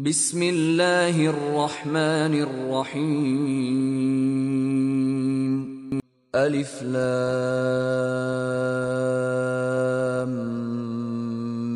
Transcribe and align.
بسم 0.00 0.42
الله 0.42 1.26
الرحمن 1.28 2.32
الرحيم 2.40 3.20
ألف 6.34 6.82
لام 6.82 7.12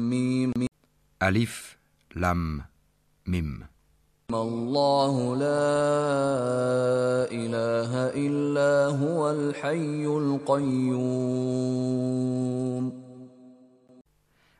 ميم 0.08 0.52
Alif, 1.21 1.76
Lam, 2.16 2.64
Mim. 3.29 3.68
الله 4.33 5.37
لا 5.37 7.29
إله 7.29 7.93
إلا 8.17 8.87
هو 8.97 9.31
الحي 9.31 10.06
القيوم 10.06 11.45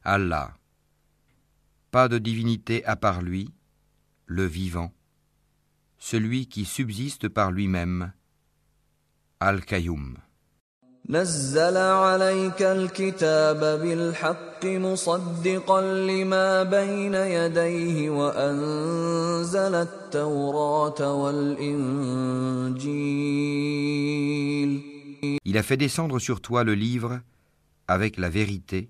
Allah. 0.05 0.64
Pas 1.94 2.08
de 2.08 2.18
divinité 2.18 2.86
à 2.86 2.96
part 2.96 3.22
lui, 3.22 3.52
le 4.26 4.46
vivant, 4.46 4.92
celui 5.98 6.48
qui 6.48 6.66
subsiste 6.66 7.28
par 7.30 7.52
lui-même, 7.52 8.12
Al-Qayyum. 9.40 10.18
نزل 11.10 11.78
عليك 11.78 12.62
الكتاب 12.62 13.60
بالحق 13.82 14.66
مصدقا 14.66 15.82
لما 15.82 16.64
بين 16.64 17.14
يديه 17.16 18.10
وأنزل 18.10 19.76
التوراة 19.76 21.14
والإنجيل 21.14 22.90
Il 25.46 25.58
a 25.58 25.64
fait 25.64 25.78
descendre 25.78 26.20
sur 26.20 26.42
toi 26.42 26.64
le 26.64 26.76
livre 26.76 27.20
avec 27.88 28.18
la 28.18 28.30
vérité, 28.30 28.90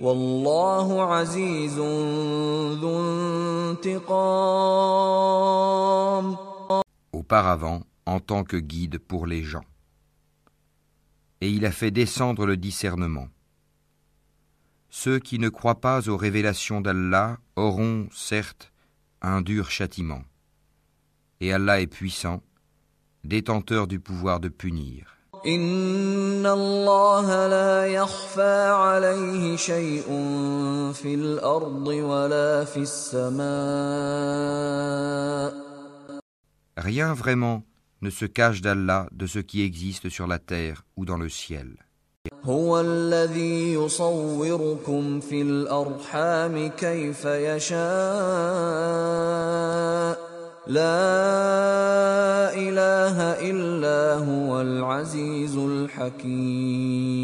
والله 0.00 1.02
عزيز 1.02 1.78
ذو 2.80 3.00
انتقام 3.70 4.90
auparavant 7.12 7.82
en 8.06 8.18
tant 8.18 8.44
que 8.44 8.56
guide 8.56 8.98
pour 8.98 9.26
les 9.26 9.44
gens. 9.44 9.64
Et 11.40 11.50
il 11.50 11.64
a 11.64 11.70
fait 11.70 11.90
descendre 11.90 12.44
le 12.46 12.56
discernement. 12.56 13.28
Ceux 14.88 15.20
qui 15.20 15.38
ne 15.38 15.48
croient 15.48 15.80
pas 15.80 16.08
aux 16.08 16.16
révélations 16.16 16.80
d'Allah 16.80 17.38
auront, 17.54 18.08
certes, 18.10 18.72
un 19.22 19.42
dur 19.42 19.70
châtiment. 19.70 20.24
Et 21.40 21.52
Allah 21.52 21.80
est 21.80 21.86
puissant, 21.86 22.42
détenteur 23.22 23.86
du 23.86 24.00
pouvoir 24.00 24.40
de 24.40 24.48
punir. 24.48 25.13
إن 25.46 26.46
الله 26.46 27.46
لا 27.46 27.86
يخفى 27.86 28.68
عليه 28.68 29.56
شيء 29.56 30.04
في 30.92 31.14
الأرض 31.14 31.86
ولا 31.86 32.64
في 32.64 32.80
السماء 32.80 33.40
Rien 36.76 37.12
vraiment 37.14 37.62
ne 38.00 38.10
se 38.10 38.24
cache 38.24 38.60
d'Allah 38.62 39.06
de 39.12 39.26
ce 39.26 39.38
qui 39.38 39.62
existe 39.62 40.08
sur 40.08 40.26
la 40.26 40.38
terre 40.38 40.84
ou 40.96 41.04
dans 41.04 41.18
le 41.18 41.28
ciel. 41.28 41.76
هو 42.44 42.80
الذي 42.80 43.74
يصوركم 43.74 45.20
في 45.20 45.42
الأرحام 45.42 46.68
كيف 46.68 47.24
يشاء 47.24 47.80
لا 50.66 52.54
إله 52.54 53.16
إلا 53.50 54.14
هو 54.14 54.60
العزيز 54.60 55.56
الحكيم 55.56 57.20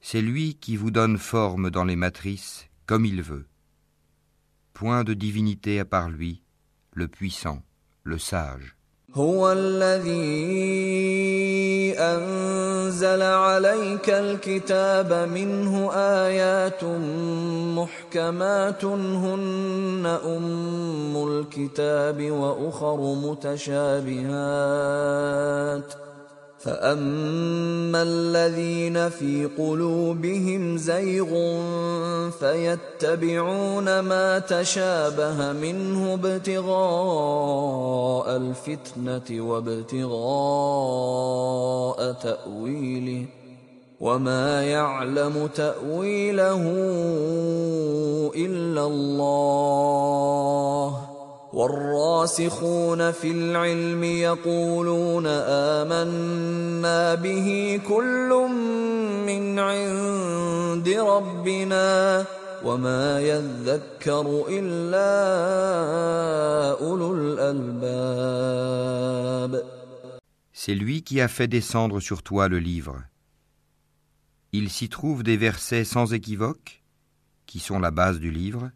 C'est 0.00 0.22
lui 0.22 0.54
qui 0.54 0.76
vous 0.76 0.90
donne 0.90 1.18
forme 1.18 1.70
dans 1.70 1.84
les 1.84 1.96
matrices 1.96 2.66
comme 2.86 3.04
il 3.04 3.20
veut. 3.20 3.46
Point 4.72 5.04
de 5.04 5.12
divinité 5.12 5.78
à 5.80 5.84
part 5.84 6.08
lui, 6.08 6.42
le 6.92 7.08
puissant, 7.08 7.62
le 8.04 8.16
sage. 8.16 8.76
هو 9.15 9.51
الذي 9.51 10.13
أنزل 11.99 13.21
عليك 13.21 14.09
الكتاب 14.09 15.29
منه 15.33 15.91
آيات 15.93 16.83
محكمات 17.77 18.85
هن 18.85 20.17
أم 20.25 21.27
الكتاب 21.27 22.31
وأخر 22.31 23.15
متشابهات. 23.15 24.13
فأما 26.63 28.01
الذين 28.01 29.09
في 29.09 29.49
قلوبهم 29.57 30.77
زيغ 30.77 31.59
فيتبعون 32.39 33.99
ما 33.99 34.39
تشابه 34.39 35.53
منه 35.53 36.13
ابتغاء 36.13 36.75
الفتنة 38.35 39.41
وابتغاء 39.41 40.13
تأويله 42.13 43.25
وما 44.01 44.63
يعلم 44.63 45.49
تأويله 45.55 46.61
إلا 48.35 48.85
الله 48.85 49.53
والراسخون 51.52 53.12
في 53.12 53.30
العلم 53.30 54.04
يقولون 54.04 55.26
آمنا 55.76 57.14
به 57.14 57.80
كل 57.88 58.48
من 59.26 59.58
عند 59.58 60.88
ربنا 60.88 62.24
وما 62.64 63.20
يذكر 63.20 64.44
إلا 64.48 65.10
أولو 66.80 67.14
الألباب 67.14 68.48
C'est 70.52 70.74
lui 70.74 71.02
qui 71.02 71.20
a 71.20 71.28
fait 71.28 71.46
descendre 71.46 72.00
sur 72.00 72.22
toi 72.22 72.48
le 72.48 72.58
livre. 72.58 73.04
Il 74.52 74.70
s'y 74.70 74.88
trouve 74.88 75.22
des 75.22 75.36
versets 75.36 75.84
sans 75.84 76.12
équivoque, 76.12 76.82
qui 77.46 77.60
sont 77.60 77.78
la 77.78 77.92
base 77.92 78.18
du 78.18 78.32
livre, 78.32 78.70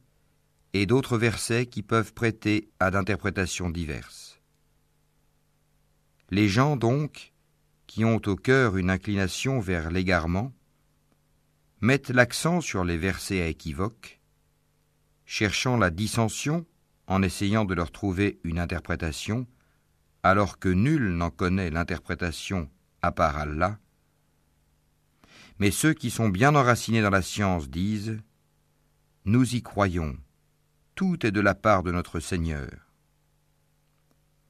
et 0.81 0.85
d'autres 0.85 1.17
versets 1.17 1.65
qui 1.65 1.81
peuvent 1.81 2.13
prêter 2.13 2.69
à 2.79 2.91
d'interprétations 2.91 3.69
diverses. 3.69 4.39
Les 6.29 6.47
gens 6.47 6.75
donc, 6.75 7.33
qui 7.87 8.05
ont 8.05 8.21
au 8.25 8.35
cœur 8.35 8.77
une 8.77 8.89
inclination 8.89 9.59
vers 9.59 9.89
l'égarement, 9.89 10.53
mettent 11.81 12.09
l'accent 12.09 12.61
sur 12.61 12.83
les 12.83 12.97
versets 12.97 13.41
à 13.41 13.47
équivoque, 13.47 14.19
cherchant 15.25 15.77
la 15.77 15.89
dissension 15.89 16.65
en 17.07 17.23
essayant 17.23 17.65
de 17.65 17.73
leur 17.73 17.91
trouver 17.91 18.39
une 18.43 18.59
interprétation, 18.59 19.47
alors 20.21 20.59
que 20.59 20.69
nul 20.69 21.15
n'en 21.15 21.29
connaît 21.29 21.69
l'interprétation 21.69 22.69
à 23.01 23.11
part 23.11 23.37
Allah. 23.37 23.79
Mais 25.59 25.71
ceux 25.71 25.93
qui 25.93 26.11
sont 26.11 26.29
bien 26.29 26.53
enracinés 26.55 27.01
dans 27.01 27.09
la 27.09 27.21
science 27.21 27.69
disent 27.69 28.21
Nous 29.25 29.55
y 29.55 29.63
croyons, 29.63 30.17
tout 30.96 31.26
est 31.26 31.30
de 31.30 31.40
la 31.40 31.54
part 31.54 31.82
de 31.82 31.90
notre 31.90 32.20
Seigneur. 32.20 32.70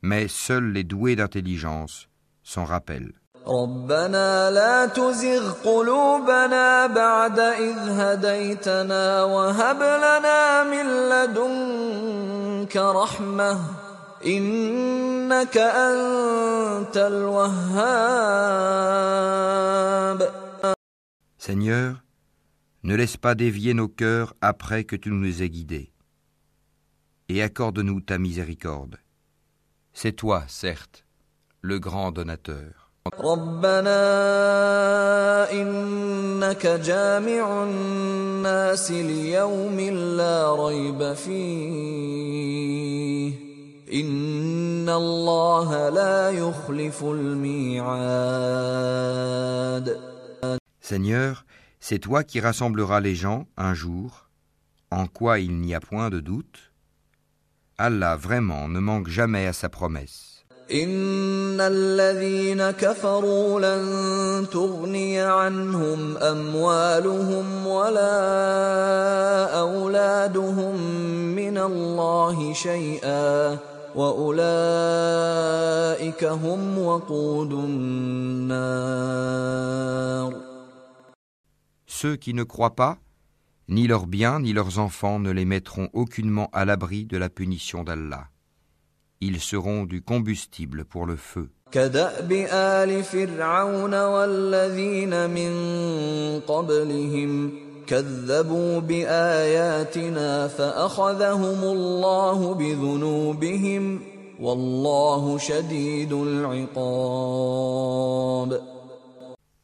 Mais 0.02 0.28
seuls 0.28 0.72
les 0.72 0.84
doués 0.84 1.16
d'intelligence 1.16 2.08
s'en 2.42 2.64
rappellent. 2.64 3.14
ربنا 3.46 4.50
لا 4.50 4.86
تزغ 4.86 5.52
قلوبنا 5.64 6.86
بعد 6.86 7.38
إذ 7.38 7.78
هديتنا 7.90 9.22
وهب 9.22 9.76
لنا 9.82 10.64
من 10.64 10.86
لدنك 11.10 12.76
رحمة 12.76 13.60
إنك 14.26 15.58
أنت 15.58 16.96
الوهاب 16.96 18.22
Seigneur, 21.38 22.04
ne 22.84 22.94
laisse 22.94 23.16
pas 23.16 23.34
dévier 23.34 23.74
nos 23.74 23.88
cœurs 23.88 24.34
après 24.40 24.84
que 24.84 24.94
tu 24.94 25.10
nous 25.10 25.42
aies 25.42 25.50
guidés, 25.50 25.92
et 27.29 27.41
accorde-nous 27.41 28.01
ta 28.01 28.17
miséricorde. 28.17 28.97
C'est 29.93 30.13
toi, 30.13 30.43
certes, 30.47 31.05
le 31.61 31.79
grand 31.79 32.11
donateur. 32.11 32.91
Seigneur, 50.81 51.45
c'est 51.79 51.99
toi 51.99 52.23
qui 52.23 52.39
rassembleras 52.39 52.99
les 52.99 53.15
gens 53.15 53.47
un 53.57 53.73
jour, 53.73 54.29
en 54.91 55.07
quoi 55.07 55.39
il 55.39 55.57
n'y 55.59 55.73
a 55.73 55.79
point 55.79 56.09
de 56.09 56.19
doute. 56.19 56.71
Allah 57.78 58.16
vraiment 58.16 58.68
ne 58.68 58.80
manque 58.80 59.08
jamais 59.08 59.46
à 59.46 59.52
sa 59.52 59.68
promesse. 59.68 60.32
إن 60.72 61.60
الذين 61.60 62.70
كفروا 62.70 63.60
لن 63.60 64.46
تغني 64.48 65.20
عنهم 65.20 66.16
أموالهم 66.16 67.66
ولا 67.66 68.14
أولادهم 69.60 70.76
من 71.36 71.58
الله 71.58 72.52
شيئا 72.52 73.58
وأولئك 73.96 74.44
هم 76.24 76.78
وقود 76.78 77.52
النار 77.52 79.12
Ceux 81.86 82.16
qui 82.16 82.32
ne 82.34 82.42
croient 82.42 82.74
pas, 82.74 82.96
ni 83.68 83.86
leurs 83.86 84.06
biens 84.06 84.40
ni 84.40 84.52
leurs 84.52 84.78
enfants 84.78 85.18
ne 85.18 85.30
les 85.30 85.44
mettront 85.44 85.88
aucunement 85.92 86.50
à 86.52 86.64
l'abri 86.64 87.04
de 87.04 87.16
la 87.16 87.28
punition 87.28 87.84
d'Allah. 87.84 88.28
Ils 89.20 89.40
seront 89.40 89.84
du 89.84 90.02
combustible 90.02 90.84
pour 90.84 91.06
le 91.06 91.16
feu. 91.16 91.50
كدأب 91.72 92.32
آل 92.52 93.02
فرعون 93.02 93.94
والذين 94.04 95.30
من 95.30 95.52
قبلهم 96.40 97.50
كذبوا 97.86 98.80
بآياتنا 98.80 100.48
فأخذهم 100.48 101.64
الله 101.64 102.54
بذنوبهم 102.54 104.00
والله 104.40 105.38
شديد 105.38 106.12
العقاب 106.82 107.52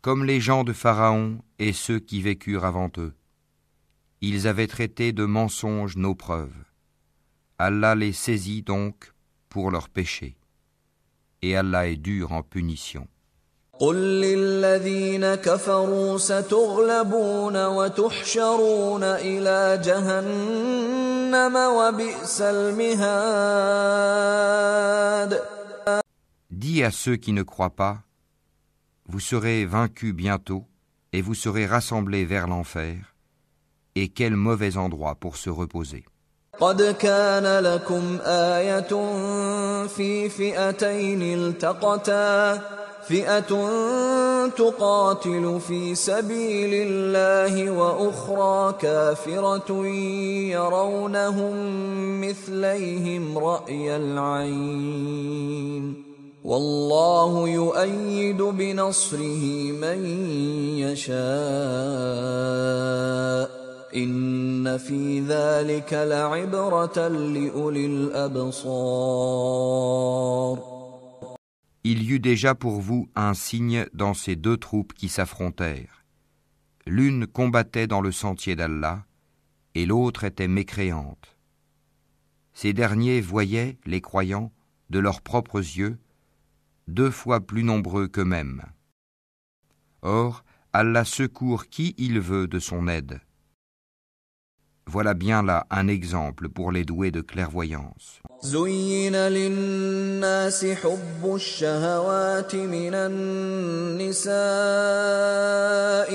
Comme 0.01 0.25
les 0.25 0.41
gens 0.41 0.65
de 0.65 0.73
Pharaon 0.73 1.39
et 1.59 1.73
ceux 1.75 1.99
qui 1.99 2.23
vécurent 2.23 2.65
avant 2.65 2.91
eux. 2.97 3.13
Ils 4.23 4.47
avaient 4.49 4.67
traité 4.67 5.13
de 5.13 5.25
mensonges 5.25 5.97
nos 5.97 6.15
preuves. 6.15 6.65
Allah 7.59 7.95
les 7.95 8.13
saisit 8.13 8.63
donc 8.63 9.13
pour 9.49 9.71
leurs 9.71 9.89
péchés. 9.89 10.37
Et 11.43 11.57
Allah 11.57 11.89
est 11.89 11.97
dur 11.97 12.33
en 12.33 12.43
punition. 12.43 13.07
قل 13.81 13.97
للذين 13.97 15.35
كفروا 15.35 16.19
ستغلبون 16.19 17.67
وتحشرون 17.67 19.03
إلى 19.03 19.81
جهنم 19.85 21.57
وبئس 21.57 22.41
المهاد 22.41 23.99
Dis 26.51 26.83
à 26.83 26.91
ceux 26.91 27.17
qui 27.17 27.33
ne 27.33 27.45
croient 27.45 27.77
pas, 27.77 28.03
vous 29.07 29.21
serez 29.21 29.65
vaincus 29.65 30.13
bientôt 30.13 30.65
et 31.13 31.23
vous 31.23 31.35
serez 31.35 31.67
rassemblés 31.67 32.25
vers 32.25 32.49
l'enfer, 32.49 33.12
et 33.96 34.10
quel 34.10 34.36
mauvais 34.36 34.78
endroit 34.78 35.16
pour 35.16 35.38
se 35.38 35.50
reposer. 35.50 36.04
قد 36.60 36.82
كان 36.82 37.64
لكم 37.64 38.18
آية 38.26 39.08
في 39.88 40.30
فئتين 40.30 41.22
التقتا. 41.22 42.62
فئة 43.08 43.68
تقاتل 44.48 45.60
في 45.68 45.96
سبيل 45.96 46.70
الله 46.74 47.72
وأخرى 47.72 48.74
كافرة 48.82 49.86
يرونهم 50.48 51.56
مثليهم 52.22 53.38
رأي 53.38 53.96
العين. 53.96 56.04
والله 56.44 57.50
يؤيد 57.50 58.42
بنصره 58.42 59.72
من 59.72 60.06
يشاء. 60.80 61.14
إن 63.95 64.79
في 64.79 65.21
ذلك 65.21 65.93
لعبرة 65.93 67.09
لأولي 67.09 67.87
الأبصار 67.87 68.99
Il 71.85 72.03
y 72.03 72.11
eut 72.13 72.21
déjà 72.21 72.55
pour 72.55 72.81
vous 72.81 73.09
un 73.15 73.33
signe 73.35 73.87
dans 73.95 74.13
ces 74.13 74.37
deux 74.37 74.59
troupes 74.59 74.93
qui 74.93 75.09
s'affrontèrent. 75.09 76.05
L'une 76.87 77.27
combattait 77.27 77.87
dans 77.87 78.01
le 78.03 78.13
sentier 78.13 78.57
d'Allah, 78.57 79.07
et 79.75 79.87
l'autre 79.87 80.25
était 80.25 80.49
mécréante. 80.49 81.37
Ces 82.53 82.73
derniers 82.73 83.21
voyaient, 83.21 83.79
les 83.87 84.01
croyants, 84.01 84.53
de 84.91 84.99
leurs 84.99 85.23
propres 85.23 85.61
yeux, 85.61 85.99
deux 86.89 87.11
fois 87.11 87.41
plus 87.41 87.63
nombreux 87.63 88.09
qu'eux-mêmes. 88.09 88.65
Or, 90.03 90.45
Allah 90.73 91.05
secourt 91.05 91.69
qui 91.69 91.95
il 91.99 92.21
veut 92.21 92.49
de 92.49 92.59
son 92.59 92.89
aide. 92.89 93.21
Voilà 94.86 95.14
bien 95.14 95.44
là 95.44 95.66
un 95.72 95.88
exemple 95.88 96.50
pour 96.50 96.72
les 96.72 96.86
doués 96.86 97.12
de 97.12 97.22
clairvoyance. 97.22 98.20
زين 98.44 99.16
للناس 99.16 100.66
حب 100.66 101.36
الشهوات 101.36 102.56
من 102.56 102.94
النساء 102.94 104.34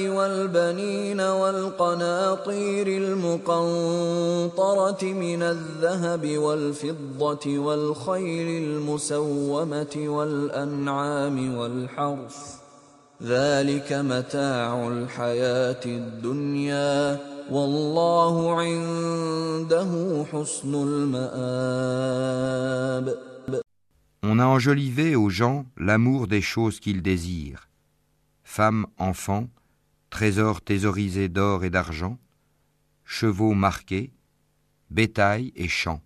والبنين 0.08 1.20
والقناطير 1.20 2.86
المقنطرة 3.02 5.02
من 5.02 5.42
الذهب 5.42 6.38
والفضة 6.38 7.58
والخيل 7.58 8.64
المسومة 8.64 9.94
والأنعام 9.96 11.56
والحرث 11.56 12.67
ذلك 13.21 13.93
متاع 13.93 14.87
الحياة 14.87 15.85
الدنيا 15.85 17.19
والله 17.49 18.61
عنده 18.61 20.25
حسن 20.31 20.75
المآب 20.75 21.73
On 24.25 24.39
a 24.39 24.45
enjolivé 24.45 25.17
aux 25.17 25.29
gens 25.29 25.65
l'amour 25.75 26.27
des 26.27 26.41
choses 26.41 26.79
qu'ils 26.79 27.01
désirent, 27.01 27.67
femmes, 28.45 28.87
enfants, 28.97 29.49
trésors 30.09 30.61
thésaurisés 30.61 31.27
d'or 31.27 31.65
et 31.65 31.69
d'argent, 31.69 32.17
chevaux 33.03 33.53
marqués, 33.53 34.13
bétail 34.89 35.51
et 35.57 35.67
champs. 35.67 36.01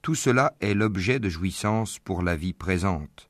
Tout 0.00 0.14
cela 0.14 0.54
est 0.60 0.72
l'objet 0.72 1.20
de 1.20 1.28
jouissance 1.28 1.98
pour 1.98 2.22
la 2.22 2.34
vie 2.34 2.54
présente, 2.54 3.28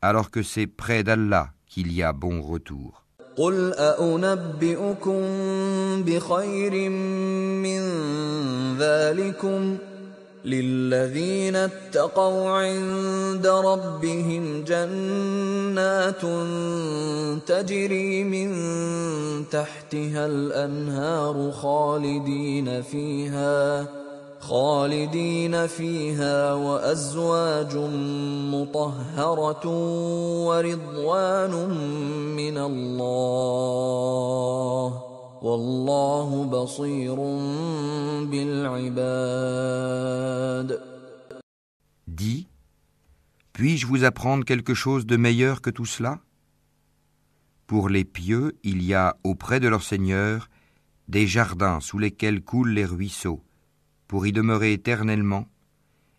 alors 0.00 0.30
que 0.30 0.44
c'est 0.44 0.68
près 0.68 1.02
d'Allah 1.02 1.52
qu'il 1.73 1.91
y 1.91 2.03
a 2.03 2.13
bon 2.13 2.41
retour. 2.41 3.03
قل 3.37 3.73
أأنبئكم 3.73 5.21
بخير 6.03 6.89
من 7.65 7.81
ذلكم 8.77 9.77
للذين 10.45 11.55
اتقوا 11.55 12.49
عند 12.49 13.47
ربهم 13.47 14.63
جنات 14.63 16.21
تجري 17.47 18.23
من 18.23 18.49
تحتها 19.49 20.25
الأنهار 20.25 21.51
خالدين 21.51 22.81
فيها 22.81 23.87
خالدين 24.42 25.66
فيها 25.66 26.54
وأزواج 26.54 27.76
مطهرة 28.54 29.66
ورضوان 30.46 31.54
من 32.36 32.58
الله 32.58 34.08
والله 35.42 36.44
بصير 36.44 37.14
بالعباد 38.30 39.48
Dis, 42.06 42.48
puis-je 43.52 43.86
vous 43.86 44.02
apprendre 44.04 44.44
quelque 44.44 44.74
chose 44.74 45.06
de 45.06 45.16
meilleur 45.16 45.60
que 45.60 45.70
tout 45.70 45.86
cela 45.86 46.18
Pour 47.66 47.88
les 47.88 48.04
pieux, 48.04 48.56
il 48.64 48.82
y 48.82 48.94
a 48.94 49.16
auprès 49.22 49.60
de 49.60 49.68
leur 49.68 49.82
Seigneur 49.82 50.48
des 51.06 51.26
jardins 51.26 51.80
sous 51.80 51.98
lesquels 51.98 52.42
coulent 52.42 52.72
les 52.72 52.84
ruisseaux, 52.84 53.42
pour 54.06 54.26
y 54.26 54.32
demeurer 54.32 54.72
éternellement, 54.72 55.46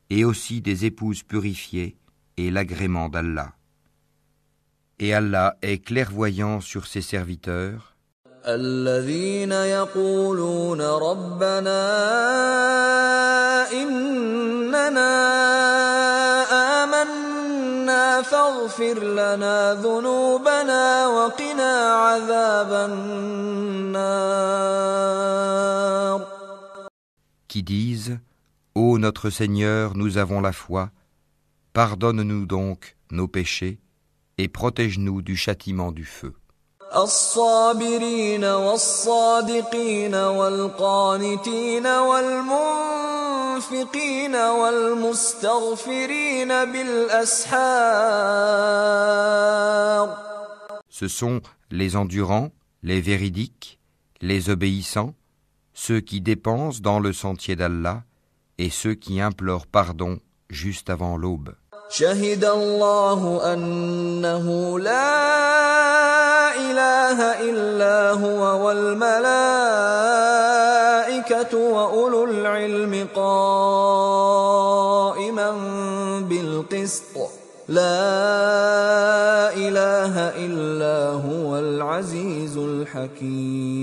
et 0.10 0.26
aussi 0.26 0.62
des 0.62 0.86
épouses 0.86 1.24
purifiées 1.24 1.98
et 2.38 2.52
l'agrément 2.52 3.10
d'Allah. 3.10 3.54
Et 5.00 5.14
Allah 5.14 5.58
est 5.62 5.80
clairvoyant 5.80 6.62
sur 6.62 6.88
ses 6.88 7.02
serviteurs, 7.02 7.96
الذين 8.48 9.52
يقولون 9.52 10.82
ربنا 10.82 11.82
إننا 13.72 15.16
آمنا 16.84 18.22
فاغفر 18.22 19.04
لنا 19.04 19.74
ذنوبنا 19.74 21.08
وقنا 21.08 21.94
عذاب 21.94 22.74
النار 22.92 23.80
qui 27.54 27.64
disent 27.64 28.20
Ô 28.76 28.98
notre 28.98 29.30
Seigneur, 29.30 29.96
nous 29.96 30.18
avons 30.18 30.42
la 30.42 30.52
foi, 30.52 30.92
pardonne-nous 31.74 32.46
donc 32.46 32.96
nos 33.12 33.28
péchés 33.28 33.80
et 34.38 34.48
protège-nous 34.48 35.22
du 35.22 35.36
châtiment 35.36 35.92
du 35.92 36.06
feu. 36.06 36.34
الصابرين 36.96 38.44
والصادقين 38.44 40.16
والقانتين 40.16 41.88
والمنفقين 41.88 43.16
والمستغفرين 44.36 45.86
بالأسحار 46.66 47.70
Ce 50.90 51.08
sont 51.08 51.42
les 51.72 51.96
endurants, 51.96 52.52
les 52.84 53.00
véridiques, 53.00 53.80
les 54.22 54.50
obéissants, 54.50 55.14
ceux 55.74 56.02
qui 56.02 56.22
dépensent 56.22 56.82
dans 56.82 57.00
le 57.00 57.14
sentier 57.14 57.56
d'Allah 57.56 58.04
et 58.58 58.70
ceux 58.70 58.96
qui 58.96 59.22
implorent 59.22 59.68
pardon 59.68 60.20
juste 60.50 60.90
avant 60.90 61.18
l'aube. 61.18 61.56
شهد 61.90 62.46
الله 62.46 63.54
أنه 63.54 64.80
لا 64.80 66.56
إله 66.56 67.20
إلا 67.50 68.12
هو 68.12 68.68
والملائكة 68.68 69.20
وأولو 71.58 72.26
العلم 72.26 73.08
قائما 73.16 74.50
بالقسط 76.30 77.18
لا 77.70 79.54
إله 79.54 80.16
إلا 80.46 81.10
هو 81.10 81.58
العزيز 81.58 82.58
الحكيم 82.58 83.80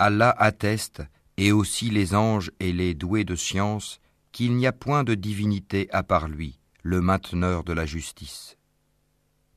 Allah 0.00 0.34
atteste, 0.38 1.02
et 1.36 1.52
aussi 1.52 1.90
les 1.90 2.14
anges 2.14 2.50
et 2.58 2.72
les 2.72 2.94
doués 2.94 3.24
de 3.24 3.36
science, 3.36 4.00
qu'il 4.32 4.56
n'y 4.56 4.66
a 4.66 4.72
point 4.72 5.04
de 5.04 5.14
divinité 5.14 5.88
à 5.92 6.02
part 6.02 6.26
lui, 6.26 6.58
le 6.82 7.02
mainteneur 7.02 7.64
de 7.64 7.74
la 7.74 7.84
justice. 7.84 8.56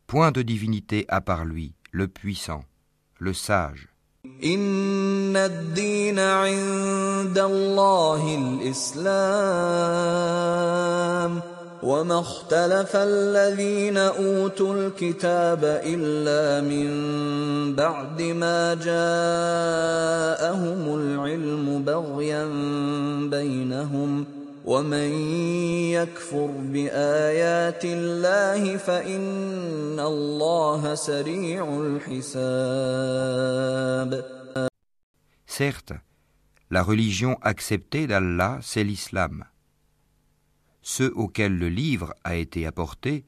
Point 0.05 0.31
de 0.33 0.41
divinité 0.41 1.05
à 1.07 1.21
part 1.21 1.45
lui, 1.45 1.75
le 1.91 2.09
puissant, 2.09 2.65
le 3.19 3.33
sage. 3.33 3.87
وما 11.83 12.19
اختلف 12.19 12.95
الذين 12.95 13.97
أوتوا 13.97 14.75
الكتاب 14.75 15.81
إلا 15.85 16.61
من 16.61 16.89
بعد 17.75 18.21
ما 18.21 18.73
جاءهم 18.73 19.03
العلم 20.95 21.83
بغيا 21.83 22.45
بينهم 23.29 24.25
ومن 24.65 25.11
يكفر 25.91 26.47
بآيات 26.47 27.85
الله 27.85 28.77
فإن 28.77 29.99
الله 29.99 30.95
سريع 30.95 31.81
الحساب 31.81 33.43
Certes, 35.45 35.93
la 36.71 36.81
religion 36.81 37.37
acceptée 37.43 38.07
d'Allah, 38.07 38.57
c'est 38.63 38.83
l'islam. 38.83 39.45
Ceux 40.82 41.12
auxquels 41.14 41.56
le 41.56 41.68
livre 41.68 42.14
a 42.24 42.36
été 42.36 42.66
apporté 42.66 43.24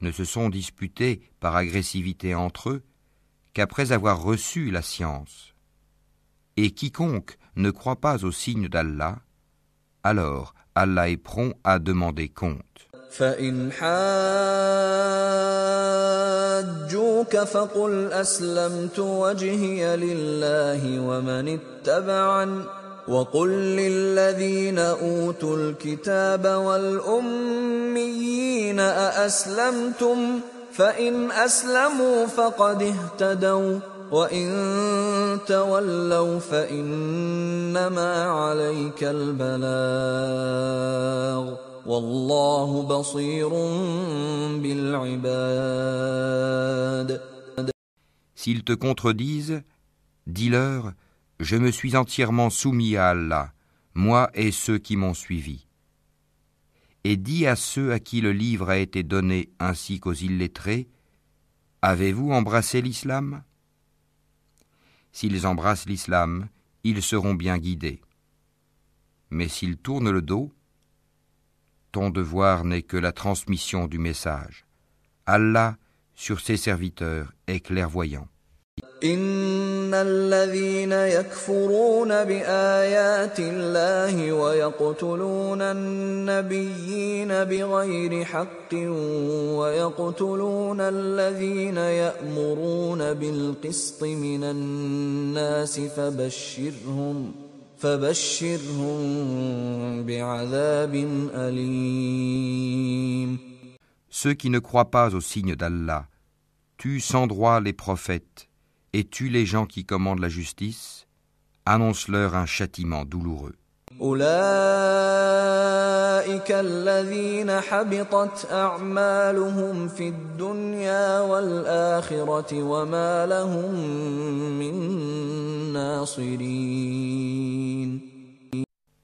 ne 0.00 0.10
se 0.10 0.24
sont 0.24 0.48
disputés 0.48 1.22
par 1.40 1.56
agressivité 1.56 2.34
entre 2.34 2.70
eux 2.70 2.82
qu'après 3.54 3.92
avoir 3.92 4.22
reçu 4.22 4.70
la 4.70 4.82
science. 4.82 5.54
Et 6.56 6.70
quiconque 6.72 7.38
ne 7.56 7.70
croit 7.70 8.00
pas 8.00 8.24
au 8.24 8.32
signe 8.32 8.68
d'Allah, 8.68 9.20
alors 10.02 10.54
Allah 10.74 11.08
est 11.10 11.16
prompt 11.16 11.54
à 11.64 11.78
demander 11.78 12.28
compte. 12.28 12.88
فإن 13.12 13.72
حاجوك 13.72 13.92
فقل 17.36 18.12
أسلمت 18.12 18.98
وجهي 18.98 19.96
لله 19.96 21.00
ومن 21.00 21.48
اتبعن 21.48 22.64
وقل 23.07 23.49
للذين 23.49 24.79
أوتوا 24.79 25.57
الكتاب 25.57 26.45
والأميين 26.45 28.79
أأسلمتم؟ 28.79 30.39
فإن 30.73 31.31
أسلموا 31.31 32.25
فقد 32.25 32.83
اهتدوا 32.83 33.79
وإن 34.11 34.49
تولوا 35.47 36.39
فإنما 36.39 38.23
عليك 38.23 39.03
البلاغ. 39.03 39.67
والله 41.85 42.83
بصير 42.83 43.49
بالعباد. 44.61 47.21
S'ils 48.35 48.63
te 48.63 48.73
contredisent, 48.73 49.63
dis-leur 50.27 50.93
Je 51.39 51.55
me 51.55 51.71
suis 51.71 51.95
entièrement 51.95 52.49
soumis 52.49 52.95
à 52.97 53.09
Allah, 53.09 53.53
moi 53.93 54.31
et 54.33 54.51
ceux 54.51 54.79
qui 54.79 54.95
m'ont 54.95 55.13
suivi. 55.13 55.67
Et 57.03 57.15
dis 57.15 57.45
à 57.45 57.55
ceux 57.55 57.91
à 57.93 57.99
qui 57.99 58.21
le 58.21 58.31
livre 58.31 58.69
a 58.69 58.77
été 58.77 59.03
donné 59.03 59.51
ainsi 59.59 59.99
qu'aux 59.99 60.13
illettrés 60.13 60.89
Avez-vous 61.83 62.31
embrassé 62.31 62.81
l'islam? 62.81 63.43
S'ils 65.11 65.45
embrassent 65.45 65.85
l'islam, 65.85 66.49
ils 66.83 67.03
seront 67.03 67.35
bien 67.35 67.59
guidés. 67.59 68.01
Mais 69.29 69.47
s'ils 69.47 69.77
tournent 69.77 70.11
le 70.11 70.21
dos, 70.21 70.51
ton 71.91 72.09
devoir 72.09 72.65
n'est 72.65 72.81
que 72.81 72.97
la 72.97 73.11
transmission 73.11 73.87
du 73.87 73.99
message. 73.99 74.65
Allah, 75.25 75.77
sur 76.15 76.39
ses 76.39 76.57
serviteurs, 76.57 77.31
est 77.45 77.59
clairvoyant. 77.59 78.27
إن 79.03 79.93
الذين 79.93 80.91
يكفرون 80.91 82.09
بآيات 82.09 83.39
الله 83.39 84.31
ويقتلون 84.33 85.61
النبيين 85.61 87.27
بغير 87.27 88.25
حق 88.25 88.73
ويقتلون 89.59 90.81
الذين 90.81 91.77
يأمرون 91.77 93.13
بالقسط 93.13 94.03
من 94.03 94.43
الناس 94.43 95.79
فبشرهم 95.79 97.31
فبشرهم 97.77 98.97
بعذاب 100.05 100.95
أليم 101.35 102.97
Ceux 104.09 104.33
qui 104.33 104.49
ne 104.49 104.57
croient 104.57 104.89
pas 104.89 105.13
au 105.13 105.21
signe 105.21 105.55
d'Allah 105.55 106.07
tuent 106.79 106.99
sans 107.01 107.27
droit 107.27 107.59
les 107.59 107.73
prophètes. 107.73 108.46
et 108.93 109.03
tue 109.03 109.29
les 109.29 109.45
gens 109.45 109.65
qui 109.65 109.85
commandent 109.85 110.19
la 110.19 110.29
justice, 110.29 111.07
annonce-leur 111.65 112.35
un 112.35 112.45
châtiment 112.45 113.05
douloureux. 113.05 113.55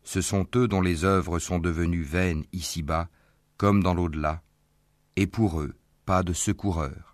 Ce 0.04 0.22
sont 0.22 0.46
eux 0.56 0.68
dont 0.68 0.82
les 0.82 1.06
œuvres 1.06 1.40
sont 1.40 1.60
devenues 1.60 2.04
vaines 2.04 2.44
ici-bas, 2.52 3.08
comme 3.58 3.82
dans 3.82 3.94
l'au-delà, 3.94 4.42
et 5.16 5.28
pour 5.28 5.60
eux, 5.62 5.74
pas 6.06 6.24
de 6.24 6.34
secoureur. 6.34 7.13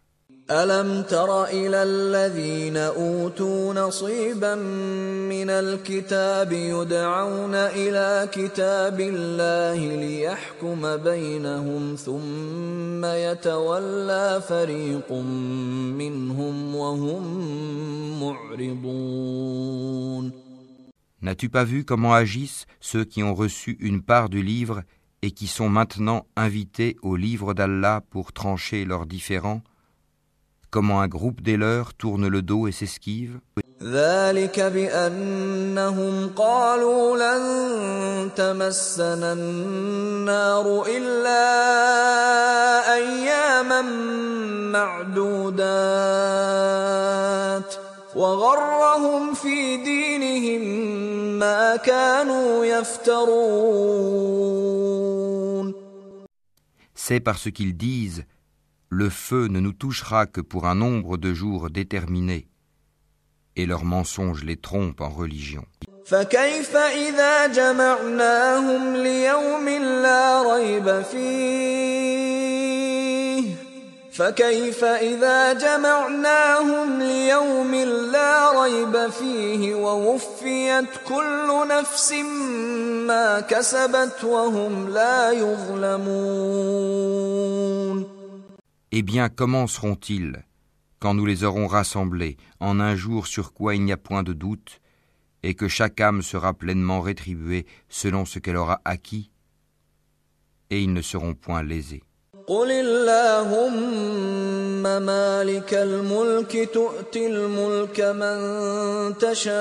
ألم 0.50 1.02
تر 1.02 1.44
إلى 1.44 1.82
الذين 1.82 2.76
أوتوا 2.76 3.74
نصيبا 3.74 4.54
من 4.54 5.50
الكتاب 5.50 6.52
يدعون 6.52 7.54
إلى 7.54 8.28
كتاب 8.32 9.00
الله 9.00 9.96
ليحكم 9.96 10.96
بينهم 10.96 11.94
ثم 11.94 13.04
يتولى 13.04 14.42
فريق 14.48 15.12
منهم 15.12 16.74
وهم 16.74 17.22
معرضون 18.20 19.64
N'as-tu 21.22 21.48
pas 21.48 21.64
vu 21.64 21.84
comment 21.86 22.12
agissent 22.12 22.66
ceux 22.80 23.04
qui 23.06 23.22
ont 23.22 23.34
reçu 23.34 23.78
une 23.80 24.02
part 24.02 24.28
du 24.28 24.42
livre 24.42 24.82
et 25.22 25.30
qui 25.30 25.46
sont 25.46 25.70
maintenant 25.70 26.26
invités 26.36 26.96
au 27.00 27.16
livre 27.16 27.54
d'Allah 27.54 28.02
pour 28.10 28.34
trancher 28.34 28.84
leurs 28.84 29.06
différends 29.06 29.62
Comment 30.70 31.00
un 31.00 31.08
groupe 31.08 31.40
des 31.40 31.56
leurs 31.56 31.94
tourne 31.94 32.26
le 32.26 32.42
dos 32.42 32.66
et 32.66 32.72
s'esquive 32.72 33.40
ذلك 33.82 34.60
بأنهم 34.60 36.30
قالوا 36.36 37.16
لن 37.16 38.34
تمسنا 38.34 39.32
النار 39.32 40.86
إلا 40.88 41.44
أياما 42.94 43.82
معدودات 46.44 47.74
وغرهم 48.16 49.34
في 49.34 49.76
دينهم 49.76 50.62
ما 51.38 51.76
كانوا 51.76 52.64
يفترون 52.64 53.74
C'est 56.94 57.20
parce 57.20 57.50
qu'ils 57.50 57.76
disent 57.76 58.24
Le 58.88 59.08
feu 59.10 59.48
ne 59.48 59.60
nous 59.60 59.72
touchera 59.72 60.26
que 60.26 60.40
pour 60.40 60.66
un 60.66 60.74
nombre 60.74 61.16
de 61.16 61.34
jours 61.34 61.70
déterminé, 61.70 62.48
et 63.56 63.66
leurs 63.66 63.84
mensonges 63.84 64.44
les 64.44 64.56
trompent 64.56 65.00
en 65.00 65.10
religion. 65.10 65.64
فكيف 66.06 66.76
إذا 66.76 67.46
جمعناهم 67.46 68.96
ليوم 68.96 69.68
لا 70.02 70.54
ريب 70.54 71.02
فيه 71.02 72.24
فكيف 74.12 74.84
إذا 74.84 75.52
جمعناهم 75.52 77.02
ليوم 77.02 77.74
لا 78.12 78.62
ريب 78.62 79.10
فيه 79.10 79.74
ووفيت 79.74 80.84
كل 81.08 81.68
نفس 81.68 82.12
ما 83.06 83.40
كسبت 83.40 84.24
وهم 84.24 84.88
لا 84.88 85.32
يظلمون 85.32 86.84
Eh 88.91 89.03
bien, 89.03 89.29
comment 89.29 89.67
seront-ils 89.67 90.43
quand 90.97 91.13
nous 91.13 91.25
les 91.25 91.43
aurons 91.43 91.67
rassemblés 91.67 92.37
en 92.59 92.79
un 92.79 92.95
jour 92.95 93.27
sur 93.27 93.53
quoi 93.53 93.75
il 93.75 93.83
n'y 93.83 93.91
a 93.91 93.97
point 93.97 94.23
de 94.23 94.33
doute, 94.33 94.81
et 95.43 95.53
que 95.53 95.67
chaque 95.67 96.01
âme 96.01 96.21
sera 96.21 96.53
pleinement 96.53 96.99
rétribuée 96.99 97.65
selon 97.87 98.25
ce 98.25 98.39
qu'elle 98.39 98.57
aura 98.57 98.81
acquis, 98.83 99.31
et 100.71 100.81
ils 100.81 100.91
ne 100.91 101.01
seront 101.01 101.35
point 101.35 101.63
lésés. 101.63 102.03
قل 102.49 102.71
اللهم 102.71 104.81
مالك 104.81 105.73
الملك 105.73 106.69
تؤتي 106.73 107.27
الملك 107.27 108.01
من 108.01 108.37
تشاء 109.17 109.53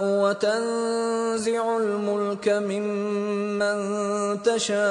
وتنزع 0.00 1.76
الملك 1.76 2.48
ممن 2.48 3.78
تشاء 4.42 4.84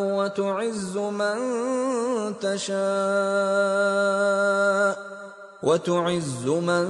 وتعز 0.00 0.96
من 0.96 1.38
تشاء 2.40 3.96
وتعز 5.62 6.46
من 6.46 6.86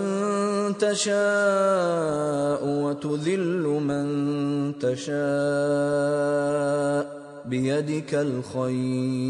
تشاء 0.79 2.61
وتذل 2.65 3.63
من 3.63 4.07
تشاء 4.79 7.06
بيدك 7.46 8.14
الخير 8.14 9.22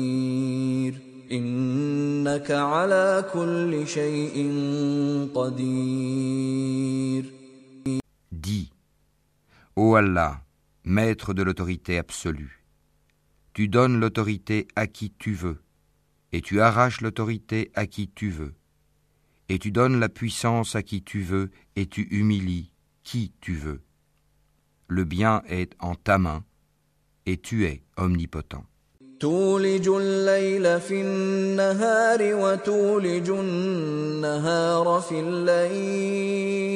انك 1.31 2.51
على 2.51 3.29
كل 3.33 3.87
شيء 3.87 4.51
قدير 5.35 7.25
Dis, 8.31 8.71
Ô 9.75 9.95
Allah, 9.95 10.41
maître 10.83 11.33
de 11.33 11.43
l'autorité 11.43 11.97
absolue, 11.97 12.63
tu 13.53 13.67
donnes 13.67 13.99
l'autorité 13.99 14.67
à 14.75 14.87
qui 14.87 15.11
tu 15.11 15.33
veux, 15.33 15.61
et 16.31 16.41
tu 16.41 16.59
arraches 16.61 17.01
l'autorité 17.01 17.71
à 17.75 17.85
qui 17.85 18.09
tu 18.09 18.29
veux, 18.29 18.55
et 19.49 19.59
tu 19.59 19.71
donnes 19.71 19.99
la 19.99 20.09
puissance 20.09 20.75
à 20.75 20.81
qui 20.81 21.03
tu 21.03 21.21
veux, 21.21 21.51
et 21.75 21.85
tu 21.85 22.07
humilies 22.11 22.71
qui 23.03 23.33
tu 23.41 23.53
veux. 23.53 23.81
Le 24.87 25.03
bien 25.05 25.43
est 25.47 25.75
en 25.79 25.95
ta 25.95 26.17
main, 26.17 26.43
et 27.25 27.37
tu 27.37 27.65
es 27.65 27.81
omnipotent. 27.97 28.63
تولج 29.19 29.87
الليل 29.87 30.79
في 30.79 31.01
النهار 31.01 32.19
وتولج 32.35 33.29
النهار 33.29 35.01
في 35.09 35.19
الليل 35.19 36.71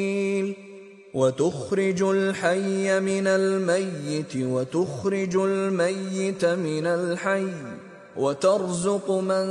وتخرج 1.13 2.01
الحي 2.03 2.99
من 2.99 3.27
الميت 3.27 4.35
وتخرج 4.35 5.35
الميت 5.35 6.45
من 6.45 6.85
الحي 6.87 7.47
وترزق 8.17 9.11
من 9.11 9.45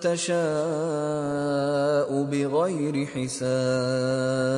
تشاء 0.00 0.40
بغير 2.22 3.06
حساب 3.06 4.50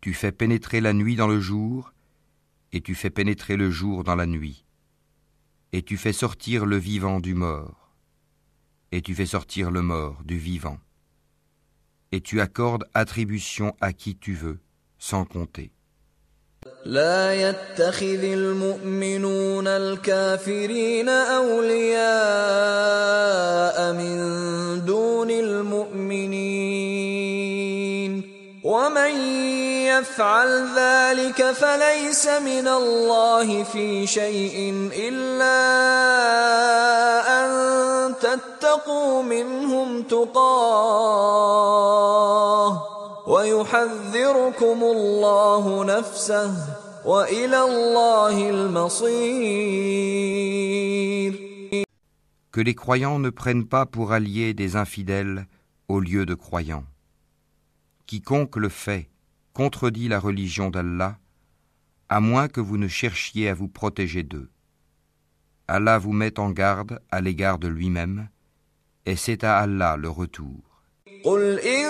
Tu 0.00 0.14
fais 0.14 0.32
pénétrer 0.32 0.80
la 0.80 0.92
nuit 0.92 1.16
dans 1.16 1.26
le 1.26 1.40
jour, 1.40 1.92
et 2.72 2.80
tu 2.80 2.94
fais 2.94 3.10
pénétrer 3.10 3.56
le 3.56 3.70
jour 3.70 4.04
dans 4.04 4.16
la 4.16 4.26
nuit. 4.26 4.64
Et 5.72 5.82
tu 5.82 5.96
fais 5.96 6.12
sortir 6.12 6.66
le 6.66 6.76
vivant 6.76 7.20
du 7.20 7.34
mort, 7.34 7.90
et 8.92 9.02
tu 9.02 9.14
fais 9.14 9.26
sortir 9.26 9.70
le 9.70 9.82
mort 9.82 10.22
du 10.24 10.38
vivant. 10.38 10.78
Et 12.12 12.20
tu 12.20 12.40
accordes 12.40 12.84
attribution 12.94 13.74
à 13.80 13.92
qui 13.92 14.16
tu 14.16 14.34
veux, 14.34 14.60
sans 14.98 15.24
compter. 15.24 15.72
لا 16.84 17.34
يتخذ 17.34 18.24
المؤمنون 18.24 19.66
الكافرين 19.66 21.08
أولياء 21.08 22.06
من 23.92 24.16
دون 24.84 25.30
المؤمنين 25.30 26.49
يفعل 30.00 30.68
ذلك 30.76 31.52
فليس 31.52 32.26
من 32.26 32.68
الله 32.68 33.62
في 33.62 34.06
شيء 34.06 34.90
إلا 34.96 35.58
أن 37.38 37.50
تتقوا 38.14 39.22
منهم 39.22 40.02
تقاه 40.02 41.56
ويحذركم 43.28 44.82
الله 44.82 45.84
نفسه 45.84 46.50
وإلى 47.04 47.60
الله 47.62 48.50
المصير 48.50 49.86
Que 52.52 52.60
les 52.62 52.74
croyants 52.74 53.18
ne 53.18 53.28
prennent 53.28 53.66
pas 53.66 53.84
pour 53.84 54.12
alliés 54.12 54.54
des 54.54 54.76
infidèles 54.76 55.46
au 55.88 56.00
lieu 56.00 56.24
de 56.24 56.34
croyants. 56.34 56.84
Quiconque 58.06 58.56
le 58.56 58.70
fait 58.70 59.09
contredit 59.52 60.08
la 60.08 60.18
religion 60.18 60.70
d'Allah, 60.70 61.18
à 62.08 62.20
moins 62.20 62.48
que 62.48 62.60
vous 62.60 62.76
ne 62.76 62.88
cherchiez 62.88 63.48
à 63.48 63.54
vous 63.54 63.68
protéger 63.68 64.22
d'eux. 64.22 64.50
Allah 65.68 65.98
vous 65.98 66.12
met 66.12 66.38
en 66.38 66.50
garde 66.50 67.00
à 67.10 67.20
l'égard 67.20 67.58
de 67.58 67.68
lui-même, 67.68 68.28
et 69.04 69.16
c'est 69.16 69.44
à 69.44 69.58
Allah 69.58 69.96
le 69.96 70.08
retour. 70.08 70.62
قل 71.24 71.58
إن 71.58 71.88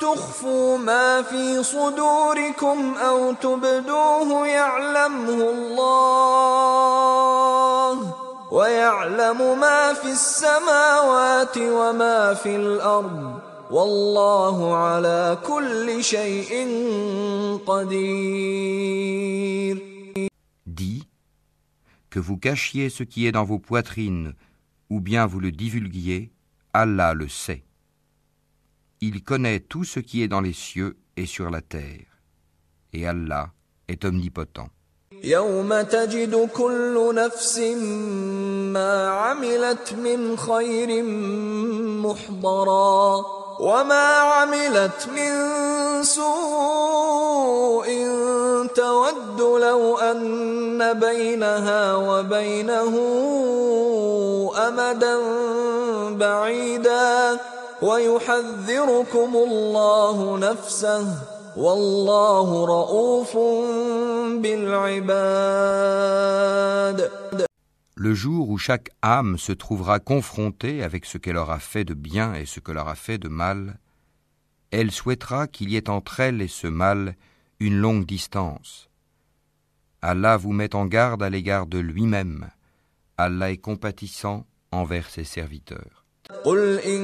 تخفوا 0.00 0.78
ما 0.78 1.22
في 1.22 1.62
صدوركم 1.62 2.94
أو 2.94 3.32
تبدوه 3.32 4.46
يعلمه 4.46 5.50
الله 5.50 6.86
ويعلم 8.52 9.60
ما 9.60 9.92
في 9.92 10.08
السماوات 10.08 11.58
وما 11.58 12.34
في 12.34 12.56
الأرض 12.56 13.40
والله 13.70 14.76
على 14.76 15.38
كل 15.46 16.04
شيء 16.04 16.50
قدير 17.66 19.16
Dis 20.66 21.02
que 22.10 22.18
vous 22.20 22.36
cachiez 22.36 22.88
ce 22.90 23.02
qui 23.02 23.26
est 23.26 23.32
dans 23.32 23.44
vos 23.44 23.58
poitrines 23.58 24.34
ou 24.90 25.00
bien 25.00 25.26
vous 25.26 25.40
le 25.40 25.50
divulguiez, 25.52 26.30
Allah 26.72 27.14
le 27.14 27.28
sait. 27.28 27.64
Il 29.00 29.22
connaît 29.22 29.60
tout 29.60 29.84
ce 29.84 30.00
qui 30.00 30.22
est 30.22 30.28
dans 30.28 30.40
les 30.40 30.52
cieux 30.52 30.96
et 31.16 31.26
sur 31.26 31.50
la 31.50 31.60
terre. 31.60 32.06
Et 32.92 33.06
Allah 33.06 33.52
est 33.88 34.04
omnipotent. 34.04 34.70
يوم 35.24 35.82
تجد 35.82 36.48
كل 36.56 37.12
نفس 37.14 37.58
ما 38.72 39.08
عملت 39.08 39.92
من 39.92 40.36
خير 40.36 41.02
محضرا 42.02 43.24
وما 43.61 44.07
عملت 44.17 45.07
من 45.13 45.33
سوء 46.03 47.85
تود 48.75 49.41
لو 49.41 49.97
أن 49.97 50.93
بينها 50.93 51.95
وبينه 51.95 52.93
أمدا 54.67 55.17
بعيدا 56.17 57.37
ويحذركم 57.81 59.31
الله 59.35 60.37
نفسه 60.37 61.05
والله 61.57 62.65
رؤوف 62.65 63.37
بالعباد 64.41 65.51
Le 68.03 68.15
jour 68.15 68.49
où 68.49 68.57
chaque 68.57 68.89
âme 69.03 69.37
se 69.37 69.51
trouvera 69.51 69.99
confrontée 69.99 70.81
avec 70.81 71.05
ce 71.05 71.19
qu'elle 71.19 71.37
aura 71.37 71.59
fait 71.59 71.83
de 71.83 71.93
bien 71.93 72.33
et 72.33 72.47
ce 72.47 72.59
qu'elle 72.59 72.79
aura 72.79 72.95
fait 72.95 73.19
de 73.19 73.27
mal, 73.27 73.79
elle 74.71 74.89
souhaitera 74.89 75.45
qu'il 75.45 75.69
y 75.69 75.75
ait 75.75 75.87
entre 75.87 76.19
elle 76.19 76.41
et 76.41 76.47
ce 76.47 76.65
mal 76.65 77.15
une 77.59 77.77
longue 77.77 78.07
distance. 78.07 78.89
Allah 80.01 80.35
vous 80.35 80.51
met 80.51 80.73
en 80.73 80.87
garde 80.87 81.21
à 81.21 81.29
l'égard 81.29 81.67
de 81.67 81.77
lui-même. 81.77 82.49
Allah 83.17 83.51
est 83.51 83.59
compatissant 83.59 84.47
envers 84.71 85.07
ses 85.07 85.23
serviteurs. 85.23 86.00
قل 86.44 86.78
إن 86.78 87.02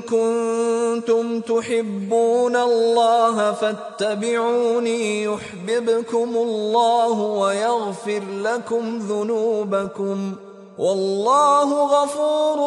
كنتم 0.00 0.68
كنتم 0.98 1.40
تحبون 1.40 2.56
الله 2.56 3.52
فاتبعوني 3.52 5.22
يحببكم 5.22 6.28
الله 6.36 7.12
ويغفر 7.12 8.22
لكم 8.24 8.98
ذنوبكم 8.98 10.36
والله 10.78 11.68
غفور 11.94 12.58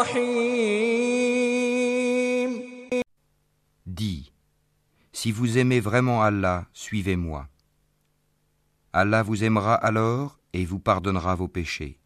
رحيم 0.00 1.00
Dis, 3.86 4.32
si 5.12 5.32
vous 5.32 5.58
aimez 5.58 5.80
vraiment 5.80 6.22
Allah, 6.22 6.66
suivez-moi. 6.72 7.48
Allah 8.92 9.22
vous 9.24 9.42
aimera 9.42 9.74
alors 9.74 10.38
et 10.52 10.64
vous 10.64 10.78
pardonnera 10.78 11.34
vos 11.34 11.48
péchés. 11.48 11.98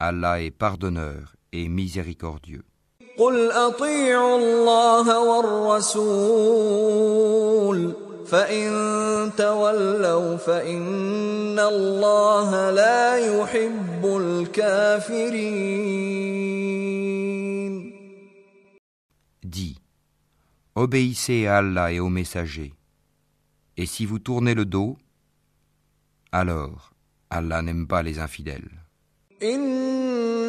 Allah 0.00 0.42
est 0.42 0.50
pardonneur 0.50 1.36
et 1.52 1.68
miséricordieux. 1.68 2.64
قل 3.18 3.50
اطيعوا 3.52 4.38
الله 4.38 5.20
والرسول 5.76 7.26
فان 8.26 9.32
تولوا 9.36 10.36
فان 10.36 11.58
الله 11.58 12.70
لا 12.70 13.16
يحب 13.16 14.04
الكافرين 14.04 15.66
Dis, 19.42 19.78
obéissez 20.74 21.46
à 21.46 21.58
Allah 21.58 21.92
et 21.92 22.00
aux 22.00 22.08
messagers. 22.08 22.74
Et 23.76 23.86
si 23.86 24.04
vous 24.04 24.18
tournez 24.18 24.54
le 24.54 24.64
dos, 24.64 24.98
alors 26.32 26.90
Allah 27.30 27.62
n'aime 27.62 27.86
pas 27.86 28.02
les 28.02 28.18
infidèles. 28.18 28.68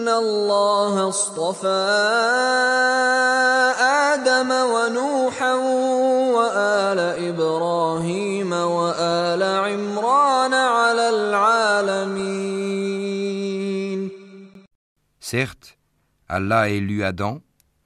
ان 0.01 0.07
الله 0.07 1.09
اصطفى 1.09 1.83
ادم 4.13 4.51
ونوحا 4.51 5.53
وال 6.37 6.99
ابراهيم 7.29 8.51
وال 8.53 9.43
عمران 9.43 10.53
على 10.53 11.09
العالمين 11.09 12.57
Certes, 15.19 15.69
Allah 16.29 16.61
a 16.61 16.69
élu 16.69 17.03
Adam, 17.03 17.41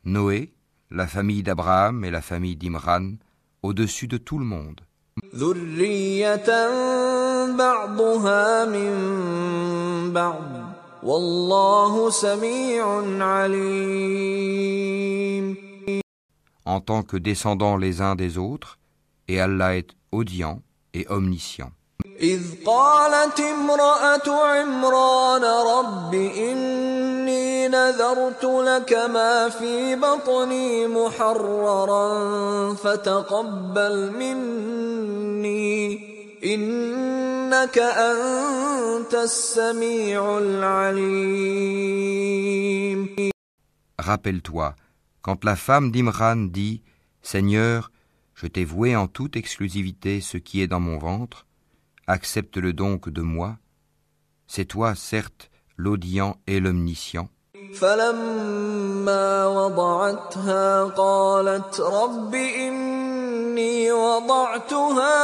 Noé, 0.05 0.53
la 0.91 1.07
famille 1.07 1.41
d'Abraham 1.41 2.05
et 2.05 2.11
la 2.11 2.21
famille 2.21 2.55
d'Imran 2.55 3.15
au-dessus 3.63 4.07
de 4.07 4.17
tout 4.17 4.37
le 4.37 4.45
monde. 4.45 4.81
ذريه 5.35 6.35
بعضها 7.57 8.65
من 8.65 8.93
بعض 10.13 10.41
والله 10.41 10.61
سميع 10.61 10.71
عليم 10.71 10.74
En 16.64 16.80
tant 16.80 17.02
que 17.02 17.16
descendants 17.16 17.76
les 17.76 18.00
uns 18.00 18.16
des 18.16 18.38
autres, 18.38 18.78
et 19.28 19.40
Allah 19.40 19.76
est 19.76 19.90
audient 20.10 20.60
et 20.94 21.06
omniscient. 21.08 21.70
إذ 22.20 22.64
قالت 22.66 23.40
امرأة 23.40 24.28
عمران 24.28 25.44
رب 25.44 26.14
إني 26.14 27.68
نذرت 27.68 28.44
لك 28.44 28.92
ما 28.92 29.48
في 29.48 29.96
بطني 29.96 30.86
محررا 30.86 32.74
فتقبل 32.74 34.10
مني 34.18 36.15
إنك 36.43 37.77
أنت 37.77 39.13
السميع 39.13 40.37
العليم 40.37 42.11
Rappelle-toi, 43.99 44.75
quand 45.21 45.43
la 45.43 45.55
femme 45.55 45.91
d'Imran 45.91 46.35
dit 46.35 46.81
Seigneur, 47.21 47.91
je 48.33 48.47
t'ai 48.47 48.65
voué 48.65 48.95
en 48.95 49.07
toute 49.07 49.35
exclusivité 49.35 50.21
ce 50.21 50.37
qui 50.37 50.61
est 50.61 50.67
dans 50.67 50.79
mon 50.79 50.97
ventre, 50.97 51.45
accepte-le 52.07 52.73
donc 52.73 53.09
de 53.09 53.21
moi. 53.21 53.59
C'est 54.47 54.65
toi, 54.65 54.95
certes, 54.95 55.51
l'audient 55.77 56.37
et 56.47 56.59
l'omniscient. 56.59 57.29
فلما 57.80 59.46
وضعتها 59.46 60.84
قالت 60.84 61.80
رب 61.80 62.34
إني 62.34 63.92
وضعتها 63.92 65.18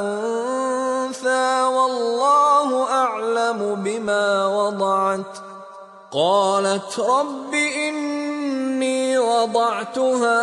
أنثى 0.00 1.62
والله 1.62 2.90
أعلم 2.90 3.74
بما 3.84 4.46
وضعت. 4.46 5.36
قالت 6.12 7.00
رب 7.00 7.54
إني 7.54 9.18
وضعتها 9.18 10.38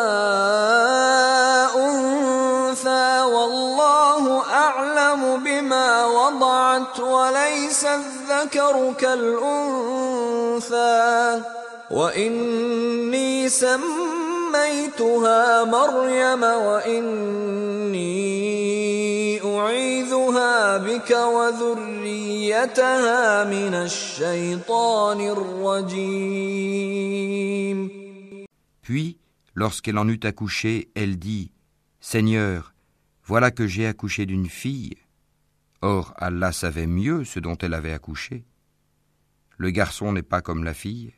أعلم 4.53 5.43
بما 5.43 6.05
وضعت 6.05 6.99
وليس 6.99 7.85
الذكر 7.85 8.93
كالأنثى 8.99 10.75
وإني 11.91 13.49
سميتها 13.49 13.83
مريم 15.63 16.43
وإني 16.43 18.05
أعيذها 19.59 20.77
بك 20.77 21.11
وذريتها 21.11 22.63
من 23.43 23.73
الشيطان 23.73 25.19
الرجيم. 25.21 26.55
Puis, 28.81 29.17
lorsqu'elle 29.55 29.97
en 29.97 30.07
eut 30.07 30.19
accouché, 30.23 30.89
elle 30.95 31.17
dit 31.17 31.51
Seigneur, 31.99 32.74
voilà 33.25 33.51
que 33.51 33.67
j'ai 33.67 33.87
accouché 33.87 34.25
d'une 34.25 34.49
fille. 34.49 34.95
Or, 35.81 36.13
Allah 36.17 36.51
savait 36.51 36.87
mieux 36.87 37.25
ce 37.25 37.39
dont 37.39 37.57
elle 37.57 37.73
avait 37.73 37.91
accouché. 37.91 38.45
Le 39.57 39.71
garçon 39.71 40.13
n'est 40.13 40.21
pas 40.21 40.41
comme 40.41 40.63
la 40.63 40.73
fille. 40.73 41.13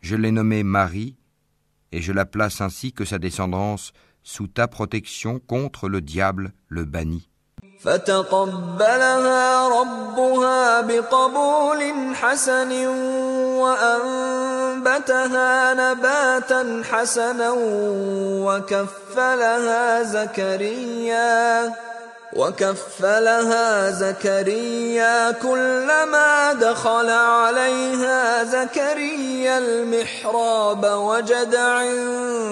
Je 0.00 0.16
l'ai 0.16 0.32
nommée 0.32 0.62
Marie, 0.62 1.18
et 1.92 2.00
je 2.00 2.12
la 2.12 2.24
place 2.24 2.60
ainsi 2.60 2.92
que 2.92 3.04
sa 3.04 3.18
descendance 3.18 3.92
sous 4.22 4.48
ta 4.48 4.68
protection 4.68 5.40
contre 5.40 5.88
le 5.88 6.00
diable, 6.00 6.52
le 6.68 6.84
banni. 6.84 7.29
فتقبلها 7.84 9.68
ربها 9.68 10.80
بقبول 10.80 12.14
حسن 12.14 12.86
وأنبتها 14.80 15.74
نباتا 15.74 16.82
حسنا 16.92 17.54
وكفلها 18.46 20.02
زكريا 20.02 21.72
وكفلها 22.36 23.90
زكريا 23.90 25.30
كلما 25.30 26.52
دخل 26.52 27.10
عليها 27.10 28.44
زكريا 28.44 29.58
المحراب 29.58 30.84
وجد 30.84 31.54
عندها 31.56 32.42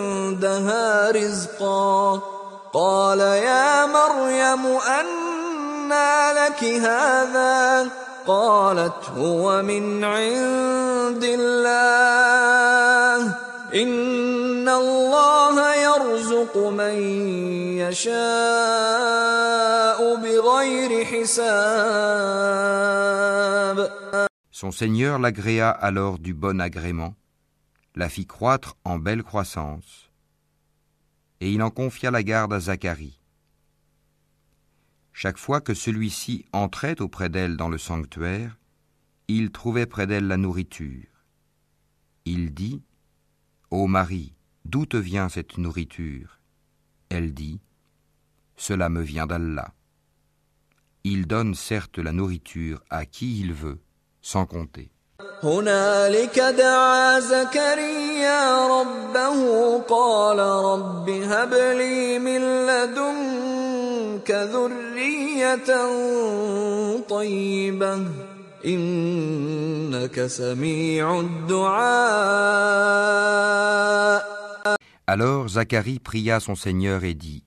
رزقا 1.11 2.38
قال 2.74 3.20
يا 3.20 3.86
مريم 3.86 4.66
أنى 5.00 6.34
لك 6.34 6.64
هذا 6.64 7.90
قالت 8.28 9.10
هو 9.18 9.62
من 9.62 10.04
عند 10.04 11.24
الله 11.24 12.24
إن 13.76 14.70
الله 14.70 15.76
يرزق 15.76 16.58
من 16.58 16.94
يشاء 17.78 18.14
بغير 20.16 21.06
حساب 21.06 22.64
Son 24.52 24.72
Seigneur 24.72 25.20
l'agréa 25.20 25.70
alors 25.70 26.20
du 26.20 26.34
bon 26.34 26.62
agrément, 26.62 27.16
la 27.96 28.08
fit 28.08 28.26
croître 28.26 28.78
en 28.86 28.98
belle 28.98 29.24
croissance, 29.24 30.07
et 31.41 31.53
il 31.53 31.63
en 31.63 31.71
confia 31.71 32.11
la 32.11 32.23
garde 32.23 32.53
à 32.53 32.61
Zacharie. 32.61 33.21
Chaque 35.13 35.39
fois 35.39 35.61
que 35.61 35.75
celui-ci 35.75 36.45
entrait 36.53 37.01
auprès 37.01 37.29
d'elle 37.29 37.57
dans 37.57 37.69
le 37.69 37.79
sanctuaire, 37.79 38.57
il 39.27 39.51
trouvait 39.51 39.87
près 39.87 40.07
d'elle 40.07 40.27
la 40.27 40.37
nourriture. 40.37 41.07
Il 42.25 42.55
dit 42.55 42.83
Ô 43.71 43.87
Marie, 43.87 44.35
d'où 44.65 44.87
te 44.87 44.97
vient 44.97 45.29
cette 45.29 45.59
nourriture? 45.59 46.41
Elle 47.09 47.35
dit 47.35 47.61
Cela 48.57 48.89
me 48.89 49.03
vient 49.03 49.27
d'Allah. 49.27 49.75
Il 51.05 51.27
donne 51.27 51.55
certes 51.55 51.99
la 51.99 52.13
nourriture 52.13 52.83
à 52.91 53.07
qui 53.07 53.41
il 53.41 53.53
veut, 53.53 53.81
sans 54.21 54.47
compter. 54.47 54.91
هنالك 55.44 56.40
دعا 56.40 57.20
زكريا 57.20 58.68
ربه 58.68 59.80
قال 59.82 60.40
رب 60.40 61.10
هب 61.10 61.54
لي 61.54 62.20
من 62.20 62.66
لدنك 62.68 64.32
ذرية 64.32 65.70
طيبة 67.10 68.08
إنك 68.66 70.28
سميع 70.28 71.20
الدعاء 71.20 72.74
Alors 75.06 75.50
Zacharie 75.50 76.00
pria 76.00 76.40
son 76.40 76.56
Seigneur 76.56 77.04
et 77.04 77.14
dit 77.14 77.44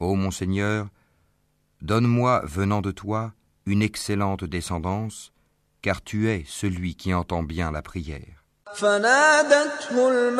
Ô 0.00 0.16
mon 0.16 0.32
Seigneur, 0.32 0.88
donne-moi, 1.80 2.42
venant 2.44 2.80
de 2.82 2.90
toi, 2.90 3.32
une 3.66 3.82
excellente 3.82 4.44
descendance, 4.44 5.32
car 5.86 6.00
tu 6.02 6.30
es 6.30 6.44
celui 6.46 6.94
qui 6.94 7.12
entend 7.14 7.42
bien 7.42 7.70
la 7.72 7.82
prière. 7.82 8.42
فنادته 8.74 10.08
الملائكة 10.08 10.34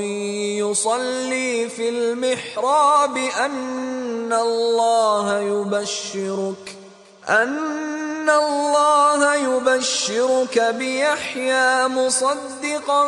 يصلي 0.59 1.69
في 1.69 1.89
المحراب 1.89 3.17
أن 3.17 4.33
الله 4.33 5.39
يبشرك 5.39 6.80
أن 7.29 8.29
الله 8.29 9.35
يبشرك 9.35 10.75
بيحيى 10.77 11.87
مصدقا 11.87 13.03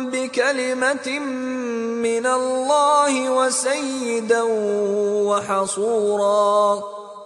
بكلمة 0.00 1.18
من 2.02 2.26
الله 2.26 3.30
وسيدا 3.30 4.42
وحصورا 5.28 6.82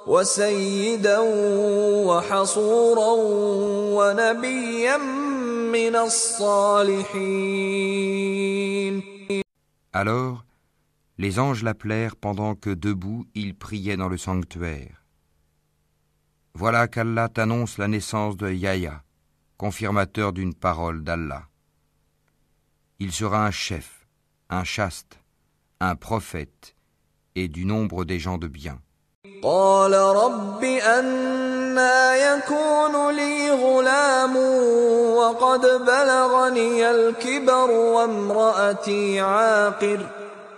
وسيدا 0.07 1.19
وحصورا 2.09 3.13
ونبيا 3.99 4.97
من 5.73 5.97
الصالحين 5.97 7.79
Alors, 9.93 10.45
les 11.19 11.39
anges 11.41 11.63
l'appelèrent 11.65 12.15
pendant 12.17 12.55
que 12.55 12.71
debout 12.71 13.27
il 13.35 13.55
priait 13.57 13.97
dans 13.97 14.09
le 14.09 14.17
sanctuaire. 14.17 15.02
Voilà 16.56 16.88
qu'Allah 16.88 17.30
t'annonce 17.30 17.80
la 17.80 17.88
naissance 17.88 18.38
de 18.38 18.52
Yahya, 18.52 19.02
confirmateur 19.58 20.34
d'une 20.34 20.54
parole 20.54 21.04
d'Allah. 21.04 21.44
Il 23.00 23.12
sera 23.12 23.44
un 23.44 23.50
chef, 23.50 24.06
un 24.52 24.64
chaste, 24.64 25.20
un 25.80 25.96
prophète, 25.96 26.76
et 27.34 27.48
du 27.48 27.66
nombre 27.66 28.06
des 28.06 28.20
gens 28.20 28.38
de 28.38 28.48
bien. 28.48 28.80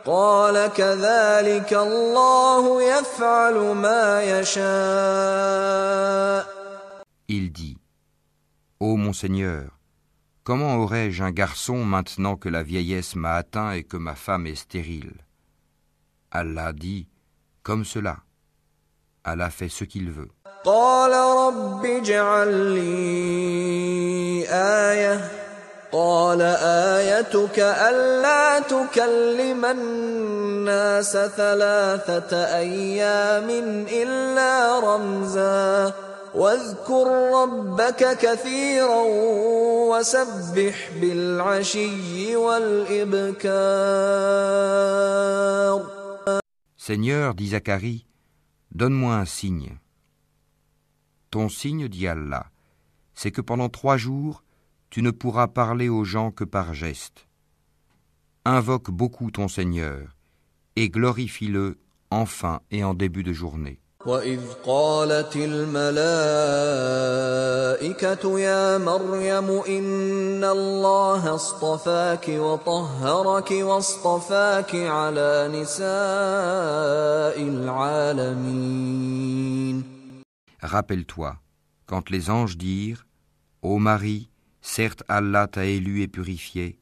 قال 0.06 0.54
رب 0.54 0.80
أنا 0.80 1.04
يكون 1.04 1.44
لي 1.44 1.56
غلام 1.56 1.56
وقد 1.56 1.56
بلغني 1.56 1.56
الكبر 1.56 1.56
وامرأتي 1.56 1.56
عاقر 1.56 1.60
قال 1.60 1.66
كذلك 1.66 1.72
الله 1.72 2.82
يفعل 2.82 3.54
ما 3.74 4.22
يشاء 4.22 5.80
Il 7.28 7.52
dit 7.52 7.76
Ô 8.80 8.96
mon 8.96 9.12
Seigneur, 9.12 9.78
comment 10.42 10.76
aurais-je 10.76 11.22
un 11.22 11.32
garçon 11.32 11.84
maintenant 11.84 12.36
que 12.36 12.48
la 12.48 12.62
vieillesse 12.62 13.14
m'a 13.14 13.34
atteint 13.34 13.72
et 13.72 13.84
que 13.84 13.96
ma 13.96 14.14
femme 14.14 14.46
est 14.46 14.54
stérile 14.54 15.14
Allah 16.32 16.72
dit 16.72 17.06
Comme 17.62 17.84
cela. 17.84 18.16
Allah 19.24 19.50
fait 19.50 19.68
ce 19.68 19.84
qu'il 19.84 20.10
veut. 20.10 20.30
قال 20.64 21.12
رب 21.12 21.84
اجعل 21.84 22.48
لي 22.74 24.44
آية 24.48 25.30
قال 25.95 26.41
آيتك 26.99 27.59
ألا 27.59 28.59
تكلم 28.59 29.65
الناس 29.65 31.11
ثلاثة 31.11 32.35
أيام 32.35 33.49
إلا 33.87 34.79
رمزا 34.79 35.93
واذكر 36.35 37.07
ربك 37.33 38.17
كثيرا 38.17 39.03
وسبح 39.89 40.89
بالعشي 41.01 42.35
والإبكار 42.35 43.55
Seigneur, 46.77 47.33
dit 47.33 47.47
Zacharie, 47.47 48.05
donne-moi 48.71 49.15
un 49.15 49.25
signe. 49.25 49.79
Ton 51.31 51.49
signe, 51.49 51.87
dit 51.87 52.07
Allah, 52.07 52.45
c'est 53.15 53.31
que 53.31 53.41
pendant 53.41 53.69
trois 53.69 53.97
jours, 53.97 54.44
tu 54.94 55.02
ne 55.02 55.10
pourras 55.10 55.48
parler 55.48 55.88
aux 55.88 56.04
gens 56.04 56.30
que 56.30 56.44
par 56.44 56.74
geste. 56.74 57.26
Invoque 58.44 58.90
beaucoup 58.90 59.30
ton 59.30 59.48
Seigneur 59.48 60.16
et 60.76 60.88
glorifie-le 60.88 61.78
en 62.10 62.26
fin 62.26 62.60
et 62.70 62.82
en 62.84 62.94
début 62.94 63.22
de 63.22 63.32
journée. 63.32 63.80
وإذ 64.06 64.40
قالت 64.64 65.36
الملائكة 65.36 65.90
يا 68.40 68.78
مريم 68.78 69.50
إن 69.68 70.44
الله 70.44 71.34
اصطفاك 71.34 72.28
وطهرك 72.28 73.50
واصطفاك 73.50 74.74
على 74.74 75.50
نساء 75.52 77.42
العالمين 77.48 79.00
Rappelle-toi, 80.62 81.36
quand 81.86 82.10
les 82.10 82.30
anges 82.30 82.56
dirent 82.56 83.06
Ô 83.62 83.78
Marie, 83.78 84.30
certes 84.64 85.02
Allah 85.08 85.46
t'a 85.46 85.64
élu 85.64 86.02
et 86.02 86.08
purifié, 86.08 86.78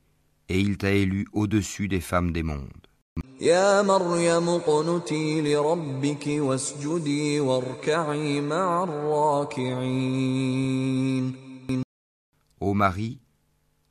et 0.48 0.60
il 0.60 0.76
t'a 0.78 0.90
élu 0.90 1.26
au-dessus 1.32 1.88
des 1.88 2.00
femmes 2.00 2.32
des 2.32 2.42
mondes. 2.42 2.88
يا 3.40 3.82
مريم 3.82 4.48
اقنتي 4.48 5.40
لربك 5.40 6.26
واسجدي 6.26 7.40
واركعي 7.40 8.40
مع 8.40 8.84
الراكعين 8.84 10.28
Ô 12.60 12.74
Marie, 12.74 13.20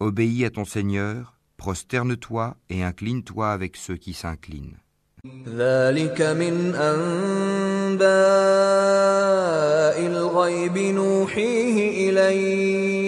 obéis 0.01 0.43
à 0.43 0.49
ton 0.49 0.65
Seigneur, 0.65 1.37
prosterne-toi 1.55 2.57
et 2.69 2.83
incline-toi 2.83 3.49
avec 3.51 3.77
ceux 3.77 3.95
qui 3.95 4.13
s'inclinent. 4.13 4.77
ذلك 5.47 6.21
من 6.21 6.75
أنباء 6.75 8.07
الغيب 10.07 10.77
نوحيه 10.77 12.09
إليك 12.09 13.00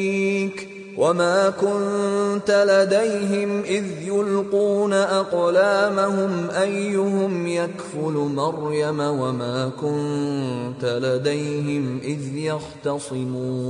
وما 0.99 1.49
كنت 1.49 2.51
لديهم 2.67 3.63
إذ 3.63 4.01
يلقون 4.01 4.93
أقلامهم 4.93 6.49
أيهم 6.49 7.47
يكفل 7.47 8.13
مريم 8.13 8.99
وما 8.99 9.69
كنت 9.69 10.85
لديهم 10.85 11.99
إذ 12.03 12.35
يختصمون 12.37 13.69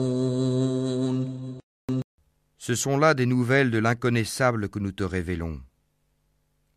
Ce 2.58 2.76
sont 2.76 2.98
là 2.98 3.14
des 3.14 3.26
nouvelles 3.26 3.72
de 3.72 3.80
l'inconnaissable 3.80 4.70
que 4.70 4.80
nous 4.80 4.92
te 4.92 5.04
révélons. 5.04 5.62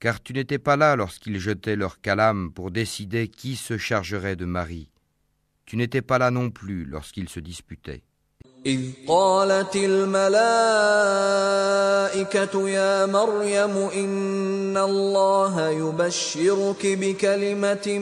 Car 0.01 0.23
tu 0.23 0.33
n'étais 0.33 0.59
pas 0.59 0.77
là 0.77 0.97
lorsqu'ils 0.97 1.39
jetaient 1.39 1.77
leur 1.77 2.01
calame 2.01 2.53
pour 2.53 2.71
décider 2.71 3.29
qui 3.29 3.57
se 3.57 3.77
chargerait 3.79 4.37
de 4.37 4.45
Marie. 4.45 4.91
Tu 5.67 5.77
n'étais 5.77 6.03
pas 6.03 6.19
là 6.19 6.31
non 6.31 6.51
plus 6.51 6.85
lorsqu'ils 6.85 7.29
se 7.29 7.41
disputaient. 7.41 8.03
إذ 8.68 9.08
قالت 9.08 9.76
الملائكة 9.76 10.60
يا 12.70 13.06
مريم 13.06 13.78
إن 13.96 14.78
الله 14.78 15.70
يبشرك 15.70 16.84
بكلمة 16.86 18.00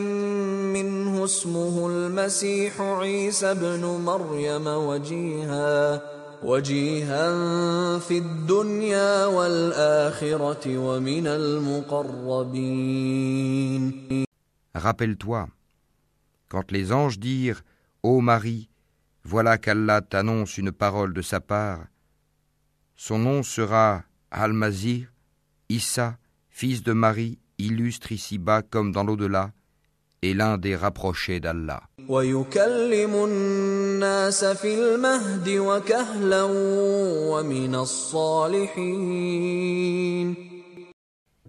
منه 0.73 1.25
اسمه 1.25 1.87
المسيح 1.87 2.81
عيسى 2.81 3.51
ابن 3.51 3.85
مريم 3.85 4.67
وجيها 4.67 6.01
وجيها 6.43 7.29
في 7.99 8.17
الدنيا 8.17 9.25
والآخرة 9.25 10.77
ومن 10.77 11.27
المقربين. 11.27 12.65
Rappelle-toi, 14.75 15.47
quand 16.49 16.71
les 16.71 16.91
anges 16.91 17.19
dirent 17.19 17.61
Ô 18.03 18.21
Marie, 18.21 18.67
Voilà 19.27 19.57
qu'Allah 19.57 20.01
t'annonce 20.01 20.59
une 20.59 20.71
parole 20.71 21.11
de 21.11 21.23
sa 21.23 21.39
part. 21.39 21.87
Son 22.95 23.17
nom 23.17 23.41
sera 23.41 24.03
Al-Mazir, 24.29 25.11
Issa, 25.67 26.19
fils 26.47 26.83
de 26.83 26.93
Marie, 26.93 27.39
illustre 27.57 28.11
ici-bas 28.11 28.61
comme 28.61 28.91
dans 28.91 29.03
l'au-delà, 29.03 29.51
et 30.21 30.35
l'un 30.35 30.59
des 30.59 30.75
rapprochés 30.75 31.39
d'Allah. 31.39 31.81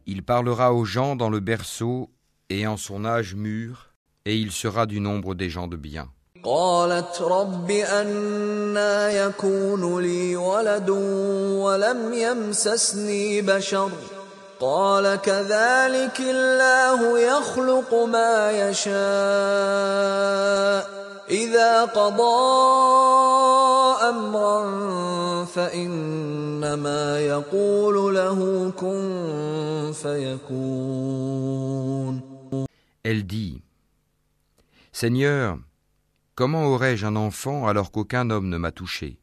Il 0.06 0.22
parlera 0.22 0.72
aux 0.72 0.84
gens 0.86 1.14
dans 1.14 1.28
le 1.28 1.40
berceau 1.40 2.10
et 2.48 2.66
en 2.66 2.78
son 2.78 3.04
âge 3.04 3.34
mûr, 3.34 3.90
et 4.24 4.34
il 4.34 4.50
sera 4.50 4.86
du 4.86 4.98
nombre 5.00 5.34
des 5.34 5.50
gens 5.50 5.66
de 5.66 5.76
bien. 5.76 6.08
قالت 6.44 7.22
رب 7.22 7.70
أنا 7.70 9.10
يكون 9.10 10.02
لي 10.02 10.36
ولد 10.36 10.90
ولم 10.90 12.12
يمسسني 12.12 13.42
بشر. 13.42 13.90
قال 14.60 15.16
كذلك 15.16 16.20
الله 16.20 17.18
يخلق 17.18 17.94
ما 17.94 18.68
يشاء. 18.68 18.96
إذا 21.30 21.84
قضى 21.84 22.46
أمرا 24.08 24.64
فإنما 25.44 27.20
يقول 27.20 28.14
له 28.14 28.72
كن 28.76 29.92
فيكون. 30.02 31.16
Elle 33.04 33.24
dit 33.26 33.62
Seigneur, 34.92 35.58
Comment 36.36 36.66
aurais-je 36.66 37.06
un 37.06 37.16
enfant 37.16 37.66
alors 37.66 37.90
qu'aucun 37.90 38.28
homme 38.28 38.50
ne 38.50 38.58
m'a 38.58 38.70
touché? 38.70 39.18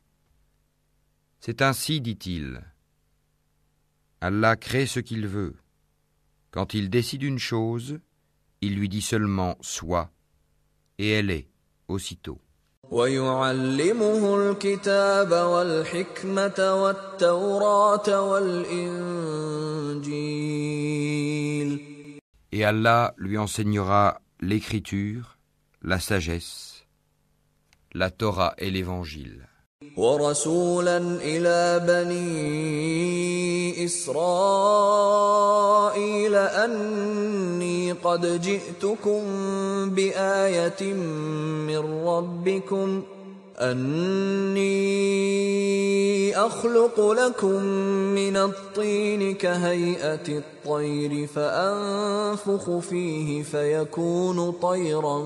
C'est 1.39 1.61
ainsi, 1.61 2.01
dit-il. 2.01 2.59
Allah 4.19 4.55
crée 4.55 4.87
ce 4.87 4.99
qu'il 4.99 5.27
veut. 5.27 5.53
Quand 6.49 6.73
il 6.73 6.89
décide 6.89 7.21
une 7.21 7.37
chose, 7.37 7.99
il 8.61 8.75
lui 8.75 8.89
dit 8.89 9.03
seulement 9.03 9.59
soit, 9.61 10.09
et 10.97 11.11
elle 11.11 11.29
est 11.29 11.49
aussitôt. 11.87 12.41
Et 22.51 22.65
Allah 22.65 23.13
lui 23.17 23.37
enseignera 23.37 24.19
l'écriture, 24.41 25.37
la 25.83 25.99
sagesse 25.99 26.72
la 27.94 28.10
Torah 28.10 28.54
et 28.58 28.70
l'évangile. 28.70 29.48
ورسولا 29.96 30.98
إلى 31.22 31.84
بني 31.86 33.84
إسرائيل 33.84 35.14
أني 36.34 37.92
قد 37.92 38.40
جئتكم 38.40 39.22
بآية 39.90 40.92
من 41.66 42.06
ربكم 42.06 43.02
أني 43.71 45.03
أخلق 46.37 47.11
لكم 47.11 47.63
من 48.15 48.37
الطين 48.37 49.35
كهيئة 49.35 50.27
الطير 50.27 51.27
فأنفخ 51.27 52.79
فيه 52.79 53.43
فيكون 53.43 54.51
طيرا 54.51 55.19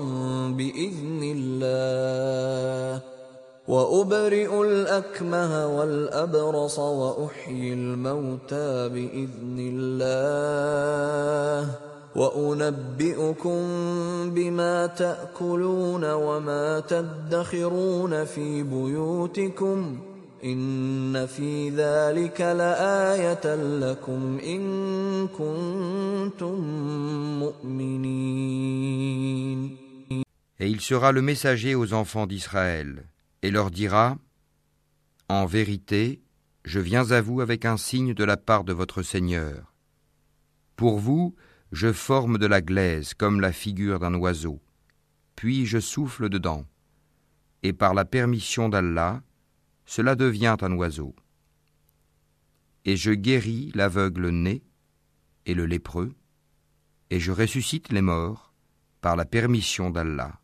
بإذن 0.56 1.20
الله. 1.36 3.00
وأبرئ 3.68 4.62
الأكمه 4.62 5.78
والأبرص 5.78 6.78
وأحيي 6.78 7.72
الموتى 7.72 8.88
بإذن 8.88 9.58
الله. 9.74 11.87
وأنبئكم 12.15 13.59
بما 14.29 14.87
تأكلون 14.87 16.11
وما 16.11 16.79
تدخرون 16.79 18.25
في 18.25 18.63
بيوتكم 18.63 19.99
إن 20.43 21.25
في 21.25 21.69
ذلك 21.69 22.41
لآية 22.41 23.55
لكم 23.79 24.39
إن 24.39 25.27
كنتم 25.27 26.59
مؤمنين 27.39 28.63
Et 30.59 30.69
il 30.69 30.81
sera 30.81 31.11
le 31.11 31.21
messager 31.21 31.75
aux 31.75 31.93
enfants 31.93 32.27
d'Israël, 32.27 33.03
et 33.41 33.51
leur 33.51 33.69
dira 33.69 34.17
En 35.27 35.45
vérité, 35.45 36.21
je 36.63 36.79
viens 36.79 37.11
à 37.11 37.21
vous 37.21 37.41
avec 37.41 37.65
un 37.65 37.75
signe 37.75 38.13
de 38.13 38.23
la 38.23 38.37
part 38.37 38.63
de 38.63 38.71
votre 38.71 39.01
Seigneur. 39.01 39.73
Pour 40.77 40.99
vous, 40.99 41.35
je 41.72 41.92
forme 41.92 42.38
de 42.38 42.46
la 42.46 42.60
glaise 42.60 43.14
comme 43.14 43.40
la 43.40 43.52
figure 43.52 43.98
d'un 43.98 44.14
oiseau, 44.14 44.60
puis 45.36 45.66
je 45.66 45.78
souffle 45.78 46.28
dedans, 46.28 46.66
et 47.62 47.72
par 47.72 47.94
la 47.94 48.04
permission 48.04 48.68
d'Allah, 48.68 49.22
cela 49.84 50.14
devient 50.14 50.56
un 50.60 50.72
oiseau. 50.72 51.14
Et 52.84 52.96
je 52.96 53.12
guéris 53.12 53.70
l'aveugle 53.74 54.28
né 54.30 54.62
et 55.46 55.54
le 55.54 55.66
lépreux, 55.66 56.14
et 57.10 57.20
je 57.20 57.32
ressuscite 57.32 57.92
les 57.92 58.02
morts 58.02 58.52
par 59.00 59.16
la 59.16 59.24
permission 59.24 59.90
d'Allah. 59.90 60.40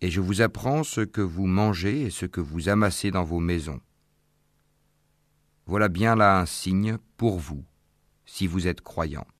Et 0.00 0.10
je 0.10 0.20
vous 0.20 0.40
apprends 0.40 0.82
ce 0.82 1.00
que 1.00 1.20
vous 1.20 1.46
mangez 1.46 2.02
et 2.02 2.10
ce 2.10 2.26
que 2.26 2.40
vous 2.40 2.68
amassez 2.68 3.10
dans 3.10 3.24
vos 3.24 3.40
maisons. 3.40 3.80
Voilà 5.66 5.88
bien 5.88 6.16
là 6.16 6.40
un 6.40 6.46
signe 6.46 6.98
pour 7.16 7.38
vous, 7.38 7.64
si 8.24 8.46
vous 8.46 8.66
êtes 8.66 8.80
croyants. 8.80 9.26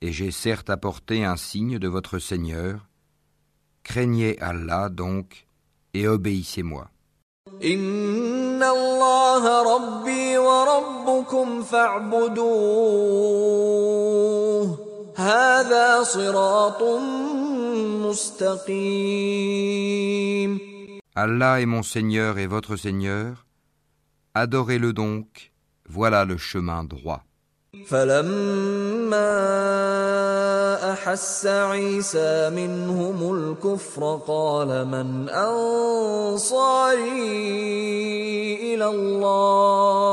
et 0.00 0.12
j'ai 0.12 0.30
certes 0.30 0.70
apporté 0.70 1.24
un 1.24 1.36
signe 1.36 1.78
de 1.78 1.88
votre 1.88 2.18
Seigneur. 2.18 2.88
Craignez 3.82 4.40
Allah 4.40 4.88
donc 4.88 5.46
et 5.94 6.06
obéissez-moi. 6.06 6.90
Allah 21.14 21.60
est 21.60 21.66
mon 21.66 21.82
Seigneur 21.82 22.38
et 22.38 22.46
votre 22.46 22.76
Seigneur. 22.76 23.44
Adorez-le 24.34 24.92
donc, 24.92 25.52
voilà 25.88 26.24
le 26.24 26.36
chemin 26.36 26.84
droit. 26.84 27.24
فلما 27.88 29.32
أحس 30.92 31.46
عيسى 31.46 32.50
منهم 32.50 33.34
الكفر 33.34 34.20
قال 34.26 34.86
من 34.86 35.28
أنصاري 35.28 36.74
إلى 38.74 38.86
الله؟ 38.86 40.08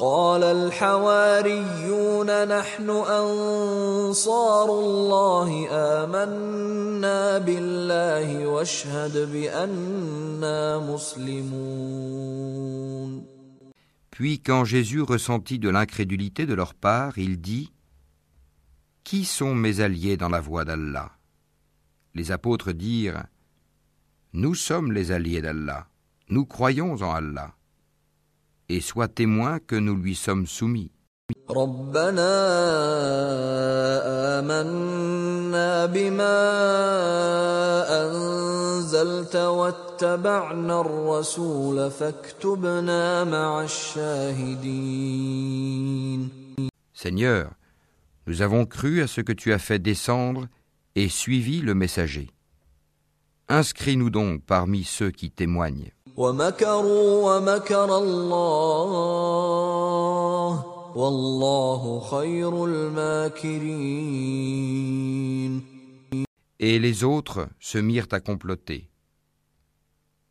قال 0.00 0.44
الحواريون 0.44 2.28
نحن 2.48 2.90
أنصار 2.90 4.70
الله 4.70 5.68
آمنا 5.70 7.38
بالله 7.38 8.46
واشهد 8.46 9.32
بأننا 9.32 10.78
مسلمون. 10.78 12.28
Puis 14.18 14.40
quand 14.40 14.64
Jésus 14.64 15.00
ressentit 15.00 15.60
de 15.60 15.68
l'incrédulité 15.68 16.44
de 16.44 16.52
leur 16.52 16.74
part, 16.74 17.18
il 17.18 17.40
dit 17.40 17.72
Qui 19.04 19.24
sont 19.24 19.54
mes 19.54 19.78
alliés 19.78 20.16
dans 20.16 20.28
la 20.28 20.40
voie 20.40 20.64
d'Allah? 20.64 21.12
Les 22.14 22.32
apôtres 22.32 22.72
dirent 22.72 23.22
Nous 24.32 24.56
sommes 24.56 24.90
les 24.90 25.12
alliés 25.12 25.40
d'Allah, 25.40 25.88
nous 26.30 26.46
croyons 26.46 26.94
en 26.94 27.12
Allah, 27.12 27.54
et 28.68 28.80
sois 28.80 29.06
témoin 29.06 29.60
que 29.60 29.76
nous 29.76 29.94
lui 29.94 30.16
sommes 30.16 30.48
soumis. 30.48 30.90
ربنا 31.49 32.33
آمنا 34.39 35.85
بما 35.85 36.39
أنزلت 38.01 39.35
واتبعنا 39.35 40.81
الرسول 40.81 41.91
فاكتبنا 41.91 43.23
مع 43.23 43.63
الشاهدين 43.63 45.23
Seigneur, 46.93 47.51
nous 48.27 48.41
avons 48.41 48.65
cru 48.65 49.01
à 49.01 49.07
ce 49.07 49.19
que 49.21 49.33
tu 49.33 49.51
as 49.51 49.59
fait 49.59 49.79
descendre 49.79 50.47
et 50.95 51.09
suivi 51.09 51.59
le 51.61 51.73
messager. 51.75 52.29
Inscris-nous 53.49 54.09
donc 54.09 54.41
parmi 54.45 54.83
ceux 54.85 55.11
qui 55.11 55.29
témoignent. 55.29 55.91
ومكروا 56.17 57.35
ومكر 57.35 57.97
الله 57.97 58.83
والله 59.63 60.53
خير 60.53 60.63
الماكرين 60.63 60.66
Et 66.59 66.79
les 66.79 67.03
autres 67.03 67.47
se 67.59 67.77
mirent 67.77 68.07
à 68.11 68.19
comploter. 68.19 68.89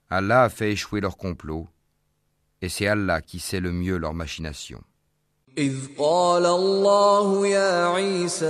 Allah 0.08 0.42
a 0.44 0.48
fait 0.48 0.72
échouer 0.72 1.00
leur 1.00 1.16
complot, 1.16 1.68
et 2.60 2.68
c'est 2.68 2.86
Allah 2.86 3.20
qui 3.22 3.38
sait 3.40 3.60
le 3.60 3.72
mieux 3.72 3.96
leur 3.96 4.14
machination. 4.14 4.82
إذ 5.58 5.74
قال 5.98 6.46
الله 6.46 7.46
يا 7.46 7.86
عيسى 7.86 8.46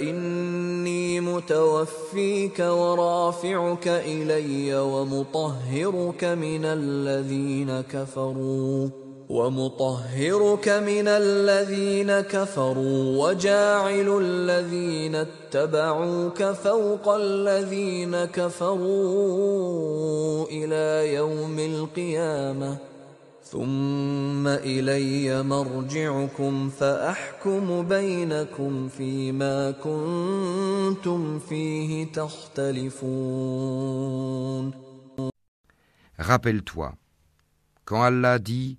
إني 0.00 1.20
متوفيك 1.20 2.58
ورافعك 2.60 3.88
إلي 3.88 4.76
ومطهرك 4.76 6.24
من 6.24 6.64
الذين 6.64 7.80
كفروا 7.80 8.88
ومطهرك 9.29 10.69
من 10.69 11.07
الذين 11.07 12.19
كفروا 12.21 13.27
وجاعل 13.27 14.19
الذين 14.21 15.15
اتبعوك 15.15 16.43
فوق 16.43 17.09
الذين 17.15 18.25
كفروا 18.25 19.67
إلى 20.47 21.13
يوم 21.13 21.59
القيامة. 21.59 22.77
ثم 23.43 24.47
إلي 24.47 25.43
مرجعكم 25.43 26.69
فأحكم 26.69 27.87
بينكم 27.87 28.87
فيما 28.87 29.71
كنتم 29.71 31.39
فيه 31.39 32.11
تختلفون. 32.11 33.03
Rappelle-toi, 36.17 36.91
quand 37.85 38.01
Allah 38.03 38.39
dit 38.39 38.77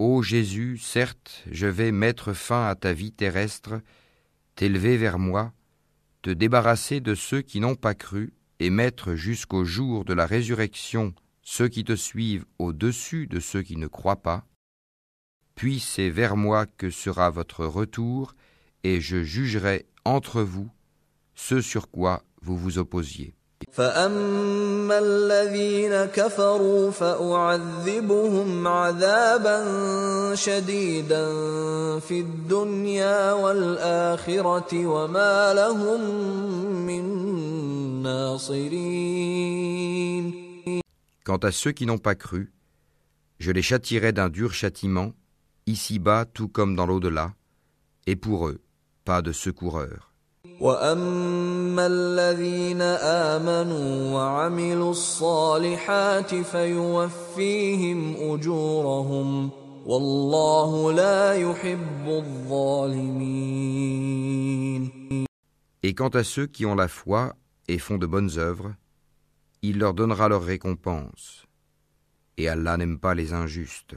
Ô 0.00 0.22
Jésus, 0.22 0.78
certes, 0.78 1.44
je 1.50 1.66
vais 1.66 1.92
mettre 1.92 2.32
fin 2.32 2.66
à 2.66 2.74
ta 2.74 2.94
vie 2.94 3.12
terrestre, 3.12 3.82
t'élever 4.56 4.96
vers 4.96 5.18
moi, 5.18 5.52
te 6.22 6.30
débarrasser 6.30 7.00
de 7.00 7.14
ceux 7.14 7.42
qui 7.42 7.60
n'ont 7.60 7.74
pas 7.74 7.92
cru, 7.92 8.32
et 8.60 8.70
mettre 8.70 9.14
jusqu'au 9.14 9.66
jour 9.66 10.06
de 10.06 10.14
la 10.14 10.24
résurrection 10.24 11.12
ceux 11.42 11.68
qui 11.68 11.84
te 11.84 11.94
suivent 11.94 12.46
au-dessus 12.58 13.26
de 13.26 13.40
ceux 13.40 13.60
qui 13.60 13.76
ne 13.76 13.88
croient 13.88 14.22
pas, 14.22 14.46
puis 15.54 15.80
c'est 15.80 16.08
vers 16.08 16.34
moi 16.34 16.64
que 16.64 16.88
sera 16.88 17.28
votre 17.28 17.66
retour, 17.66 18.34
et 18.84 19.02
je 19.02 19.22
jugerai 19.22 19.84
entre 20.06 20.40
vous 20.40 20.70
ce 21.34 21.60
sur 21.60 21.90
quoi 21.90 22.24
vous 22.40 22.56
vous 22.56 22.78
opposiez. 22.78 23.34
فأما 23.71 24.99
الذين 24.99 26.05
كفروا 26.05 26.91
فأعذبهم 26.91 28.67
عذابا 28.67 29.57
شديدا 30.35 31.25
في 31.99 32.19
الدنيا 32.19 33.33
والآخرة 33.33 34.85
وما 34.85 35.53
لهم 35.53 36.01
من 36.85 37.03
ناصرين 38.03 39.25
Quant 41.25 41.43
à 41.43 41.51
ceux 41.51 41.71
qui 41.71 41.85
n'ont 41.87 41.97
pas 41.97 42.13
cru, 42.13 42.53
je 43.39 43.51
les 43.51 43.63
châtirai 43.63 44.11
d'un 44.11 44.29
dur 44.29 44.53
châtiment, 44.53 45.13
ici-bas 45.65 46.25
tout 46.25 46.47
comme 46.47 46.75
dans 46.75 46.85
l'au-delà, 46.85 47.33
et 48.05 48.15
pour 48.15 48.47
eux, 48.47 48.61
pas 49.05 49.23
de 49.23 49.31
secoureurs. 49.31 50.08
واما 50.61 51.87
الذين 51.87 52.81
امنوا 52.81 54.13
وعملوا 54.13 54.91
الصالحات 54.91 56.35
فيوفيهم 56.35 58.15
اجورهم 58.33 59.49
والله 59.85 60.91
لا 60.91 61.33
يحب 61.33 62.07
الظالمين 62.07 63.65
Et 65.83 65.93
quant 65.93 66.09
à 66.09 66.23
ceux 66.23 66.47
qui 66.47 66.65
ont 66.65 66.73
la 66.73 66.87
foi 66.87 67.35
et 67.67 67.77
font 67.77 67.99
de 67.99 68.07
bonnes 68.07 68.39
œuvres, 68.39 68.73
il 69.61 69.77
leur 69.77 69.93
donnera 69.93 70.29
leur 70.29 70.43
récompense. 70.43 71.45
Et 72.37 72.49
Allah 72.49 72.75
n'aime 72.77 72.97
pas 72.97 73.13
les 73.13 73.33
injustes. 73.33 73.95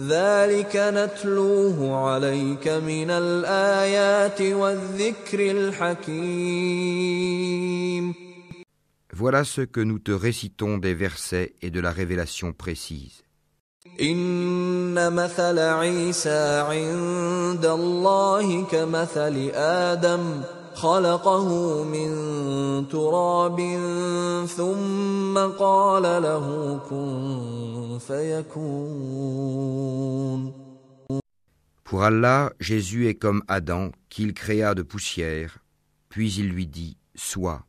ذلك 0.00 0.76
نتلوه 0.76 1.96
عليك 1.96 2.68
من 2.68 3.10
الايات 3.10 4.40
والذكر 4.42 5.50
الحكيم 6.82 8.14
Voilà 9.14 9.44
ce 9.44 9.60
que 9.60 9.80
nous 9.80 9.98
te 9.98 10.10
récitons 10.10 10.78
des 10.78 10.94
versets 10.94 11.52
et 11.60 11.70
de 11.70 11.80
la 11.80 11.92
révélation 11.92 12.52
précise. 12.52 13.22
ان 14.00 15.12
مثل 15.12 15.58
عيسى 15.58 16.64
عند 16.68 17.66
الله 17.66 18.64
كمثل 18.64 19.50
ادم 19.54 20.42
خلقه 20.76 21.84
من 21.84 22.08
تراب 22.88 23.58
ثم 24.46 25.38
قال 25.58 26.02
له 26.22 26.78
كن 26.90 27.98
فيكون 27.98 29.42
Pour 31.84 32.04
Allah, 32.04 32.52
Jésus 32.58 33.06
est 33.08 33.16
comme 33.16 33.42
Adam, 33.48 33.92
qu'il 34.08 34.32
créa 34.32 34.74
de 34.74 34.80
poussière, 34.82 35.58
puis 36.08 36.32
il 36.32 36.48
lui 36.48 36.66
dit 36.66 36.96
Sois, 37.14 37.66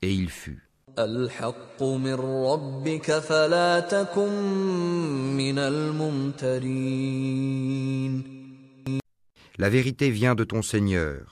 et 0.00 0.10
il 0.10 0.30
fut. 0.30 0.68
الحق 0.98 1.82
من 1.82 2.14
ربك 2.14 3.18
فلا 3.18 3.80
تكن 3.80 4.32
من 5.36 5.58
الممترين 5.58 6.98
La 9.60 9.68
vérité 9.68 10.10
vient 10.10 10.36
de 10.36 10.44
ton 10.44 10.62
Seigneur. 10.62 11.31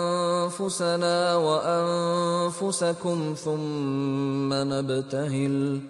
وأنفسنا 0.60 1.36
وأنفسكم 1.36 3.34
ثم 3.34 4.52
نبتهل 4.52 5.80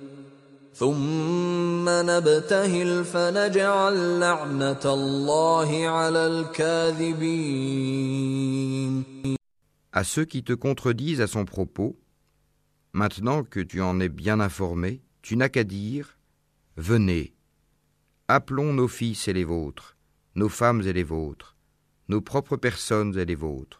ثم 0.75 1.89
نبتهل 1.89 3.05
فنجعل 3.05 4.21
لعنة 4.21 4.85
الله 4.85 5.89
على 5.89 6.27
الكاذبين 6.27 7.67
À 9.93 10.05
ceux 10.05 10.27
qui 10.27 10.43
te 10.45 10.53
contredisent 10.53 11.23
à 11.23 11.27
son 11.27 11.47
propos, 11.47 11.97
maintenant 12.93 13.43
que 13.45 13.61
tu 13.61 13.81
en 13.81 13.99
es 13.99 14.11
bien 14.11 14.41
informé, 14.41 15.01
tu 15.23 15.39
n'as 15.39 15.49
qu'à 15.49 15.65
dire 15.65 16.19
Venez, 16.77 17.33
appelons 18.29 18.75
nos 18.75 18.89
fils 18.89 19.27
et 19.29 19.33
les 19.33 19.45
vôtres, 19.45 19.97
nos 20.35 20.51
femmes 20.51 20.83
et 20.83 20.93
les 20.93 21.03
vôtres, 21.03 21.57
nos 22.09 22.21
propres 22.21 22.59
personnes 22.59 23.19
et 23.19 23.25
les 23.25 23.35
vôtres. 23.35 23.80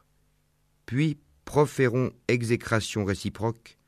Puis 0.91 1.19
proférons 1.45 2.11
exécration 2.29 3.05
réciproque 3.05 3.79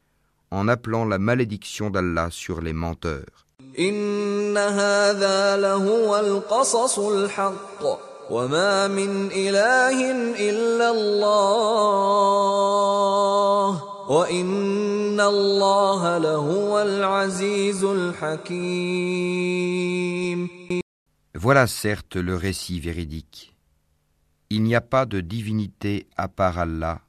en 0.51 0.69
appelant 0.69 1.05
la 1.05 1.19
malédiction 1.19 1.91
d'Allah 1.91 2.29
sur 2.31 2.61
les 2.61 2.73
menteurs. 2.73 3.45
إن 3.79 4.57
هذا 4.57 5.57
لهو 5.57 6.17
القصص 6.17 6.99
الحق 6.99 7.85
وما 8.31 8.89
من 8.89 9.31
إله 9.33 10.11
إلا 10.51 10.91
الله 10.91 12.15
وإن 14.11 15.21
الله 15.21 16.19
لهو 16.19 16.83
العزيز 16.83 17.85
الحكيم 17.85 19.19
Voilà 21.35 21.67
certes 21.69 22.17
le 22.17 22.35
récit 22.35 22.81
véridique. 22.81 23.52
Il 24.56 24.62
n'y 24.62 24.76
a 24.76 24.82
pas 24.82 25.08
de 25.08 25.20
divinité 25.20 26.06
à 26.16 26.28
part 26.28 26.60
Allah. 26.60 27.02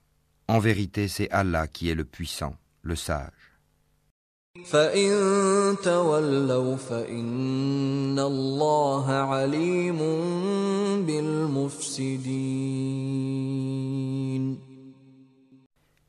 En 0.48 0.60
vérité, 0.60 1.08
c'est 1.08 1.30
Allah 1.30 1.66
qui 1.66 1.90
est 1.90 1.94
le 1.94 2.06
puissant, 2.06 2.56
le 2.80 2.96
sage. 2.96 3.32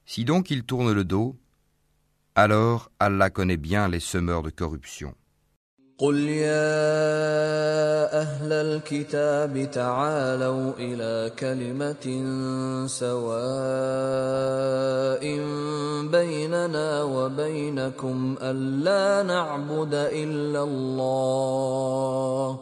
Si 0.06 0.24
donc 0.24 0.52
il 0.52 0.64
tourne 0.64 0.94
le 0.94 1.04
dos, 1.04 1.36
alors 2.36 2.92
Allah 2.98 3.30
connaît 3.30 3.58
bien 3.58 3.90
les 3.90 4.00
semeurs 4.00 4.42
de 4.42 4.52
corruption. 4.52 5.14
قل 5.98 6.20
يا 6.20 6.76
أهل 8.22 8.54
الكتاب 8.54 9.72
تعالوا 9.72 10.72
إلى 10.80 11.32
كلمة 11.40 12.06
سواء 12.88 13.26
بيننا 16.12 17.04
وبينكم 17.04 18.36
ألا 18.42 19.24
نعبد 19.24 19.94
إلا 19.94 20.64
الله 20.64 22.60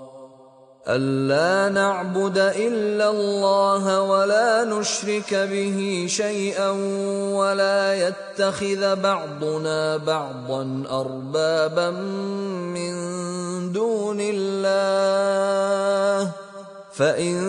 ألا 0.88 1.70
نعبد 1.74 2.38
إلا 2.38 3.10
الله 3.10 4.02
ولا 4.02 4.64
نشرك 4.68 5.34
به 5.34 6.06
شيئا 6.10 6.70
ولا 7.32 8.08
يتخذ 8.08 8.96
بعضنا 8.96 9.98
بعضا 9.98 10.84
أربابا 10.92 11.90
من 12.76 12.94
دون 13.72 14.18
الله 14.20 14.72
فإن 16.92 17.40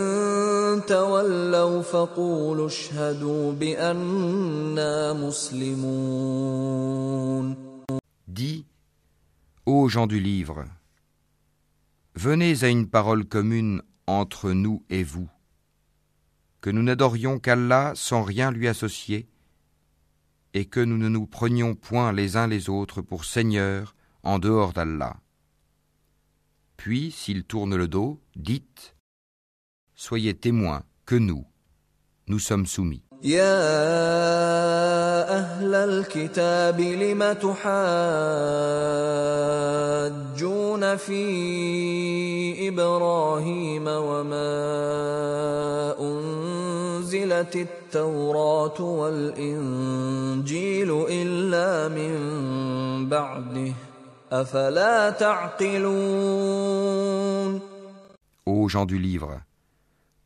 تولوا 0.86 1.82
فقولوا 1.82 2.66
اشهدوا 2.66 3.52
بأننا 3.52 5.12
مسلمون 5.12 6.84
Dis, 8.28 8.64
ô 9.66 9.88
gens 9.88 10.06
du 10.08 10.18
livre, 10.18 10.64
Venez 12.16 12.62
à 12.62 12.68
une 12.68 12.88
parole 12.88 13.24
commune 13.24 13.82
entre 14.06 14.52
nous 14.52 14.84
et 14.88 15.02
vous, 15.02 15.28
que 16.60 16.70
nous 16.70 16.82
n'adorions 16.82 17.40
qu'Allah 17.40 17.92
sans 17.96 18.22
rien 18.22 18.52
lui 18.52 18.68
associer, 18.68 19.28
et 20.52 20.66
que 20.66 20.78
nous 20.78 20.96
ne 20.96 21.08
nous 21.08 21.26
prenions 21.26 21.74
point 21.74 22.12
les 22.12 22.36
uns 22.36 22.46
les 22.46 22.70
autres 22.70 23.02
pour 23.02 23.24
seigneurs 23.24 23.96
en 24.22 24.38
dehors 24.38 24.72
d'Allah. 24.72 25.16
Puis, 26.76 27.10
s'ils 27.10 27.44
tournent 27.44 27.76
le 27.76 27.88
dos, 27.88 28.20
dites 28.36 28.94
Soyez 29.96 30.34
témoins 30.34 30.84
que 31.06 31.16
nous, 31.16 31.44
nous 32.28 32.38
sommes 32.38 32.66
soumis. 32.66 33.02
أهل 35.34 35.74
الكتاب 35.74 36.80
لم 36.80 37.32
تحاجون 37.32 37.54
في 40.96 42.68
إبراهيم 42.68 43.86
وما 43.86 44.54
أنزلت 46.00 47.56
التوراة 47.56 48.80
والإنجيل 48.80 50.90
إلا 51.08 51.88
من 51.88 52.14
بعده 53.08 53.72
أفلا 54.32 55.10
تعقلون 55.10 56.64
Ô 58.46 58.68
gens 58.68 58.84
du 58.84 58.98
livre, 58.98 59.40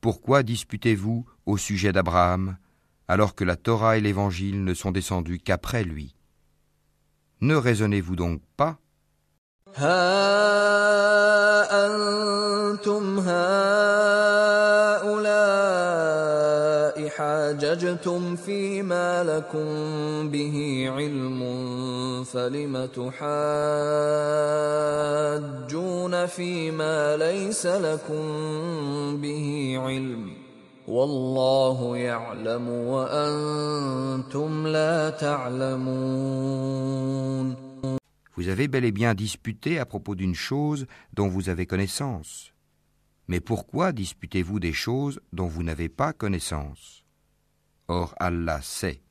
pourquoi 0.00 0.42
disputez-vous 0.42 1.24
au 1.46 1.56
sujet 1.56 1.92
d'Abraham? 1.92 2.56
Alors 3.09 3.34
que 3.34 3.44
la 3.44 3.56
Torah 3.56 3.96
et 3.96 4.00
l'Évangile 4.00 4.62
ne 4.62 4.74
sont 4.74 4.92
descendus 4.92 5.40
qu'après 5.40 5.82
lui. 5.82 6.14
Ne 7.40 7.56
raisonnez-vous 7.56 8.16
donc 8.16 8.42
pas? 8.56 8.78
Vous 38.36 38.49
avez 38.49 38.68
bel 38.68 38.84
et 38.86 38.93
bien 38.93 39.14
disputé 39.14 39.78
à 39.78 39.84
propos 39.84 40.14
d'une 40.14 40.34
chose 40.34 40.86
dont 41.12 41.28
vous 41.28 41.51
avez 41.51 41.66
connaissance. 41.66 42.55
Mais 43.26 43.41
pourquoi 43.41 43.93
disputez-vous 43.93 44.61
des 44.61 44.72
choses 44.72 45.20
dont 45.34 45.47
vous 45.47 45.62
n'avez 45.62 45.91
pas 45.91 46.14
connaissance? 46.14 47.05
Or 47.89 48.14
Allah 48.18 48.62
sait, 48.62 49.03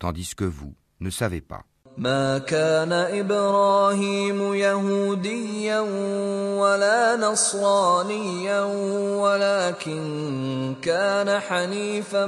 tandis 0.00 0.34
que 0.34 0.44
vous 0.44 0.74
ne 0.98 1.10
savez 1.10 1.40
pas. 1.40 1.64
ما 1.97 2.37
كان 2.37 2.93
ابراهيم 2.93 4.53
يهوديا 4.53 5.79
ولا 6.59 7.15
نصرانيا 7.15 8.61
ولكن 9.17 10.75
كان 10.81 11.39
حنيفا 11.39 12.25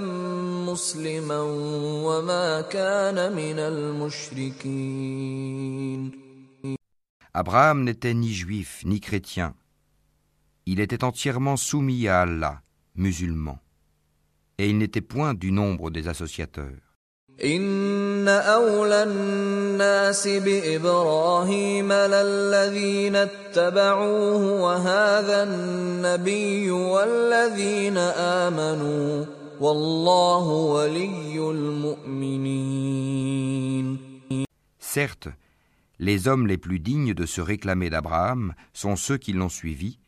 مسلما 0.67 1.41
وما 2.05 2.61
كان 2.61 3.35
من 3.35 3.59
المشركين 3.59 5.09
Abraham 7.31 7.83
n'était 7.83 8.15
ni 8.15 8.33
juif 8.33 8.83
ni 8.85 8.99
chrétien. 8.99 9.53
Il 10.65 10.79
était 10.79 11.03
entièrement 11.03 11.57
soumis 11.57 12.07
à 12.07 12.21
Allah, 12.21 12.63
musulman, 12.95 13.59
et 14.57 14.67
il 14.67 14.79
n'était 14.79 14.99
point 15.01 15.35
du 15.35 15.51
nombre 15.51 15.91
des 15.91 16.07
associateurs. 16.07 16.82
إن 17.43 18.27
أولى 18.27 19.03
الناس 19.03 20.27
بإبراهيم 20.27 21.93
للذين 21.93 23.15
اتبعوه 23.15 24.61
وهذا 24.61 25.43
النبي 25.43 26.71
والذين 26.71 27.97
آمنوا 28.47 29.25
والله 29.59 30.47
ولي 30.47 31.39
المؤمنين 31.51 32.89
Certes, 34.79 35.29
les 35.99 36.27
hommes 36.27 36.47
les 36.47 36.57
plus 36.57 36.79
dignes 36.79 37.13
de 37.13 37.25
se 37.27 37.41
réclamer 37.41 37.89
d'Abraham 37.91 38.53
sont 38.73 38.95
ceux 38.95 39.17
qui 39.17 39.33
l'ont 39.33 39.47
suivi, 39.49 39.99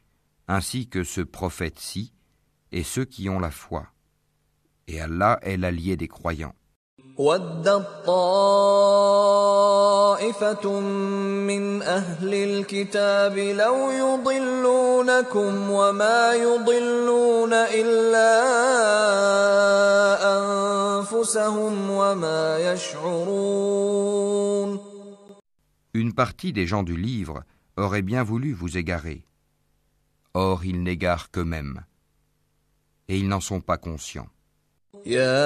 ainsi 0.47 0.88
que 0.88 1.03
ce 1.03 1.22
prophète-ci, 1.22 2.13
et 2.72 2.82
ceux 2.84 3.05
qui 3.05 3.30
ont 3.30 3.39
la 3.39 3.51
foi. 3.51 3.86
Et 4.88 4.99
Allah 4.99 5.38
est 5.43 5.57
l'allié 5.57 5.95
des 5.97 6.07
croyants. 6.07 6.55
ودت 7.22 7.88
طائفة 8.05 8.69
من 11.49 11.82
أهل 11.82 12.34
الكتاب 12.34 13.38
لو 13.38 13.91
يضلونكم 13.91 15.72
وما 15.72 16.34
يضلون 16.34 17.53
إلا 17.53 18.32
أنفسهم 20.38 21.89
وما 21.89 22.74
يشعرون 22.74 24.22
Une 25.93 26.13
partie 26.13 26.53
des 26.53 26.65
gens 26.65 26.84
du 26.84 26.95
livre 26.95 27.43
aurait 27.76 28.01
bien 28.01 28.24
voulu 28.24 28.53
vous 28.53 28.78
égarer. 28.78 29.26
Or 30.34 30.63
ils 30.63 30.82
n'égarent 30.82 31.30
qu'eux-mêmes. 31.32 31.84
Et 33.09 33.17
ils 33.19 33.28
n'en 33.28 33.41
sont 33.41 33.59
pas 33.59 33.78
conscients. 33.78 34.30
يا 35.05 35.43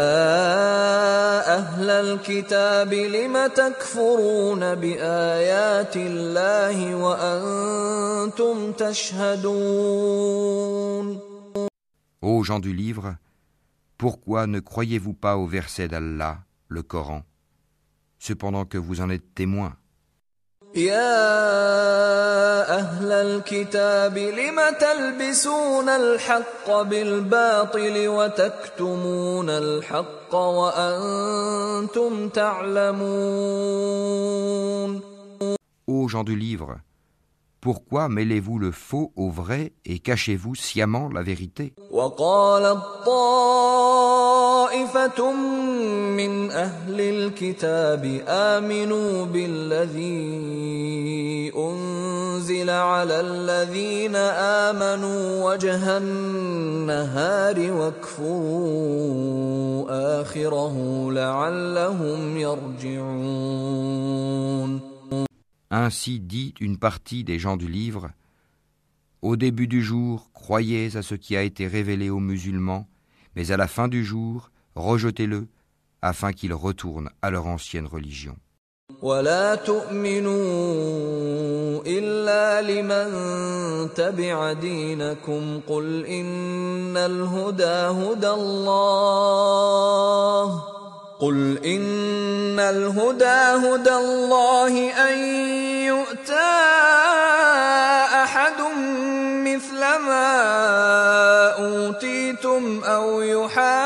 أهل 1.57 1.89
الكتاب 1.89 2.93
لم 2.93 3.47
تكفرون 3.47 4.75
بآيات 4.75 5.95
الله 5.95 6.95
وأنتم 6.95 8.71
تشهدون 8.71 9.55
Ô 12.21 12.43
gens 12.43 12.59
du 12.59 12.73
livre, 12.73 13.15
pourquoi 13.99 14.47
ne 14.47 14.59
croyez-vous 14.59 15.13
pas 15.13 15.37
au 15.37 15.45
verset 15.45 15.87
d'Allah, 15.87 16.39
le 16.67 16.81
Coran, 16.81 17.21
cependant 18.17 18.65
que 18.65 18.79
vous 18.79 18.99
en 18.99 19.11
êtes 19.11 19.35
témoins 19.35 19.77
يا 20.74 21.18
أهل 22.78 23.12
الكتاب 23.12 24.18
لم 24.18 24.60
تلبسون 24.80 25.88
الحق 25.88 26.82
بالباطل 26.82 28.08
وتكتمون 28.08 29.50
الحق 29.50 30.34
وأنتم 30.34 32.28
تعلمون؟ 32.28 33.00
Ô 35.88 36.08
gens 36.08 36.22
du 36.22 36.36
livre, 36.36 36.78
pourquoi 37.65 38.07
mêlez-vous 38.09 38.59
le 38.59 38.71
faux 38.71 39.11
au 39.15 39.31
vrai 39.31 39.73
et 39.85 39.97
cachez-vous 39.97 40.53
sciemment 40.53 41.09
la 41.09 41.23
vérité 41.23 41.73
وقال 41.91 42.77
طائفة 43.05 45.31
من 46.19 46.51
أهل 46.51 47.01
الكتاب 47.01 48.21
آمنوا 48.27 49.25
بالذي 49.25 50.15
أنزل 51.57 52.69
على 52.69 53.19
الذين 53.19 54.15
آمنوا 54.65 55.51
وجه 55.51 55.97
النهار 55.97 57.71
واكفروا 57.71 58.35
آخره 60.21 60.75
لعلهم 61.11 62.37
يرجعون 62.37 63.95
Ainsi 65.71 66.19
dit 66.19 66.53
une 66.59 66.77
partie 66.77 67.23
des 67.23 67.39
gens 67.39 67.57
du 67.57 67.67
livre 67.67 68.11
Au 69.21 69.35
début 69.35 69.67
du 69.67 69.81
jour, 69.83 70.29
croyez 70.33 70.95
à 70.95 71.01
ce 71.01 71.15
qui 71.15 71.35
a 71.35 71.41
été 71.41 71.67
révélé 71.67 72.09
aux 72.09 72.19
musulmans, 72.19 72.87
mais 73.35 73.51
à 73.51 73.57
la 73.57 73.67
fin 73.67 73.87
du 73.87 74.05
jour, 74.05 74.51
rejetez-le, 74.75 75.47
afin 76.01 76.31
qu'ils 76.33 76.53
retournent 76.53 77.09
à 77.21 77.29
leur 77.31 77.47
ancienne 77.47 77.87
religion. 77.87 78.37
ولا 79.01 79.55
تؤمنوا 79.55 80.33
إلا 81.87 82.61
لمن 82.61 83.09
تبع 83.93 84.53
دينكم 84.53 85.59
قل 85.67 86.05
إن 86.05 86.97
الهدى 86.97 87.63
هدى 87.63 88.29
الله 88.29 89.15
قل 91.20 91.58
إن 91.64 92.60
الهدى 92.60 93.40
هدى 93.66 93.94
الله 93.94 94.90
أن 94.90 95.18
يؤتى 95.84 96.50
أحد 98.24 98.60
مثل 99.44 99.80
ما 99.80 100.28
أوتيتم 101.58 102.80
أو 102.84 103.20
يحاجوكم 103.22 103.84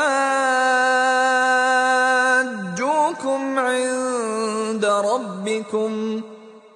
عند 3.59 4.85
ربكم 4.85 6.21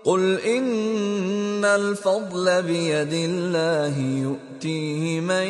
قل 0.05 0.39
إن 0.39 1.65
الفضل 1.65 2.61
بيد 2.61 3.13
الله 3.13 3.99
يؤتيه 3.99 5.19
من 5.21 5.47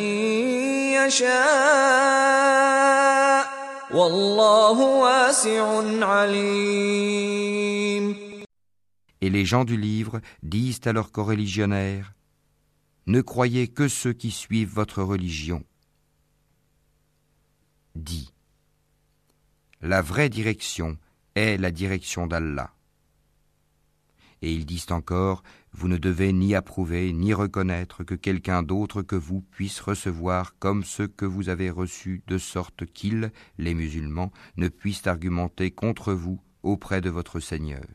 يشاء 0.94 2.40
Et 3.92 3.96
les 9.32 9.46
gens 9.46 9.66
du 9.66 9.78
livre 9.78 10.22
disent 10.44 10.82
à 10.86 10.94
leurs 10.94 11.12
coreligionnaires 11.12 12.14
Ne 13.08 13.22
croyez 13.22 13.68
que 13.68 13.88
ceux 13.88 14.14
qui 14.14 14.30
suivent 14.30 14.72
votre 14.72 15.02
religion. 15.02 15.64
Dis 17.96 18.32
La 19.82 20.04
vraie 20.04 20.30
direction 20.30 21.00
est 21.34 21.58
la 21.58 21.72
direction 21.72 22.28
d'Allah. 22.28 22.72
Et 24.44 24.54
ils 24.54 24.68
disent 24.68 24.92
encore 24.92 25.42
Vous 25.72 25.88
ne 25.88 25.98
devez 25.98 26.34
ni 26.34 26.56
approuver 26.56 27.14
ni 27.14 27.34
reconnaître 27.34 28.04
que 28.04 28.16
quelqu'un 28.16 28.64
d'autre 28.64 29.02
que 29.02 29.16
vous 29.16 29.42
puisse 29.42 29.80
recevoir 29.80 30.58
comme 30.58 30.84
ce 30.84 31.04
que 31.04 31.26
vous 31.26 31.50
avez 31.50 31.70
reçu, 31.70 32.24
de 32.28 32.38
sorte 32.38 32.86
qu'ils, 32.86 33.32
les 33.58 33.74
musulmans, 33.74 34.32
ne 34.58 34.68
puissent 34.68 35.08
argumenter 35.08 35.72
contre 35.72 36.14
vous 36.14 36.42
auprès 36.64 37.02
de 37.02 37.10
votre 37.10 37.40
Seigneur. 37.40 37.86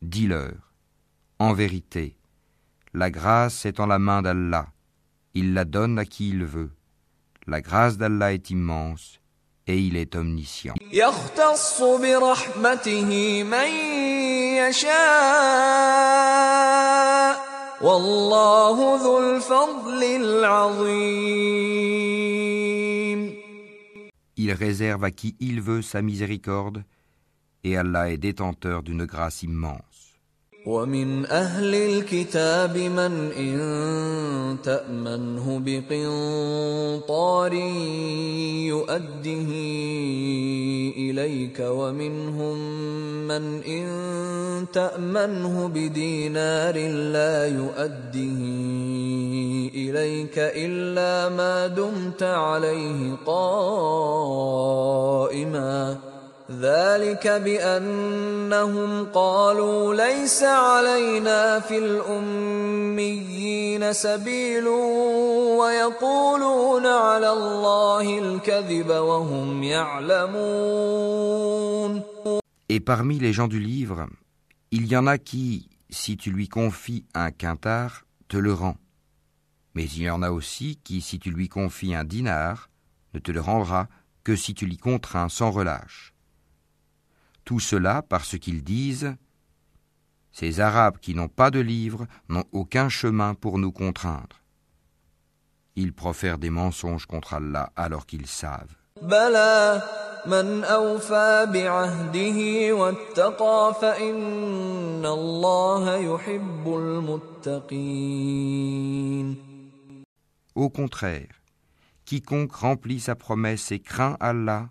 Dis-leur 0.00 0.74
En 1.38 1.52
vérité, 1.52 2.16
la 2.94 3.10
grâce 3.10 3.66
est 3.66 3.80
en 3.80 3.86
la 3.86 3.98
main 3.98 4.22
d'Allah. 4.22 4.68
Il 5.34 5.54
la 5.54 5.64
donne 5.64 5.98
à 5.98 6.04
qui 6.04 6.28
il 6.28 6.44
veut. 6.44 6.70
La 7.46 7.60
grâce 7.60 7.98
d'Allah 7.98 8.32
est 8.32 8.50
immense 8.50 9.20
et 9.66 9.78
il 9.78 9.96
est 9.96 10.14
omniscient. 10.14 10.74
يختص 14.61 14.61
برحمته 14.61 14.61
من 14.61 14.61
يشاء 14.69 16.27
والله 17.81 18.77
ذو 19.03 19.19
الفضل 19.19 20.03
العظيم 20.03 21.37
Il 24.39 24.51
réserve 24.53 25.03
à 25.03 25.11
qui 25.11 25.35
il 25.39 25.61
veut 25.61 25.81
sa 25.81 26.03
miséricorde 26.03 26.83
et 27.63 27.75
Allah 27.75 28.11
est 28.11 28.17
détenteur 28.17 28.83
d'une 28.83 29.05
grâce 29.05 29.41
immense. 29.41 29.90
ومن 30.66 31.26
أهل 31.26 31.74
الكتاب 31.74 32.78
من 32.78 33.32
إن 33.32 34.56
تأمنه 34.62 35.62
بقنطار 35.66 37.52
يؤده 38.70 39.50
إليك 40.96 41.58
ومنهم 41.60 42.58
من 43.28 43.62
إن 43.62 44.66
تأمنه 44.72 45.68
بدينار 45.68 46.78
لا 46.88 47.46
يؤده 47.46 48.40
إليك 49.74 50.38
إلا 50.38 51.28
ما 51.28 51.66
دمت 51.66 52.22
عليه 52.22 53.16
قائماً 53.26 54.52
ذلك 56.51 57.27
بأنهم 57.27 59.05
قالوا 59.05 59.95
ليس 59.95 60.43
علينا 60.43 61.59
في 61.59 61.77
الأميين 61.77 63.37
سبيل 63.93 64.67
ويقولون 65.59 66.85
على 66.85 67.31
الله 67.31 68.19
الكذب 68.19 68.89
وهم 68.89 69.63
يعلمون 69.63 71.07
Et 72.69 72.81
parmi 72.81 73.17
les 73.17 73.31
gens 73.31 73.47
du 73.47 73.59
livre, 73.59 74.07
il 74.71 74.87
y 74.87 74.97
en 74.97 75.07
a 75.07 75.17
qui, 75.17 75.69
si 75.89 76.17
tu 76.17 76.31
lui 76.31 76.49
confies 76.49 77.05
un 77.13 77.31
quintard, 77.31 78.05
te 78.27 78.35
le 78.37 78.51
rend. 78.53 78.75
Mais 79.73 79.85
il 79.85 80.03
y 80.03 80.09
en 80.09 80.21
a 80.21 80.31
aussi 80.31 80.77
qui, 80.83 80.99
si 81.01 81.17
tu 81.17 81.31
lui 81.31 81.47
confies 81.47 81.95
un 81.95 82.03
dinar, 82.03 82.69
ne 83.13 83.19
te 83.19 83.31
le 83.31 83.39
rendra 83.39 83.87
que 84.23 84.35
si 84.35 84.53
tu 84.53 84.65
l'y 84.65 84.77
contrains 84.77 85.29
sans 85.29 85.51
relâche. 85.51 86.10
Tout 87.44 87.60
cela 87.60 88.02
parce 88.02 88.38
qu'ils 88.38 88.62
disent 88.62 89.16
Ces 90.30 90.60
Arabes 90.60 90.98
qui 90.98 91.14
n'ont 91.14 91.28
pas 91.28 91.50
de 91.50 91.60
livre 91.60 92.06
n'ont 92.28 92.44
aucun 92.52 92.88
chemin 92.88 93.34
pour 93.34 93.58
nous 93.58 93.72
contraindre. 93.72 94.42
Ils 95.76 95.92
profèrent 95.92 96.38
des 96.38 96.50
mensonges 96.50 97.06
contre 97.06 97.34
Allah 97.34 97.72
alors 97.76 98.06
qu'ils 98.06 98.26
savent. 98.26 98.76
Au 110.54 110.68
contraire, 110.68 111.28
quiconque 112.04 112.52
remplit 112.52 113.00
sa 113.00 113.14
promesse 113.16 113.72
et 113.72 113.80
craint 113.80 114.16
Allah, 114.20 114.68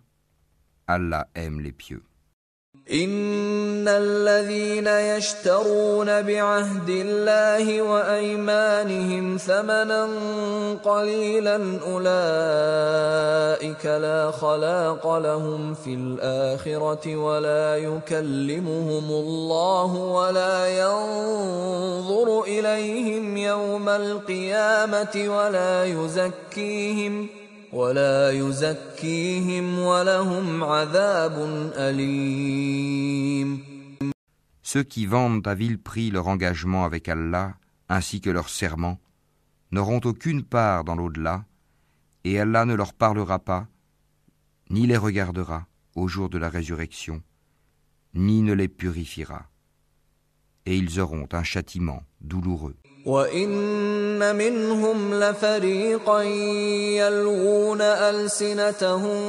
Allah 0.88 1.28
aime 1.36 1.59
les 1.59 1.72
pieux. 1.74 2.03
إن 2.93 3.87
الذين 3.87 4.87
يشترون 4.87 6.21
بعهد 6.21 6.89
الله 6.89 7.81
وأيمانهم 7.81 9.37
ثمنا 9.37 10.09
قليلا 10.83 11.79
أولئك 11.87 13.85
لا 13.85 14.31
خلاق 14.31 15.17
لهم 15.17 15.73
في 15.73 15.93
الآخرة 15.93 17.15
ولا 17.15 17.77
يكلمهم 17.77 19.09
الله 19.09 19.95
ولا 19.95 20.67
ينظر 20.79 22.43
إليهم 22.43 23.37
يوم 23.37 23.89
القيامة 23.89 25.25
ولا 25.27 25.85
يزكيهم 25.85 27.27
ۖ 27.37 27.40
ولا 27.72 28.30
يزكيهم 28.30 29.78
ولهم 29.78 30.64
عذاب 30.64 31.36
أليم 31.76 33.76
Ceux 34.62 34.82
qui 34.82 35.07
vendent 35.07 35.47
à 35.47 35.55
vil 35.55 35.78
prix 35.78 36.11
leur 36.11 36.26
engagement 36.26 36.84
avec 36.84 37.09
Allah, 37.09 37.55
ainsi 37.88 38.20
que 38.20 38.30
leur 38.30 38.49
serment, 38.49 38.99
n'auront 39.70 40.01
aucune 40.05 40.42
part 40.42 40.82
dans 40.82 40.97
l'au-delà, 40.97 41.44
et 42.24 42.40
Allah 42.40 42.64
ne 42.64 42.74
leur 42.74 42.92
parlera 42.92 43.38
pas, 43.38 43.68
ni 44.70 44.88
les 44.88 44.97
regardera 44.97 45.66
au 45.94 46.09
jour 46.09 46.28
de 46.28 46.38
la 46.38 46.49
résurrection, 46.49 47.22
ni 48.14 48.42
ne 48.42 48.53
les 48.53 48.68
purifiera. 48.68 49.49
Et 50.66 50.76
ils 50.76 50.99
auront 50.99 51.28
un 51.30 51.44
châtiment 51.44 52.03
douloureux. 52.20 52.76
وإن 53.06 54.36
منهم 54.36 55.14
لفريقا 55.14 56.22
يلوون 57.02 57.82
ألسنتهم 57.82 59.22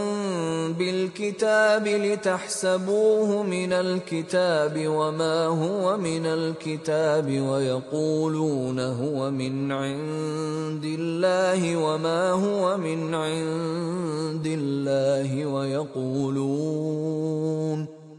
بالكتاب 0.72 1.88
لتحسبوه 1.88 3.42
من 3.42 3.72
الكتاب 3.72 4.84
وما 4.86 5.46
هو 5.46 5.96
من 5.96 6.26
الكتاب 6.26 7.40
ويقولون 7.40 8.80
هو 8.80 9.30
من 9.30 9.72
عند 9.72 10.84
الله 10.84 11.76
وما 11.76 12.30
هو 12.30 12.76
من 12.76 13.14
عند 13.14 14.46
الله 14.46 15.46
ويقولون 15.46 17.22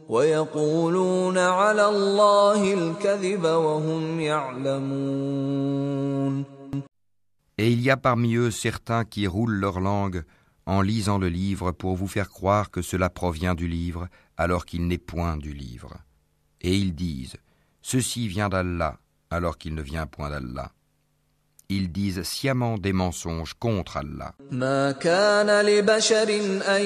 ويقولون 0.09 1.39
على 1.39 1.89
الله 1.89 2.75
الكذب 2.75 3.45
وهم 3.45 4.21
يعلمون 4.21 5.79
Et 7.61 7.73
il 7.73 7.83
y 7.83 7.91
a 7.91 7.97
parmi 7.97 8.37
eux 8.37 8.53
certains 8.53 9.05
qui 9.05 9.27
roulent 9.27 9.59
leur 9.59 9.81
langue 9.81 10.23
en 10.65 10.81
lisant 10.81 11.19
le 11.19 11.29
livre 11.29 11.73
pour 11.73 11.97
vous 11.97 12.07
faire 12.07 12.31
croire 12.31 12.71
que 12.71 12.83
cela 12.83 13.11
provient 13.11 13.55
du 13.55 13.67
livre 13.67 14.07
alors 14.37 14.65
qu'il 14.65 14.87
n'est 14.87 14.97
point 14.99 15.37
du 15.37 15.53
livre. 15.53 15.97
Et 16.61 16.77
ils 16.77 16.95
disent 16.95 17.37
Ceci 17.83 18.29
vient 18.29 18.49
d'Allah 18.49 19.01
alors 19.31 19.59
qu'il 19.59 19.75
ne 19.75 19.83
vient 19.83 20.07
point 20.07 20.31
d'Allah. 20.31 20.71
Ils 21.71 21.93
disent 21.93 22.23
sciemment 22.23 22.79
des 22.79 22.95
mensonges 22.95 23.53
contre 23.61 23.99
Allah. 23.99 24.33
ما 24.51 24.91
كان 24.93 25.61
لبشر 25.67 26.29
أن 26.69 26.83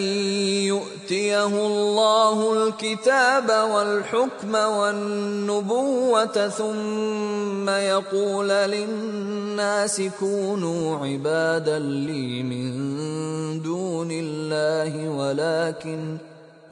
يؤتيه 0.66 1.46
الله 1.46 2.52
الكتاب 2.68 3.48
والحكم 3.70 4.54
والنبوة 4.54 6.48
ثم 6.48 7.68
يقول 7.68 8.48
للناس 8.48 10.02
كونوا 10.20 11.06
عبادا 11.06 11.78
لي 11.78 12.42
من 12.42 13.62
دون 13.62 14.08
الله 14.10 15.08
ولكن 15.08 16.18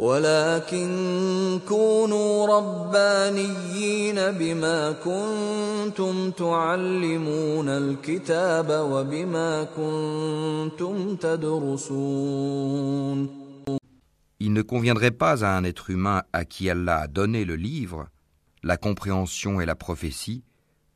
ولكن 0.00 1.60
كونوا 1.68 2.46
ربانيين 2.46 4.14
بما 4.30 4.92
كنتم 4.92 6.30
تعلمون 6.30 7.68
الكتاب 7.68 8.70
وبما 8.70 9.64
كنتم 9.76 11.16
تدرسون 11.16 12.60
Il 14.42 14.54
ne 14.54 14.62
conviendrait 14.62 15.10
pas 15.10 15.44
à 15.44 15.54
un 15.58 15.64
être 15.64 15.90
humain 15.90 16.22
à 16.32 16.46
qui 16.46 16.70
Allah 16.70 17.00
a 17.00 17.06
donné 17.08 17.44
le 17.44 17.56
livre, 17.56 18.08
la 18.62 18.78
compréhension 18.78 19.60
et 19.60 19.66
la 19.66 19.74
prophétie, 19.74 20.44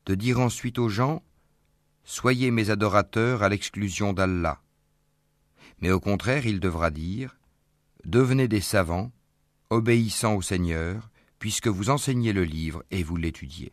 de 0.07 0.15
dire 0.15 0.39
ensuite 0.39 0.79
aux 0.79 0.89
gens 0.89 1.21
Soyez 2.03 2.49
mes 2.49 2.71
adorateurs 2.71 3.43
à 3.43 3.49
l'exclusion 3.49 4.13
d'Allah. 4.13 4.61
Mais 5.79 5.91
au 5.91 5.99
contraire, 5.99 6.47
il 6.47 6.59
devra 6.59 6.89
dire 6.89 7.37
Devenez 8.04 8.48
des 8.48 8.60
savants, 8.60 9.10
obéissant 9.70 10.34
au 10.34 10.42
Seigneur, 10.42 11.10
puisque 11.38 11.68
vous 11.68 11.90
enseignez 11.90 12.32
le 12.32 12.44
livre 12.44 12.82
et 12.90 13.02
vous 13.02 13.16
l'étudiez. 13.16 13.72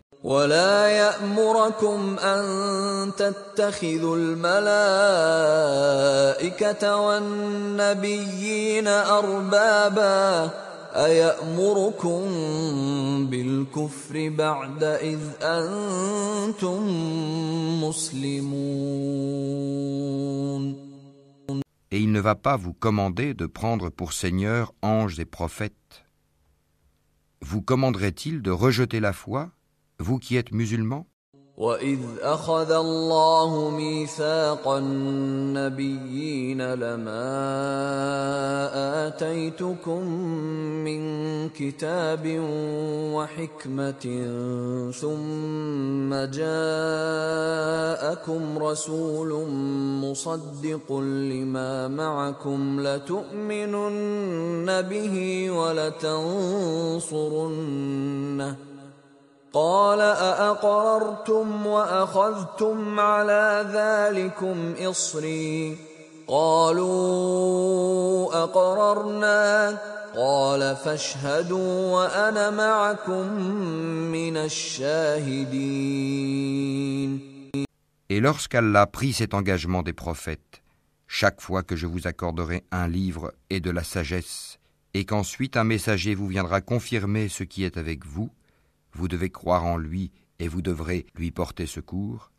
Et 21.92 22.02
il 22.02 22.12
ne 22.12 22.20
va 22.20 22.36
pas 22.36 22.58
vous 22.58 22.74
commander 22.74 23.34
de 23.34 23.46
prendre 23.46 23.90
pour 23.90 24.14
Seigneur 24.14 24.74
anges 24.82 25.20
et 25.20 25.26
prophètes. 25.26 26.06
Vous 27.42 27.62
commanderait-il 27.62 28.42
de 28.42 28.52
rejeter 28.52 29.00
la 29.00 29.14
foi, 29.14 29.52
vous 30.00 30.20
qui 30.20 30.36
êtes 30.36 30.52
musulmans? 30.52 31.08
وإذ 31.58 32.00
أخذ 32.22 32.72
الله 32.72 33.70
ميثاق 33.70 34.68
النبيين 34.68 36.74
لما 36.74 37.28
آتيتكم 39.08 40.08
من 40.86 41.02
كتاب 41.50 42.40
وحكمة 43.14 44.06
ثم 45.02 46.10
جاءكم 46.38 46.58
رسول 48.58 49.50
مصدق 50.02 50.94
لما 51.02 51.88
معكم 51.88 52.82
لتؤمنن 52.82 54.82
به 54.82 55.48
ولتنصرنه 55.52 56.18
قال 59.53 60.01
أأقررتم 60.01 61.67
وأخذتم 61.67 63.01
على 63.01 63.67
ذلكم 63.73 64.75
إصري 64.81 65.77
قالوا 66.29 67.63
أقررنا 68.45 69.79
قال 70.17 70.77
فاشهدوا 70.77 71.93
وأنا 71.93 72.51
معكم 72.51 73.33
من 74.13 74.37
الشاهدين 74.37 76.03
Et 78.09 78.21
lorsqu'Allah 78.21 78.87
prit 78.87 79.15
cet 79.15 79.33
engagement 79.33 79.83
des 79.83 79.95
prophètes, 79.95 80.63
chaque 81.07 81.41
fois 81.41 81.63
que 81.63 81.77
je 81.77 81.87
vous 81.87 82.07
accorderai 82.07 82.63
un 82.71 82.87
livre 82.87 83.33
et 83.49 83.61
de 83.61 83.71
la 83.71 83.83
sagesse, 83.83 84.59
et 84.93 85.07
qu'ensuite 85.07 85.57
un 85.57 85.65
messager 85.65 86.15
vous 86.15 86.27
viendra 86.27 86.61
confirmer 86.61 87.31
ce 87.31 87.43
qui 87.43 87.65
est 87.65 87.79
avec 87.79 88.05
vous, 88.05 88.31
vous 88.98 89.08
devez 89.08 89.30
croire 89.30 89.64
en 89.64 89.78
lui 89.78 90.12
et 90.40 90.48
vous 90.48 90.64
devrez 90.64 91.06
lui 91.16 91.30
porter 91.32 91.68
secours. 91.68 92.32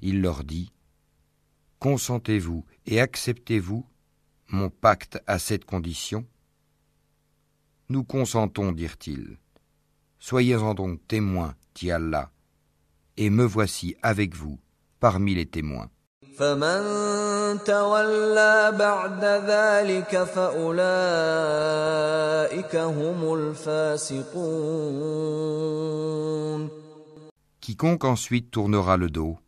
Il 0.00 0.22
leur 0.22 0.44
dit, 0.44 0.72
Consentez-vous 1.80 2.64
et 2.86 3.00
acceptez-vous 3.00 3.84
mon 4.48 4.70
pacte 4.70 5.18
à 5.26 5.40
cette 5.40 5.64
condition? 5.64 6.24
Nous 7.88 8.04
consentons, 8.04 8.70
dirent-ils. 8.70 9.36
Soyez-en 10.20 10.74
donc 10.74 11.00
témoins, 11.08 11.56
dit 11.74 11.90
Allah, 11.90 12.30
et 13.16 13.28
me 13.28 13.44
voici 13.44 13.96
avec 14.02 14.36
vous 14.36 14.60
parmi 15.00 15.34
les 15.34 15.46
témoins. 15.46 15.90
فمن 16.38 16.80
تولى 17.64 18.72
بعد 18.78 19.24
ذلك 19.24 20.24
فأولئك 20.24 20.76
هم 22.76 23.34
الفاسقون 23.34 25.12
Quiconque 27.64 28.04
ensuite 28.04 28.50
tournera 28.50 28.96
le 28.96 29.08
dos, 29.08 29.38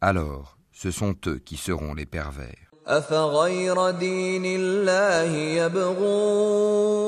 alors 0.00 0.56
ce 0.72 0.90
sont 0.90 1.14
eux 1.26 1.38
qui 1.44 1.58
seront 1.58 1.92
les 1.94 2.06
pervers. 2.06 2.62
أفغير 2.86 3.90
دين 3.90 4.44
الله 4.44 5.32
يبغون 5.62 7.02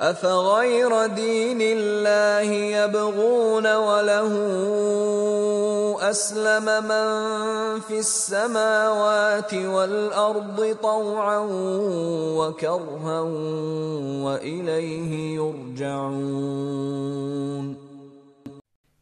أفغير 0.00 1.06
دين 1.06 1.60
الله 1.60 2.52
يبغون 2.52 3.74
وله 3.76 4.32
أسلم 6.11 6.65
من 6.65 7.07
في 7.79 7.99
السماوات 7.99 9.53
والأرض 9.53 10.77
طوعا 10.81 11.39
وكرها 12.37 13.21
وإليه 14.25 15.35
يرجعون 15.35 16.57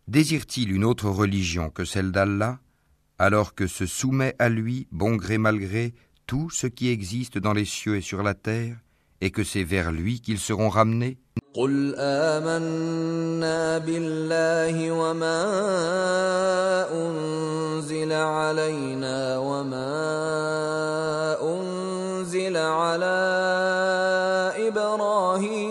Désire-t-il 0.08 0.72
une 0.72 0.86
autre 0.86 1.10
religion 1.10 1.70
que 1.70 1.84
celle 1.84 2.12
d'Allah, 2.12 2.60
alors 3.20 3.56
que 3.56 3.68
se 3.68 3.86
soumet 3.86 4.36
à 4.40 4.50
lui, 4.50 4.88
bon 4.92 5.16
gré 5.16 5.38
mal 5.38 5.60
gré, 5.60 5.94
tout 6.28 6.50
ce 6.50 6.68
qui 6.68 6.90
existe 6.90 7.38
dans 7.38 7.54
les 7.54 7.66
cieux 7.66 7.98
et 7.98 8.02
sur 8.02 8.24
la 8.24 8.34
terre, 8.34 8.78
et 9.22 9.32
que 9.32 9.44
c'est 9.44 9.64
vers 9.64 9.92
lui 9.92 10.22
qu'ils 10.22 10.40
seront 10.40 10.70
ramenés 10.70 11.18
قل 11.55 11.95
آمنا 11.99 13.79
بالله 13.79 14.93
وما 14.93 15.43
أنزل 16.93 18.13
علينا 18.13 19.39
وما 19.39 19.93
أنزل 21.43 22.57
على 22.57 23.21
إبراهيم 24.69 25.70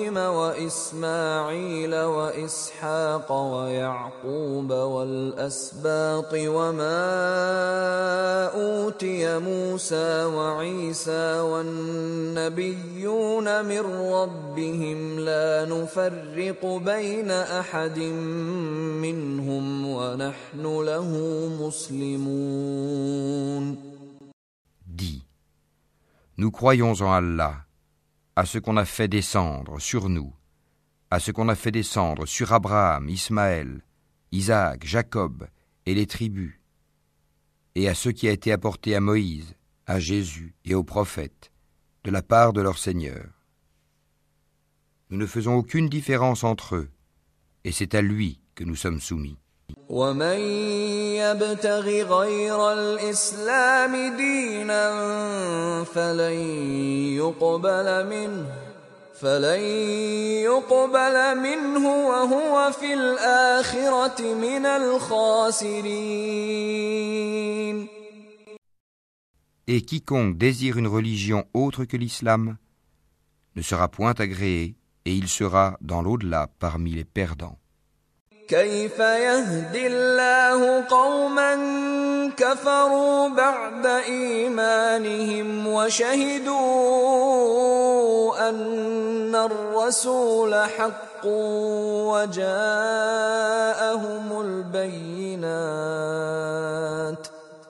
وإسماعيل 0.70 1.96
وإسحاق 1.96 3.32
ويعقوب 3.32 4.70
والأسباط 4.72 6.34
وما 6.34 7.02
أوتي 8.54 9.40
موسى 9.40 10.24
وعيسى 10.24 11.40
والنبيون 11.40 12.86
من 13.66 13.82
ربهم 14.14 15.20
لا 15.20 15.66
نفرق 15.66 16.66
بين 16.66 17.32
أحد 17.32 18.00
منهم 19.02 19.86
ونحن 19.90 20.64
له 20.86 21.10
مسلمون. 21.62 23.10
Dis, 24.86 25.26
nous 26.38 26.52
croyons 26.52 26.94
en 27.02 27.12
Allah, 27.12 27.56
à 28.36 28.46
ce 28.46 28.60
qu'on 28.60 28.78
a 28.78 28.86
fait 28.86 29.08
descendre 29.08 29.80
sur 29.80 30.10
nous, 30.10 30.32
à 31.11 31.21
ce 31.21 31.31
qu'on 31.31 31.49
a 31.49 31.55
fait 31.55 31.71
descendre 31.71 32.27
sur 32.27 32.53
Abraham, 32.53 33.09
Ismaël, 33.09 33.83
Isaac, 34.33 34.85
Jacob 34.85 35.47
et 35.87 35.95
les 35.95 36.07
tribus, 36.07 36.59
et 37.75 37.89
à 37.89 37.95
ce 37.95 38.09
qui 38.09 38.29
a 38.29 38.33
été 38.33 38.51
apporté 38.53 38.95
à 38.95 39.01
Moïse, 39.01 39.55
à 39.87 40.01
Jésus 40.01 40.55
et 40.65 40.75
aux 40.75 40.85
prophètes, 40.85 41.53
de 42.05 42.11
la 42.11 42.23
part 42.23 42.53
de 42.53 42.61
leur 42.61 42.79
Seigneur. 42.79 43.27
Nous 45.11 45.19
ne 45.19 45.27
faisons 45.27 45.55
aucune 45.55 45.89
différence 45.89 46.43
entre 46.43 46.77
eux, 46.77 46.91
et 47.65 47.73
c'est 47.73 47.95
à 47.95 48.03
lui 48.03 48.41
que 48.55 48.65
nous 48.65 48.77
sommes 48.77 49.01
soumis. 49.01 49.39
ومن 49.89 50.39
يبتغ 51.21 51.87
غير 52.03 52.73
الإسلام 52.73 54.17
دينا 54.17 54.85
فلن 55.85 56.39
يقبل 57.17 58.07
منه 58.07 58.68
فلن 59.19 59.61
يقبل 60.43 61.39
منه 61.39 61.85
وهو 61.89 62.73
في 62.73 62.95
الآخرة 62.95 64.35
من 64.35 64.67
الخاسرين 64.67 65.85
Et 69.67 69.81
quiconque 69.81 70.37
désire 70.37 70.77
une 70.77 70.87
religion 70.87 71.47
autre 71.55 71.87
que 71.87 71.97
l'islam 71.97 72.59
ne 73.57 73.63
sera 73.63 73.89
point 73.89 74.13
agréé 74.19 74.77
et 75.07 75.15
il 75.15 75.29
sera 75.29 75.79
dans 75.81 76.03
l'au-delà 76.03 76.51
parmi 76.59 76.91
les 76.91 77.05
perdants. 77.05 77.59
كيف 78.50 79.00
يهدي 79.00 79.88
الله 79.88 80.86
قوما 80.90 81.54
كفروا 82.38 83.28
بعد 83.28 83.86
إيمانهم 83.86 85.68
وشهدوا 85.68 86.58
أن 88.50 89.36
الرسول 89.36 90.56
حق 90.56 91.26
وجاءهم 92.10 92.42
البينات 94.42 95.38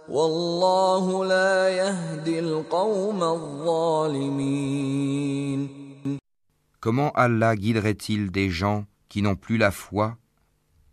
والله 0.10 1.26
لا 1.26 1.70
يهدي 1.70 2.40
القوم 2.40 3.24
الظالمين. 3.24 4.60
Comment 6.80 7.12
Allah 7.16 7.58
guiderait-il 7.58 8.32
des 8.32 8.50
gens 8.50 8.86
qui 9.10 9.22
n'ont 9.22 9.36
plus 9.36 9.58
la 9.58 9.72
foi 9.72 10.16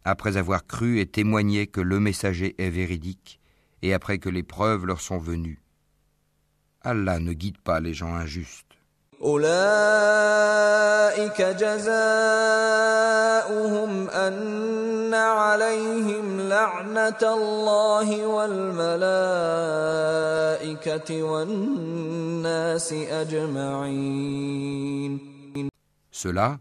après 0.07 0.36
avoir 0.36 0.66
cru 0.66 1.00
et 1.00 1.07
témoigné 1.07 1.66
que 1.66 1.80
le 1.80 1.98
messager 1.98 2.54
est 2.59 2.70
véridique, 2.70 3.40
et 3.82 3.92
après 3.92 4.18
que 4.18 4.28
les 4.28 4.44
preuves 4.44 4.86
leur 4.86 5.00
sont 5.00 5.18
venues. 5.18 5.61
Allah 6.82 7.18
ne 7.18 7.32
guide 7.32 7.59
pas 7.59 7.80
les 7.80 7.92
gens 7.92 8.14
injustes. 8.14 8.62
Cela 26.12 26.59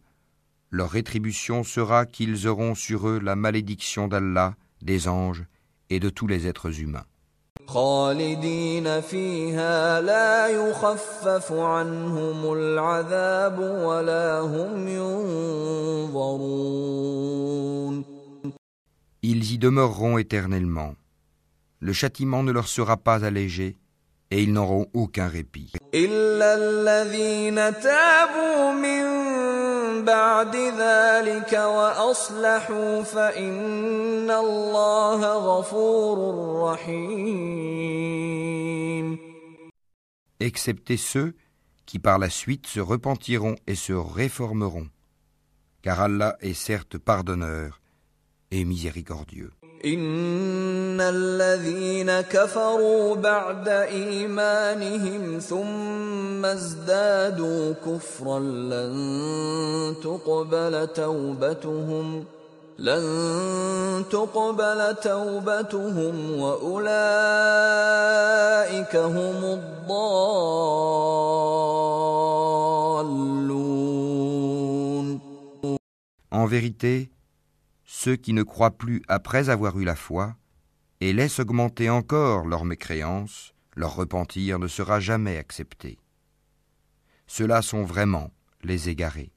leur 0.75 0.89
rétribution 0.89 1.63
sera 1.63 2.05
qu'ils 2.05 2.47
auront 2.47 2.75
sur 2.75 3.07
eux 3.07 3.19
la 3.19 3.37
malédiction 3.37 4.09
d'Allah, 4.09 4.55
des 4.81 5.07
anges 5.07 5.45
et 5.89 6.01
de 6.01 6.09
tous 6.09 6.27
les 6.27 6.47
êtres 6.47 6.81
humains. 6.81 7.05
Ils 19.23 19.51
y 19.53 19.57
demeureront 19.57 20.17
éternellement. 20.17 20.95
Le 21.79 21.93
châtiment 21.93 22.43
ne 22.43 22.51
leur 22.51 22.67
sera 22.67 22.97
pas 22.97 23.23
allégé 23.23 23.77
et 24.31 24.43
ils 24.43 24.53
n'auront 24.53 24.87
aucun 24.93 25.27
répit. 25.27 25.71
Excepté 40.39 40.97
ceux 40.97 41.35
qui 41.85 41.99
par 41.99 42.19
la 42.19 42.29
suite 42.29 42.67
se 42.67 42.79
repentiront 42.79 43.55
et 43.67 43.75
se 43.75 43.93
réformeront, 43.93 44.87
car 45.81 46.01
Allah 46.01 46.35
est 46.41 46.53
certes 46.53 46.97
pardonneur 46.97 47.81
et 48.51 48.65
miséricordieux. 48.65 49.51
ان 49.85 51.01
الذين 51.01 52.21
كفروا 52.21 53.15
بعد 53.15 53.67
ايمانهم 53.69 55.39
ثم 55.39 56.45
ازدادوا 56.45 57.73
كفرا 57.85 58.39
لن 58.39 59.95
تقبل 60.03 60.87
توبتهم 60.87 62.25
لن 62.79 64.03
تقبل 64.11 64.95
توبتهم 64.95 66.39
واولئك 66.39 66.85
هم 68.95 69.43
الضالون 69.43 70.85
En 76.31 76.45
vérité, 76.47 77.14
ceux 77.97 78.17
qui 78.17 78.33
ne 78.33 78.43
croient 78.43 78.77
plus 78.77 79.01
après 79.07 79.49
avoir 79.49 79.79
eu 79.79 79.85
la 79.85 79.95
foi, 79.95 80.35
et 80.99 81.13
laissent 81.13 81.39
augmenter 81.39 81.89
encore 81.89 82.45
leur 82.45 82.65
mécréance, 82.65 83.53
leur 83.73 83.95
repentir 83.95 84.59
ne 84.59 84.67
sera 84.67 84.99
jamais 84.99 85.37
accepté. 85.37 85.97
Ceux-là 87.27 87.61
sont 87.61 87.83
vraiment 87.83 88.31
les 88.63 88.89
égarés. 88.89 89.31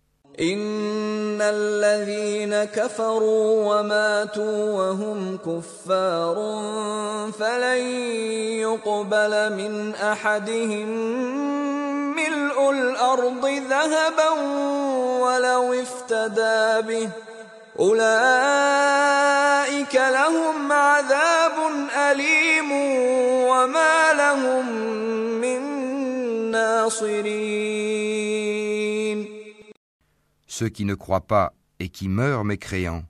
Ceux 30.48 30.68
qui 30.70 30.84
ne 30.84 30.94
croient 30.94 31.28
pas 31.28 31.54
et 31.78 31.88
qui 31.88 32.08
meurent 32.08 32.44
mécréants, 32.44 33.04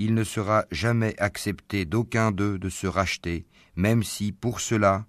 il 0.00 0.14
ne 0.14 0.24
sera 0.24 0.64
jamais 0.72 1.14
accepté 1.20 1.84
d'aucun 1.84 2.32
d'eux 2.32 2.58
de 2.58 2.68
se 2.68 2.88
racheter, 2.88 3.46
même 3.76 4.02
si, 4.02 4.32
pour 4.32 4.60
cela, 4.60 5.06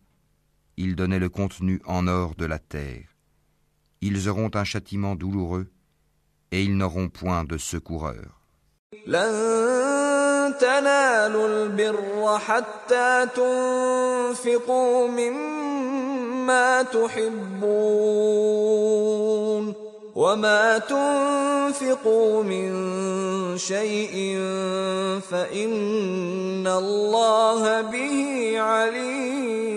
ils 0.77 0.95
donnaient 0.95 1.17
le 1.17 1.29
contenu 1.29 1.81
en 1.85 2.05
or 2.05 2.35
de 2.35 2.45
la 2.45 2.59
terre. 2.59 3.07
Ils 4.01 4.29
auront 4.29 4.51
un 4.53 4.65
châtiment 4.65 5.15
douloureux, 5.15 5.71
et 6.51 6.63
ils 6.63 6.77
n'auront 6.77 7.09
point 7.09 7.43
de 7.43 7.57
secoureur. 7.57 8.40
لن 9.07 10.53
تنالوا 10.59 11.47
البر 11.47 12.37
حتى 12.37 13.27
تنفقوا 13.35 15.07
مما 15.07 16.81
تحبون 16.83 17.31
وما 20.15 20.77
تنفقوا 20.77 22.43
من 22.43 22.67
شيء 23.57 24.37
فإن 25.31 26.67
الله 26.67 27.81
به 27.81 28.53
عليم. 28.59 29.71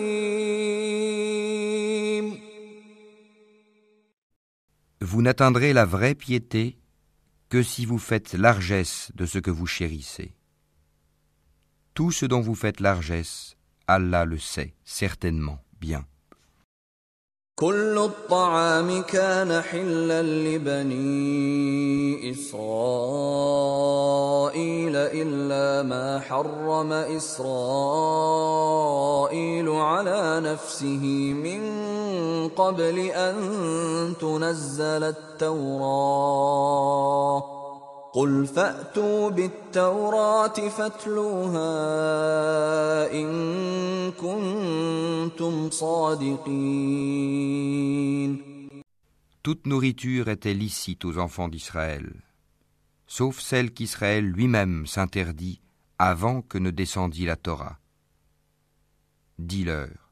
Vous 5.01 5.23
n'atteindrez 5.23 5.73
la 5.73 5.85
vraie 5.85 6.17
piété 6.17 6.84
que 7.55 7.63
si 7.63 7.87
vous 7.87 7.99
faites 8.01 8.33
largesse 8.33 9.13
de 9.15 9.27
ce 9.27 9.39
que 9.39 9.53
vous 9.53 9.69
chérissez. 9.69 10.35
Tout 11.95 12.11
ce 12.11 12.27
dont 12.27 12.41
vous 12.41 12.57
faites 12.57 12.81
largesse, 12.81 13.57
Allah 13.87 14.25
le 14.25 14.41
sait 14.41 14.75
certainement 14.83 15.63
bien. 15.81 16.05
كل 17.57 17.99
الطعام 17.99 19.03
كان 19.03 19.63
حلا 19.63 20.23
لبني 20.23 22.31
إسرائيل 22.31 22.57
إلا 24.97 25.83
ما 25.83 26.21
حرم 26.21 26.93
إسرائيل 26.93 27.49
على 29.69 30.41
نفسه 30.45 31.33
من 31.45 31.61
قبل 32.49 32.99
أن 32.99 33.37
تنزل 34.21 35.15
التوراة. 35.15 36.45
قل 38.14 38.48
فأتوا 38.48 39.30
بالتوراة 39.30 40.70
فاتلوها 40.70 41.62
إن 43.14 44.12
كنتم 44.12 45.70
صادقين 45.70 47.20
Toute 49.42 49.66
nourriture 49.68 50.28
était 50.28 50.54
licite 50.54 51.06
aux 51.06 51.18
enfants 51.18 51.48
d'Israël, 51.48 52.14
sauf 53.08 53.40
celle 53.40 53.72
qu'Israël 53.72 54.26
lui-même 54.26 54.86
s'interdit 54.86 55.62
avant 55.98 56.42
que 56.42 56.58
ne 56.58 56.72
descendît 56.72 57.26
la 57.26 57.38
Torah. 57.38 57.80
Dis-leur, 59.40 60.12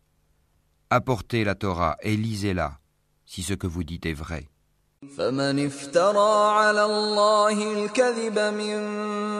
apportez 0.90 1.44
la 1.44 1.56
Torah 1.56 1.98
et 2.02 2.16
lisez-la, 2.16 2.80
si 3.26 3.44
ce 3.44 3.54
que 3.54 3.68
vous 3.68 3.84
dites 3.84 4.06
est 4.06 4.14
vrai. 4.14 4.48
فمن 5.18 5.66
افترى 5.66 6.52
على 6.60 6.84
الله 6.86 7.74
الكذب 7.74 8.40
من 8.40 8.80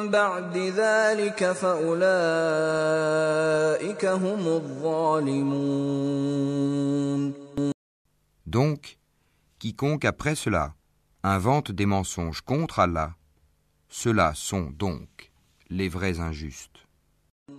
بعد 0.10 0.58
ذلك 0.58 1.52
فأولئك 1.52 2.06
هم 4.06 4.48
الظالمون 4.48 5.88
Donc, 8.46 8.98
quiconque 9.60 10.06
après 10.06 10.36
cela 10.36 10.74
invente 11.24 11.72
des 11.72 11.86
mensonges 11.86 12.42
contre 12.42 12.80
Allah, 12.80 13.12
ceux-là 13.90 14.34
sont 14.36 14.70
donc 14.72 15.32
les 15.70 15.90
vrais 15.90 16.20
injustes. 16.20 16.78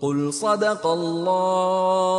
قل 0.00 0.32
صدق 0.32 0.86
الله 0.86 2.18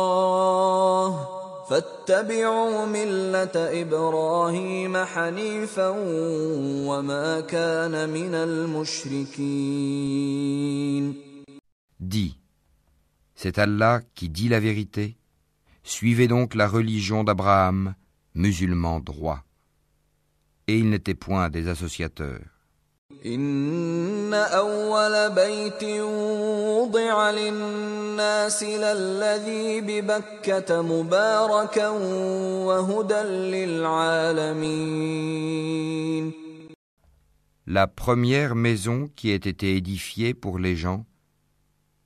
فاتبعوا 1.70 2.86
ملة 2.86 3.82
إبراهيم 3.82 4.96
حنيفا 4.96 5.88
وما 6.88 7.40
كان 7.40 8.10
من 8.10 8.34
المشركين 8.34 10.10
Dis, 12.00 12.34
c'est 13.34 13.58
Allah 13.58 14.00
qui 14.14 14.30
dit 14.30 14.48
la 14.48 14.58
vérité. 14.58 15.16
Suivez 15.82 16.28
donc 16.28 16.54
la 16.54 16.66
religion 16.66 17.24
d'Abraham, 17.24 17.94
musulman 18.34 19.00
droit. 19.00 19.44
Et 20.66 20.78
il 20.78 20.88
n'était 20.88 21.14
point 21.14 21.50
des 21.50 21.68
associateurs. 21.68 22.53
إن 23.26 24.34
أول 24.34 25.34
بيت 25.34 25.84
وضع 25.84 27.30
للناس 27.30 28.62
للذي 28.62 29.80
ببكة 29.80 30.82
مباركا 30.82 31.88
وهدى 32.68 33.22
للعالمين 34.44 34.80
La 37.66 37.86
première 37.86 38.54
maison 38.56 39.08
qui 39.14 39.30
ait 39.30 39.36
été 39.36 39.76
édifiée 39.76 40.34
pour 40.34 40.58
les 40.58 40.74
gens, 40.74 41.04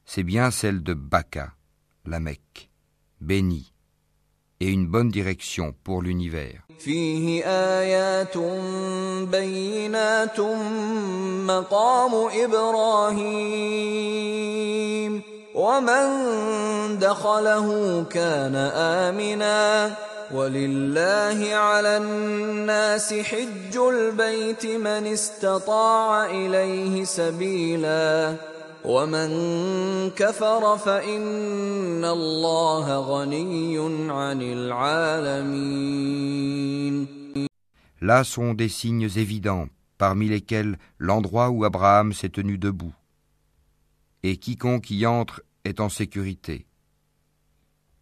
c'est 0.05 0.23
bien 0.25 0.51
celle 0.51 0.83
de 0.83 0.93
Baka, 0.93 1.55
la 2.05 2.21
Mecque, 2.21 2.71
bénie, 3.23 3.73
Et 4.62 4.68
une 4.68 4.88
bonne 4.88 5.10
direction 5.10 5.74
pour 5.84 6.02
l'univers. 6.02 6.62
فيه 6.80 7.44
آيات 7.46 8.38
بينات 9.28 10.40
مقام 11.48 12.12
إبراهيم 12.44 13.90
ومن 15.56 16.06
دخله 17.00 18.04
كان 18.10 18.56
آمنا 19.06 19.94
ولله 20.32 21.56
على 21.56 21.98
الناس 21.98 23.14
حج 23.14 23.78
البيت 23.78 24.66
من 24.66 25.08
استطاع 25.08 26.26
إليه 26.26 27.04
سبيلا 27.04 28.36
ومن 28.85 29.31
كفر 30.11 30.77
فإن 30.77 32.05
الله 32.05 32.99
غني 32.99 33.79
عن 34.11 34.43
العالمين 34.43 35.95
Là 38.01 38.23
sont 38.23 38.53
des 38.53 38.69
signes 38.69 39.09
évidents, 39.17 39.69
parmi 39.97 40.29
lesquels 40.29 40.77
l'endroit 40.99 41.49
où 41.49 41.65
Abraham 41.65 42.13
s'est 42.13 42.29
tenu 42.29 42.59
debout. 42.59 42.93
Et 44.23 44.37
quiconque 44.37 44.91
y 44.91 45.07
entre 45.07 45.43
est 45.65 45.81
en 45.81 45.89
sécurité. 45.89 46.67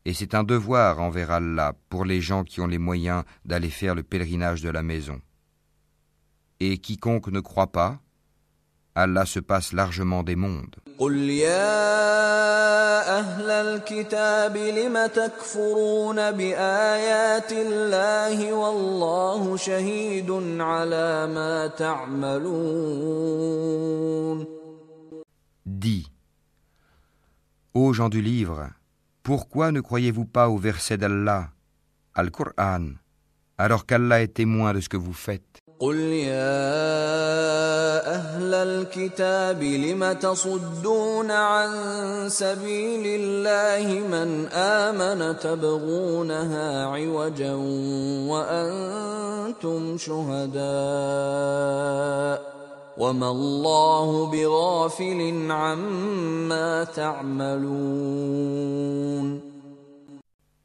Et 0.05 0.13
c'est 0.13 0.35
un 0.35 0.43
devoir 0.43 1.01
envers 1.01 1.31
Allah 1.31 1.77
pour 1.89 2.05
les 2.05 2.21
gens 2.21 2.43
qui 2.43 2.61
ont 2.61 2.67
les 2.67 2.79
moyens 2.79 3.23
d'aller 3.45 3.71
faire 3.71 3.95
le 3.95 4.03
pèlerinage 4.03 4.61
de 4.61 4.71
la 4.71 4.83
maison. 4.83 5.21
Et 6.59 6.79
quiconque 6.79 7.29
ne 7.29 7.39
croit 7.39 7.71
pas, 7.71 8.01
Allah 8.97 9.25
se 9.25 9.41
passe 9.41 9.73
largement 9.73 10.23
des 10.23 10.37
mondes. 10.37 10.77
قل 10.99 11.17
يا 11.31 13.19
أهل 13.19 13.51
الكتاب 13.51 14.57
لم 14.57 15.07
تكفرون 15.07 16.31
بآيات 16.31 17.53
الله 17.53 18.53
والله 18.53 19.57
شهيد 19.57 20.31
على 20.61 21.27
ما 21.27 21.67
تعملون 23.03 23.83
Dis, 25.65 26.07
ô 27.75 27.93
gens 27.95 28.09
du 28.11 28.21
livre, 28.21 28.69
pourquoi 29.23 29.73
ne 29.73 29.81
croyez-vous 29.81 30.27
pas 30.27 30.49
au 30.49 30.59
verset 30.59 30.99
d'Allah, 30.99 31.49
Al-Qur'an, 32.15 32.91
alors 33.57 33.87
qu'Allah 33.87 34.23
est 34.23 34.35
témoin 34.35 34.75
de 34.75 34.81
ce 34.81 34.89
que 34.89 34.97
vous 34.99 35.15
faites 35.15 35.61
قل 35.80 35.98
يا 36.26 36.58
أهل 38.16 38.54
الكتاب 38.54 39.64
لم 39.64 40.12
تصدون 40.14 41.32
عن 41.32 41.70
سبيل 42.30 43.04
الله 43.06 44.00
من 44.10 44.46
آمن 44.54 45.40
تبغونها 45.40 46.86
عوجا 46.86 47.54
وأنتم 48.26 49.98
شهداء 49.98 50.58
وما 52.98 53.32
الله 53.32 54.32
بغافل 54.32 55.52
عما 55.52 56.84
تعملون. 56.84 58.48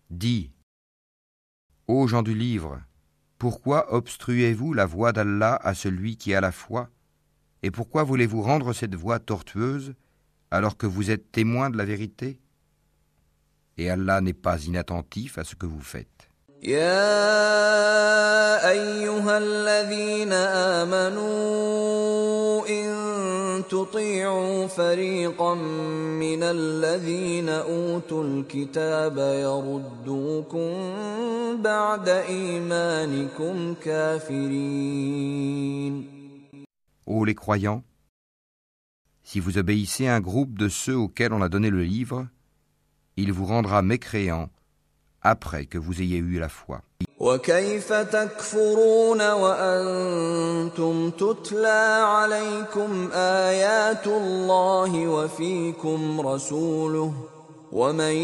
Dis, 0.09 0.51
ô 1.89 2.07
gens 2.07 2.23
du 2.23 2.35
livre, 2.35 2.81
pourquoi 3.42 3.94
obstruez-vous 3.94 4.74
la 4.74 4.86
voie 4.86 5.12
d'Allah 5.12 5.60
à 5.62 5.74
celui 5.74 6.18
qui 6.18 6.34
a 6.34 6.42
la 6.42 6.52
foi 6.52 6.90
Et 7.64 7.72
pourquoi 7.72 8.04
voulez-vous 8.04 8.42
rendre 8.42 8.74
cette 8.74 8.96
voie 8.96 9.20
tortueuse 9.20 9.94
alors 10.50 10.78
que 10.78 10.88
vous 10.88 11.12
êtes 11.12 11.32
témoin 11.32 11.70
de 11.70 11.78
la 11.78 11.86
vérité 11.86 12.40
Et 13.78 13.90
Allah 13.90 14.22
n'est 14.22 14.34
pas 14.34 14.60
inattentif 14.64 15.38
à 15.38 15.44
ce 15.44 15.56
que 15.56 15.66
vous 15.66 15.82
faites. 15.82 16.28
يا 16.64 17.00
ايها 18.70 19.38
الذين 19.38 20.34
امنوا 20.84 22.68
ان 22.68 23.01
تطيعوا 23.70 24.68
فريقا 24.68 25.56
من 26.24 26.44
الذين 26.44 27.50
اوتوا 27.50 28.24
الكتاب 28.24 29.18
يردوكم 29.18 30.72
بعد 31.62 32.10
ايمانكم 32.10 33.74
كافرين 33.74 35.28
Ô 37.06 37.24
les 37.24 37.36
croyants, 37.36 37.84
si 39.24 39.40
vous 39.40 39.58
obéissez 39.58 40.08
à 40.08 40.16
un 40.16 40.20
groupe 40.20 40.58
de 40.58 40.68
ceux 40.68 40.98
auxquels 40.98 41.32
on 41.32 41.42
a 41.42 41.48
donné 41.48 41.70
le 41.70 41.84
livre, 41.84 42.28
il 43.16 43.32
vous 43.32 43.46
rendra 43.46 43.82
mécréants 43.82 44.50
après 45.22 45.66
que 45.66 45.78
vous 45.78 46.02
ayez 46.02 46.18
eu 46.18 46.40
la 46.40 46.50
foi. 46.50 46.82
وكيف 47.20 47.94
تكفرون 47.94 49.32
وانتم 49.32 51.10
تتلى 51.10 52.04
عليكم 52.06 53.10
ايات 53.14 54.08
الله 54.08 55.08
وفيكم 55.08 56.22
رسوله 56.22 57.14
ومن 57.72 58.16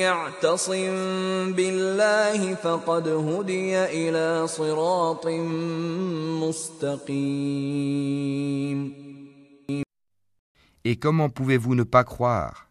يعتصم 0.00 1.52
بالله 1.52 2.54
فقد 2.54 3.08
هدي 3.08 3.84
الى 3.84 4.46
صراط 4.46 5.26
مستقيم 6.42 7.92
Et 10.84 10.96
comment 10.96 11.28
pouvez-vous 11.28 11.76
ne 11.76 11.84
pas 11.84 12.02
croire, 12.02 12.66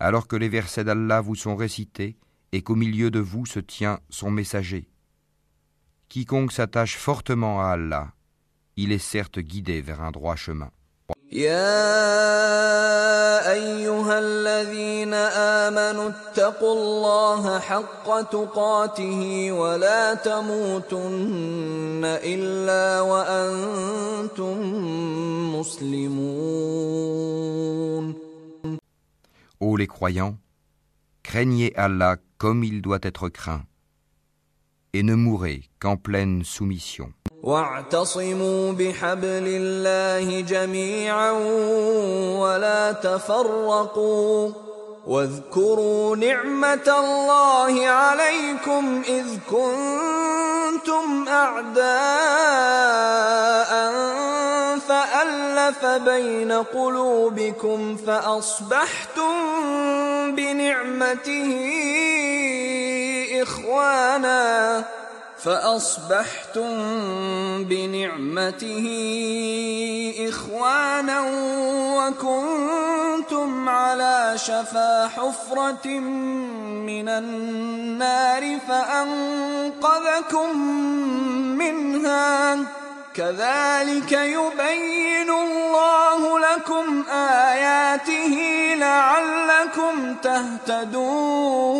alors 0.00 0.26
que 0.26 0.34
les 0.34 0.48
versets 0.48 0.82
d'Allah 0.82 1.20
vous 1.20 1.36
sont 1.36 1.54
récités 1.54 2.16
et 2.56 2.62
qu'au 2.62 2.74
milieu 2.74 3.10
de 3.10 3.20
vous 3.20 3.46
se 3.46 3.60
tient 3.60 4.00
son 4.10 4.30
messager 4.30 4.88
Quiconque 6.08 6.52
s'attache 6.52 6.96
fortement 6.96 7.62
à 7.62 7.68
Allah, 7.68 8.12
il 8.76 8.92
est 8.92 8.98
certes 8.98 9.38
guidé 9.38 9.80
vers 9.80 10.02
un 10.02 10.10
droit 10.10 10.36
chemin. 10.36 10.70
يا 11.32 11.72
ايها 13.52 14.18
الذين 14.18 15.14
امنوا 15.64 16.10
اتقوا 16.10 16.72
الله 16.72 17.58
حق 17.58 18.20
تقاته 18.30 19.52
ولا 19.52 20.14
تموتن 20.14 22.04
الا 22.04 23.00
وانتم 23.00 24.58
مسلمون 25.56 27.02
Ô 29.60 29.76
les 29.76 29.86
croyants, 29.86 30.34
craignez 31.26 31.72
Allah 31.76 32.16
comme 32.38 32.64
il 32.64 32.82
doit 32.82 32.98
être 33.02 33.28
craint, 33.28 33.64
et 34.92 35.02
ne 35.02 35.14
mourrez 35.14 35.62
qu'en 35.80 35.96
pleine 35.96 36.44
soumission. 36.44 37.12
واعتصموا 37.42 38.72
بحبل 38.72 39.44
الله 39.46 40.40
جميعا 40.40 41.30
ولا 42.38 42.92
تفرقوا 42.92 44.50
واذكروا 45.07 46.15
نعمة 46.15 46.95
الله 46.99 47.87
عليكم 47.87 49.01
إذ 49.07 49.25
كنتم 49.49 51.25
أعداء 51.27 51.87
فألف 54.79 55.85
بين 55.85 56.51
قلوبكم 56.51 57.97
فأصبحتم 57.97 59.31
بنعمته 60.35 61.49
إخوانا. 63.41 64.85
فأصبحتم 65.43 66.69
بنعمته 67.63 68.87
إخوانا 70.29 71.21
وكنتم 71.97 73.69
على 73.69 74.33
شفا 74.35 75.07
حفرة 75.07 75.87
من 76.89 77.09
النار 77.09 78.59
فأنقذكم 78.67 80.57
منها. 81.57 82.57
كذلك 83.15 84.11
يبين 84.11 85.29
الله 85.29 86.39
لكم 86.39 87.03
آياته 87.11 88.37
لعلكم 88.77 90.15
تهتدون. 90.23 91.77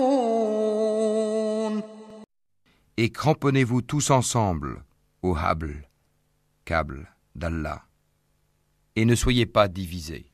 Et 2.99 3.11
cramponnez-vous 3.11 3.83
tous 3.83 4.09
ensemble 4.09 4.83
au 5.21 5.35
habl, 5.35 5.87
câble 6.65 7.15
d'Allah, 7.35 7.85
et 8.95 9.05
ne 9.05 9.13
soyez 9.13 9.45
pas 9.45 9.67
divisés. 9.67 10.31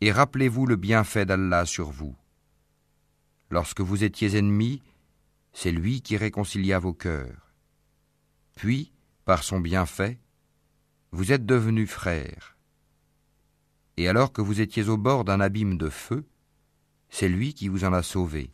Et 0.00 0.12
rappelez-vous 0.12 0.66
le 0.66 0.76
bienfait 0.76 1.26
d'Allah 1.26 1.66
sur 1.66 1.90
vous. 1.90 2.14
Lorsque 3.50 3.80
vous 3.80 4.04
étiez 4.04 4.36
ennemis, 4.36 4.82
c'est 5.52 5.72
lui 5.72 6.00
qui 6.00 6.16
réconcilia 6.16 6.78
vos 6.78 6.94
cœurs. 6.94 7.52
Puis, 8.54 8.92
par 9.24 9.42
son 9.42 9.58
bienfait, 9.58 10.20
vous 11.10 11.32
êtes 11.32 11.44
devenus 11.44 11.90
frères. 11.90 12.56
Et 13.96 14.06
alors 14.06 14.32
que 14.32 14.42
vous 14.42 14.60
étiez 14.60 14.88
au 14.88 14.96
bord 14.96 15.24
d'un 15.24 15.40
abîme 15.40 15.76
de 15.76 15.88
feu, 15.88 16.24
c'est 17.08 17.28
lui 17.28 17.52
qui 17.52 17.66
vous 17.66 17.82
en 17.84 17.92
a 17.92 18.04
sauvés. 18.04 18.52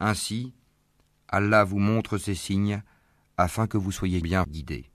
Ainsi, 0.00 0.52
Allah 1.28 1.64
vous 1.64 1.78
montre 1.78 2.18
ces 2.18 2.34
signes 2.34 2.82
afin 3.36 3.66
que 3.66 3.76
vous 3.76 3.92
soyez 3.92 4.20
bien 4.20 4.44
guidés. 4.48 4.86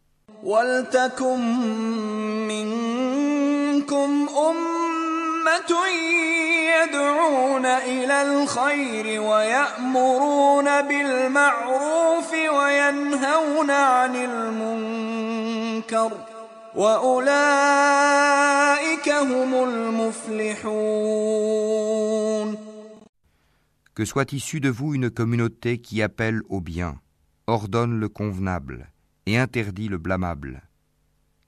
Que 23.93 24.05
soit 24.05 24.31
issue 24.31 24.59
de 24.61 24.69
vous 24.69 24.93
une 24.93 25.09
communauté 25.09 25.79
qui 25.79 26.01
appelle 26.01 26.41
au 26.49 26.61
bien, 26.61 26.99
ordonne 27.47 27.99
le 27.99 28.07
convenable 28.07 28.89
et 29.25 29.37
interdit 29.37 29.89
le 29.89 29.97
blâmable, 29.97 30.63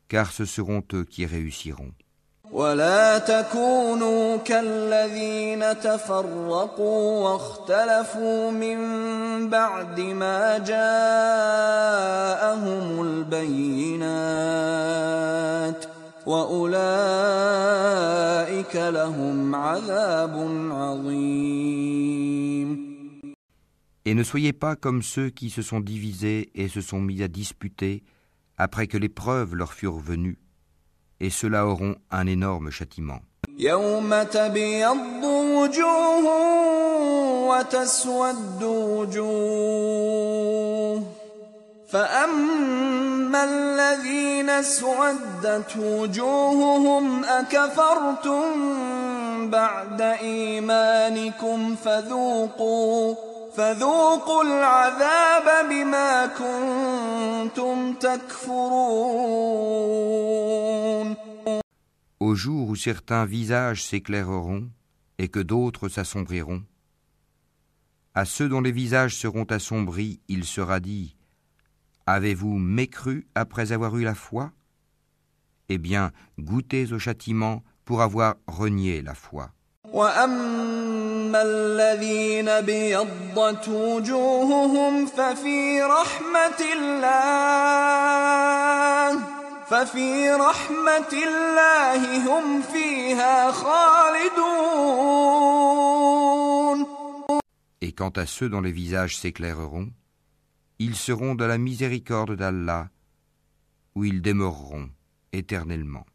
car 0.09 0.31
ce 0.31 0.45
seront 0.45 0.83
eux 0.93 1.05
qui 1.05 1.25
réussiront. 1.25 1.93
Et 24.05 24.13
ne 24.13 24.24
soyez 24.24 24.53
pas 24.53 24.76
comme 24.76 25.01
ceux 25.01 25.30
qui 25.30 25.49
se 25.49 25.61
sont 25.61 25.80
divisés 25.80 26.49
et 26.55 26.67
se 26.67 26.82
sont 26.82 27.01
mis 27.01 27.24
à 27.24 27.28
disputer 27.28 28.03
après 28.57 28.88
que 28.88 28.97
les 28.97 29.09
preuves 29.09 29.55
leur 29.55 29.74
furent 29.74 29.99
venues, 29.99 30.39
et 31.19 31.30
ceux-là 31.30 31.65
auront 31.67 31.95
un 32.11 32.28
énorme 32.28 32.69
châtiment. 32.69 33.19
فأما 41.92 43.44
الذين 43.44 44.51
اسودت 44.51 45.76
وجوههم 45.76 47.24
أكفرتم 47.24 48.51
بعد 49.51 50.01
إيمانكم 50.01 51.76
فذوقوا 51.76 53.14
فذوقوا 53.57 54.42
العذاب 54.42 55.68
بما 55.68 56.26
كنتم 56.26 57.92
تكفرون 57.92 59.18
Au 62.20 62.34
jour 62.34 62.68
où 62.68 62.76
certains 62.76 63.24
visages 63.24 63.84
s'éclaireront 63.84 64.68
et 65.18 65.28
que 65.28 65.38
d'autres 65.40 65.88
s'assombriront, 65.88 66.62
à 68.14 68.24
ceux 68.24 68.49
dont 68.49 68.61
les 68.61 68.72
visages 68.72 69.16
seront 69.16 69.44
assombris, 69.44 70.20
il 70.28 70.44
sera 70.44 70.80
dit 70.80 71.16
Avez-vous 72.06 72.58
mécru 72.58 73.28
après 73.36 73.72
avoir 73.72 73.95
eu 73.97 74.04
la 74.04 74.16
foi? 74.16 74.51
Eh 75.70 75.78
bien, 75.78 76.12
goûtez 76.38 76.91
au 76.91 76.99
châtiment 76.99 77.64
pour 77.86 78.01
avoir 78.01 78.36
renié 78.47 79.01
la 79.01 79.16
foi. 79.16 79.51
Et 97.82 97.91
quant 97.91 98.10
à 98.10 98.26
ceux 98.26 98.49
dont 98.49 98.62
les 98.62 98.72
visages 98.72 99.18
s'éclaireront, 99.18 99.89
ils 100.80 100.95
seront 100.95 101.36
de 101.36 101.45
la 101.45 101.57
miséricorde 101.57 102.36
d'Allah, 102.36 102.89
où 103.95 104.03
ils 104.05 104.21
demeureront 104.21 104.89
éternellement. 105.32 106.05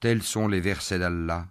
Tels 0.00 0.22
sont 0.22 0.48
les 0.48 0.60
versets 0.60 0.98
d'Allah. 0.98 1.46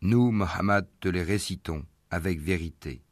Nous, 0.00 0.30
Muhammad, 0.30 0.86
te 1.00 1.08
les 1.08 1.22
récitons 1.22 1.84
avec 2.10 2.40
vérité. 2.40 3.02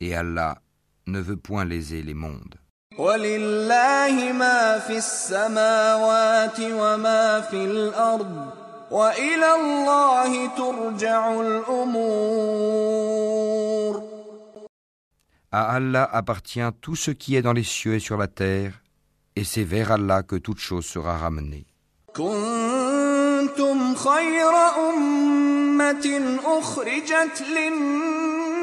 Et 0.00 0.14
Allah 0.14 0.62
ne 1.06 1.20
veut 1.20 1.36
point 1.36 1.64
léser 1.64 2.02
les 2.02 2.14
mondes. 2.14 2.56
À 15.54 15.74
Allah 15.76 16.08
appartient 16.12 16.60
tout 16.80 16.96
ce 16.96 17.10
qui 17.10 17.36
est 17.36 17.42
dans 17.42 17.52
les 17.52 17.62
cieux 17.62 17.94
et 17.94 17.98
sur 18.00 18.16
la 18.16 18.26
terre, 18.26 18.82
et 19.36 19.44
c'est 19.44 19.64
vers 19.64 19.92
Allah 19.92 20.22
que 20.22 20.36
toute 20.36 20.58
chose 20.58 20.86
sera 20.86 21.16
ramenée. 21.16 21.66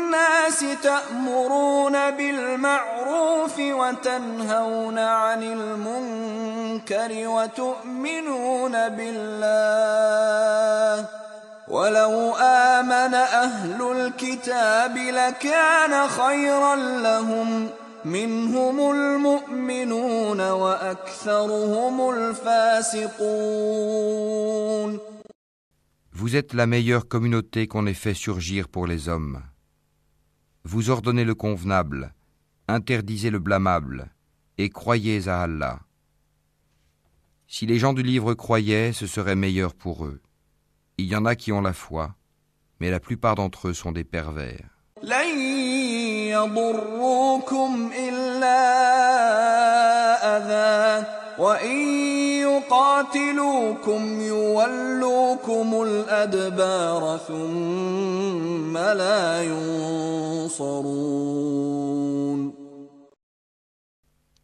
الناس 0.10 0.65
تأمرون 0.84 2.11
بالمعروف 2.11 3.60
وتنهون 3.60 4.99
عن 4.99 5.44
المنكر 5.44 7.27
وتؤمنون 7.27 8.72
بالله. 8.90 9.45
ولو 11.68 12.36
آمن 12.36 13.14
أهل 13.14 13.91
الكتاب 13.91 14.98
لكان 14.98 16.07
خيرا 16.07 16.76
لهم. 16.76 17.69
منهم 18.06 18.91
المؤمنون 18.91 20.41
وأكثرهم 20.41 22.10
الفاسقون. 22.10 23.19
Vous 26.11 26.36
êtes 26.36 26.53
la 26.53 26.65
meilleure 26.65 27.07
communauté 27.07 27.68
qu'on 27.68 27.86
ait 27.86 27.94
fait 27.94 28.15
surgir 28.15 28.68
pour 28.68 28.88
les 28.88 29.07
hommes. 29.07 29.41
Vous 30.69 30.91
ordonnez 30.91 31.25
le 31.25 31.33
convenable, 31.33 32.13
interdisez 32.67 33.31
le 33.31 33.39
blâmable 33.39 34.11
et 34.59 34.69
croyez 34.69 35.27
à 35.27 35.41
Allah. 35.41 35.79
Si 37.47 37.65
les 37.65 37.79
gens 37.79 37.93
du 37.93 38.03
livre 38.03 38.35
croyaient, 38.35 38.93
ce 38.93 39.07
serait 39.07 39.35
meilleur 39.35 39.73
pour 39.73 40.05
eux. 40.05 40.21
Il 40.99 41.07
y 41.07 41.15
en 41.15 41.25
a 41.25 41.35
qui 41.35 41.51
ont 41.51 41.61
la 41.61 41.73
foi, 41.73 42.13
mais 42.79 42.91
la 42.91 42.99
plupart 42.99 43.33
d'entre 43.33 43.69
eux 43.69 43.73
sont 43.73 43.91
des 43.91 44.03
pervers. 44.03 44.69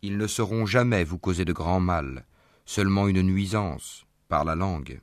Ils 0.02 0.18
ne 0.18 0.28
sauront 0.28 0.66
jamais 0.66 1.04
vous 1.04 1.20
causer 1.20 1.46
de 1.46 1.54
grand 1.54 1.80
mal, 1.80 2.26
seulement 2.66 3.08
une 3.08 3.22
nuisance, 3.22 4.06
par 4.28 4.44
la 4.44 4.56
langue. 4.56 5.02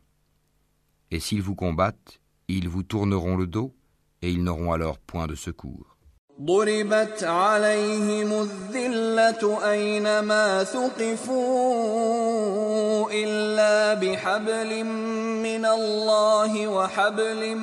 Et 1.12 1.20
s'ils 1.20 1.42
vous 1.42 1.54
combattent, 1.54 2.20
ils 2.48 2.68
vous 2.68 2.82
tourneront 2.82 3.36
le 3.36 3.46
dos, 3.46 3.72
et 4.22 4.32
ils 4.32 4.42
n'auront 4.42 4.72
alors 4.72 4.98
point 4.98 5.28
de 5.28 5.36
secours. 5.36 5.91
ضربت 6.40 7.24
عليهم 7.24 8.32
الذلة 8.32 9.70
أينما 9.70 10.64
ثقفوا 10.64 11.42
إلا 13.12 13.94
بحبل 13.94 14.84
من 15.44 15.66
الله 15.66 16.68
وحبل 16.68 17.56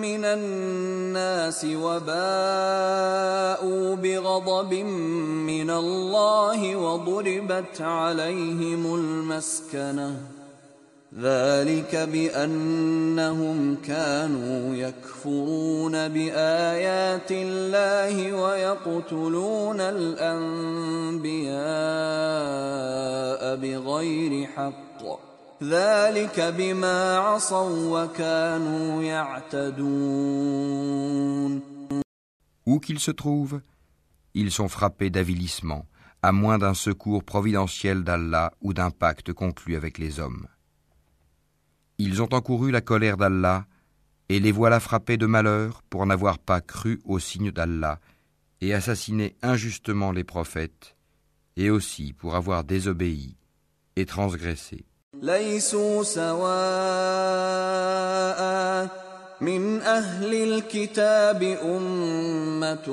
من 0.00 0.24
الناس 0.24 1.64
وباءوا 1.64 2.16
بغضب 3.96 4.74
من 4.74 5.70
الله 5.70 6.76
وضربت 6.76 7.80
عليهم 7.80 8.94
المسكنة 8.94 10.35
ذلك 11.18 11.96
بأنهم 11.96 13.76
كانوا 13.76 14.74
يكفرون 14.74 16.08
بآيات 16.08 17.32
الله 17.32 18.32
ويقتلون 18.32 19.80
الأنبياء 19.80 21.56
بغير 23.56 24.46
حق 24.46 25.02
ذلك 25.62 26.40
بما 26.40 27.16
عصوا 27.18 28.04
وكانوا 28.04 29.02
يعتدون 29.02 30.56
Où 32.66 32.80
qu'ils 32.80 32.98
se 32.98 33.12
trouvent, 33.12 33.60
ils 34.34 34.50
sont 34.50 34.68
frappés 34.68 35.08
d'avilissement, 35.08 35.86
à 36.20 36.32
moins 36.32 36.58
d'un 36.58 36.74
secours 36.74 37.22
providentiel 37.24 38.02
d'Allah 38.02 38.52
ou 38.60 38.74
d'un 38.74 38.90
pacte 38.90 39.32
conclu 39.32 39.76
avec 39.76 39.98
les 39.98 40.18
hommes. 40.20 40.48
Ils 41.98 42.22
ont 42.22 42.32
encouru 42.32 42.70
la 42.70 42.80
colère 42.80 43.16
d'Allah, 43.16 43.66
et 44.28 44.40
les 44.40 44.52
voilà 44.52 44.80
frappés 44.80 45.16
de 45.16 45.26
malheur 45.26 45.82
pour 45.88 46.04
n'avoir 46.04 46.38
pas 46.38 46.60
cru 46.60 47.00
au 47.04 47.18
signe 47.18 47.50
d'Allah, 47.50 48.00
et 48.60 48.74
assassiné 48.74 49.36
injustement 49.42 50.12
les 50.12 50.24
prophètes, 50.24 50.96
et 51.56 51.70
aussi 51.70 52.12
pour 52.12 52.34
avoir 52.34 52.64
désobéi 52.64 53.36
et 53.96 54.04
transgressé. 54.04 54.84
من 59.41 59.81
أهل 59.81 60.33
الكتاب 60.33 61.43
أمة 61.43 62.87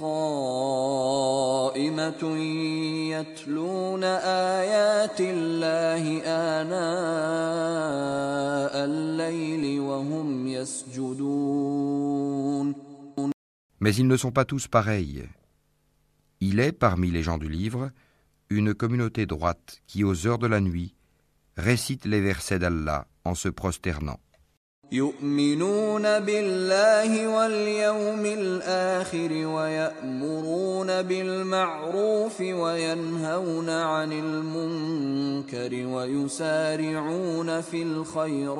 قائمة 0.00 1.82
يتلون 3.10 4.04
آيات 4.04 5.20
الله 5.20 6.22
آناء 6.60 6.84
الليل 8.84 9.80
وهم 9.80 10.46
يسجدون 10.46 11.82
Mais 13.80 13.96
ils 13.96 14.06
ne 14.06 14.16
sont 14.16 14.30
pas 14.30 14.44
tous 14.44 14.68
pareils. 14.68 15.28
Il 16.40 16.60
est, 16.60 16.70
parmi 16.70 17.10
les 17.10 17.24
gens 17.24 17.36
du 17.36 17.48
livre, 17.48 17.90
une 18.48 18.74
communauté 18.74 19.26
droite 19.26 19.82
qui, 19.88 20.04
aux 20.04 20.28
heures 20.28 20.38
de 20.38 20.46
la 20.46 20.60
nuit, 20.60 20.94
récite 21.56 22.04
les 22.04 22.20
versets 22.20 22.60
d'Allah 22.60 23.08
en 23.24 23.34
se 23.34 23.48
prosternant. 23.48 24.20
يؤمنون 24.91 26.19
بالله 26.19 27.27
واليوم 27.27 28.25
الآخر 28.25 29.31
ويأمرون 29.45 31.01
بالمعروف 31.01 32.41
وينهون 32.41 33.69
عن 33.69 34.11
المنكر 34.11 35.85
ويسارعون 35.87 37.61
في 37.61 37.83
الخيرات 37.83 38.57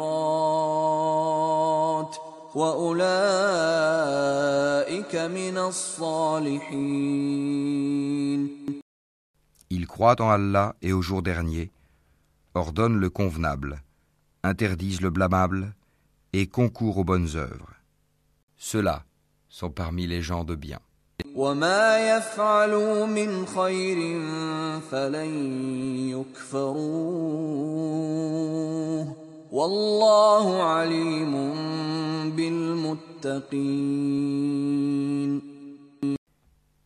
وأولئك 2.55 3.05
من 5.15 5.57
الصالحين. 5.57 6.67
Ils 9.69 9.87
croient 9.87 10.21
en 10.21 10.29
Allah 10.29 10.75
et 10.81 10.91
au 10.91 11.01
jour 11.01 11.21
dernier, 11.21 11.71
ordonnent 12.53 12.99
le 12.99 13.09
convenable, 13.09 13.81
interdisent 14.43 15.01
le 15.01 15.09
blâmable, 15.09 15.73
et 16.39 16.45
concourent 16.45 16.99
aux 16.99 17.03
bonnes 17.03 17.35
œuvres. 17.35 17.73
Ceux-là 18.57 19.03
sont 19.49 19.71
parmi 19.71 20.05
les 20.05 20.21
gens 20.21 20.43
de 20.43 20.53
bien. 20.53 20.79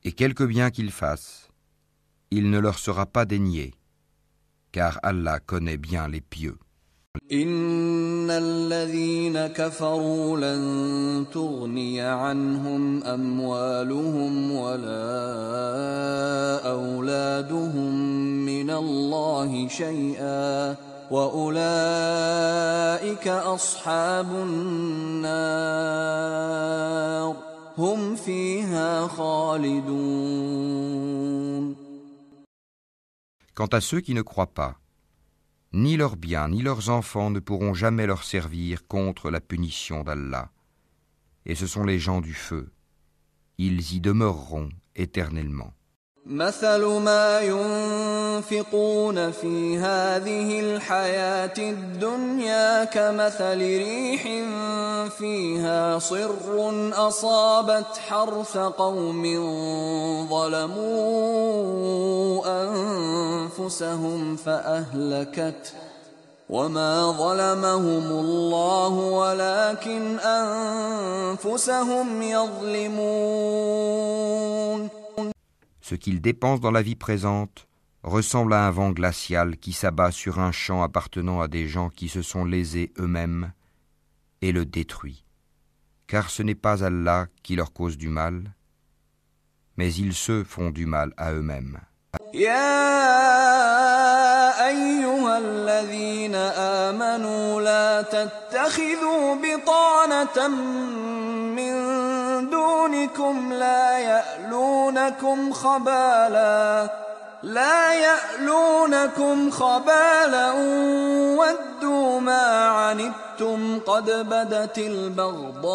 Et 0.03 0.13
quelque 0.13 0.43
bien 0.45 0.71
qu'ils 0.71 0.91
fassent, 0.91 1.49
il 2.31 2.49
ne 2.49 2.59
leur 2.59 2.79
sera 2.79 3.05
pas 3.05 3.25
dénié, 3.25 3.73
car 4.71 4.97
Allah 5.03 5.41
connaît 5.41 5.75
bien 5.75 6.07
les 6.07 6.21
pieux. 6.21 6.57
إن 7.31 8.29
الذين 8.31 9.47
كفروا 9.47 10.37
لن 10.37 11.25
تغني 11.33 12.01
عنهم 12.01 13.03
أموالهم 13.03 14.51
ولا 14.51 15.09
أولادهم 16.71 17.95
من 18.45 18.69
الله 18.69 19.67
شيئا 19.67 20.75
وأولئك 21.11 21.67
أصحاب 23.27 24.31
النار 24.31 25.31
هم 27.77 28.15
فيها 28.15 29.07
خالدون. 29.07 30.11
Quant 33.53 33.67
à 33.73 33.81
ceux 33.81 33.99
qui 33.99 34.13
ne 34.13 34.21
croient 34.21 34.53
pas, 34.53 34.80
Ni 35.73 35.95
leurs 35.95 36.17
biens 36.17 36.49
ni 36.49 36.61
leurs 36.61 36.89
enfants 36.89 37.29
ne 37.29 37.39
pourront 37.39 37.73
jamais 37.73 38.05
leur 38.05 38.23
servir 38.23 38.85
contre 38.87 39.31
la 39.31 39.39
punition 39.39 40.03
d'Allah. 40.03 40.51
Et 41.45 41.55
ce 41.55 41.65
sont 41.65 41.85
les 41.85 41.97
gens 41.97 42.19
du 42.19 42.33
feu. 42.33 42.71
Ils 43.57 43.93
y 43.93 44.01
demeureront 44.01 44.69
éternellement. 44.95 45.73
مثل 46.25 46.85
ما 46.85 47.41
ينفقون 47.41 49.31
في 49.31 49.77
هذه 49.77 50.59
الحياة 50.59 51.53
الدنيا 51.57 52.83
كمثل 52.83 53.57
ريح 53.57 54.23
فيها 55.17 55.99
صر 55.99 56.91
أصابت 56.93 57.97
حرث 58.07 58.57
قوم 58.57 59.23
ظلموا 60.29 61.61
أنفسهم 62.63 64.35
فأهلكت 64.35 65.73
وما 66.49 67.11
ظلمهم 67.11 68.11
الله 68.11 68.93
ولكن 68.93 70.19
أنفسهم 71.39 72.21
يظلمون 72.21 73.81
Ce 75.90 75.94
qu'ils 75.94 76.20
dépensent 76.20 76.60
dans 76.60 76.70
la 76.70 76.82
vie 76.82 76.96
présente 76.96 77.68
ressemble 78.02 78.52
à 78.52 78.66
un 78.66 78.70
vent 78.70 78.90
glacial 78.90 79.56
qui 79.56 79.72
s'abat 79.72 80.10
sur 80.10 80.38
un 80.38 80.52
champ 80.52 80.82
appartenant 80.82 81.40
à 81.40 81.48
des 81.48 81.68
gens 81.68 81.90
qui 81.90 82.08
se 82.08 82.22
sont 82.22 82.44
lésés 82.44 82.92
eux-mêmes 82.98 83.52
et 84.42 84.52
le 84.52 84.64
détruit. 84.64 85.24
Car 86.06 86.30
ce 86.30 86.42
n'est 86.42 86.54
pas 86.54 86.84
Allah 86.84 87.26
qui 87.42 87.56
leur 87.56 87.72
cause 87.72 87.98
du 87.98 88.08
mal, 88.08 88.54
mais 89.76 89.92
ils 89.92 90.14
se 90.14 90.44
font 90.44 90.70
du 90.70 90.86
mal 90.86 91.12
à 91.16 91.32
eux-mêmes. 91.32 91.80
أيها 94.66 95.38
الذين 95.38 96.34
آمنوا 96.34 97.60
لا 97.60 98.02
تتخذوا 98.02 99.34
بطانة 99.34 100.48
من 100.48 102.09
دونكم 102.49 103.53
لا 103.53 103.99
يألونكم 103.99 105.53
خبالا 105.53 106.89
لا 107.43 107.93
يألونكم 107.93 109.51
خبالا 109.51 110.51
ودوا 111.37 112.19
ما 112.19 112.67
عنتم 112.67 113.79
قد 113.79 114.11
بدت 114.11 114.77
البغضاء 114.77 115.71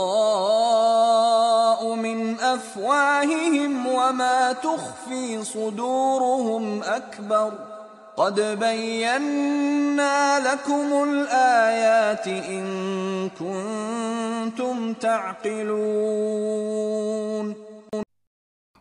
من 1.94 2.40
أفواههم 2.40 3.86
وما 3.86 4.52
تخفي 4.52 5.44
صدورهم 5.44 6.82
أكبر. 6.82 7.75
قد 8.17 8.39
بينا 8.59 10.39
لكم 10.39 11.03
الآيات 11.03 12.27
إن 12.27 13.29
كنتم 13.29 14.93
تعقلون 14.93 16.41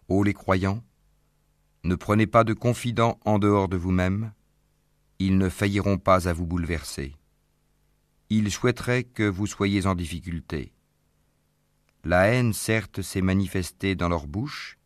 Ô 0.08 0.24
les 0.24 0.34
croyants, 0.34 0.82
ne 1.84 1.94
prenez 1.94 2.26
pas 2.26 2.42
de 2.42 2.52
confidents 2.52 3.20
en 3.24 3.38
dehors 3.38 3.68
de 3.68 3.76
vous-même, 3.76 4.32
ils 5.20 5.38
ne 5.38 5.48
failliront 5.48 5.98
pas 5.98 6.28
à 6.28 6.32
vous 6.32 6.46
bouleverser. 6.46 7.14
Ils 8.28 8.50
souhaiteraient 8.50 9.04
que 9.04 9.22
vous 9.22 9.46
soyez 9.46 9.86
en 9.86 9.94
difficulté. 9.94 10.72
La 12.04 12.26
haine, 12.26 12.52
certes, 12.52 13.02
s'est 13.02 13.20
manifestée 13.20 13.94
dans 13.94 14.08
leur 14.08 14.26
bouche, 14.26 14.78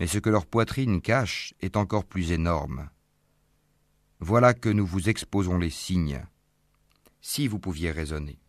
mais 0.00 0.06
ce 0.06 0.18
que 0.18 0.30
leur 0.30 0.46
poitrine 0.46 1.00
cache 1.02 1.52
est 1.60 1.76
encore 1.76 2.04
plus 2.04 2.32
énorme. 2.32 2.88
Voilà 4.25 4.53
que 4.53 4.69
nous 4.69 4.85
vous 4.85 5.09
exposons 5.09 5.57
les 5.57 5.69
signes, 5.69 6.23
si 7.19 7.49
vous 7.49 7.59
pouviez 7.59 7.91
raisonner. 7.91 8.39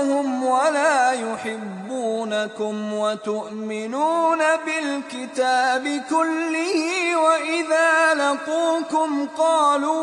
تحبونهم 0.00 0.44
ولا 0.44 1.12
يحبونكم 1.12 2.92
وتؤمنون 2.92 4.38
بالكتاب 4.66 6.02
كله 6.10 7.16
وإذا 7.16 8.14
لقوكم 8.14 9.26
قالوا 9.38 10.00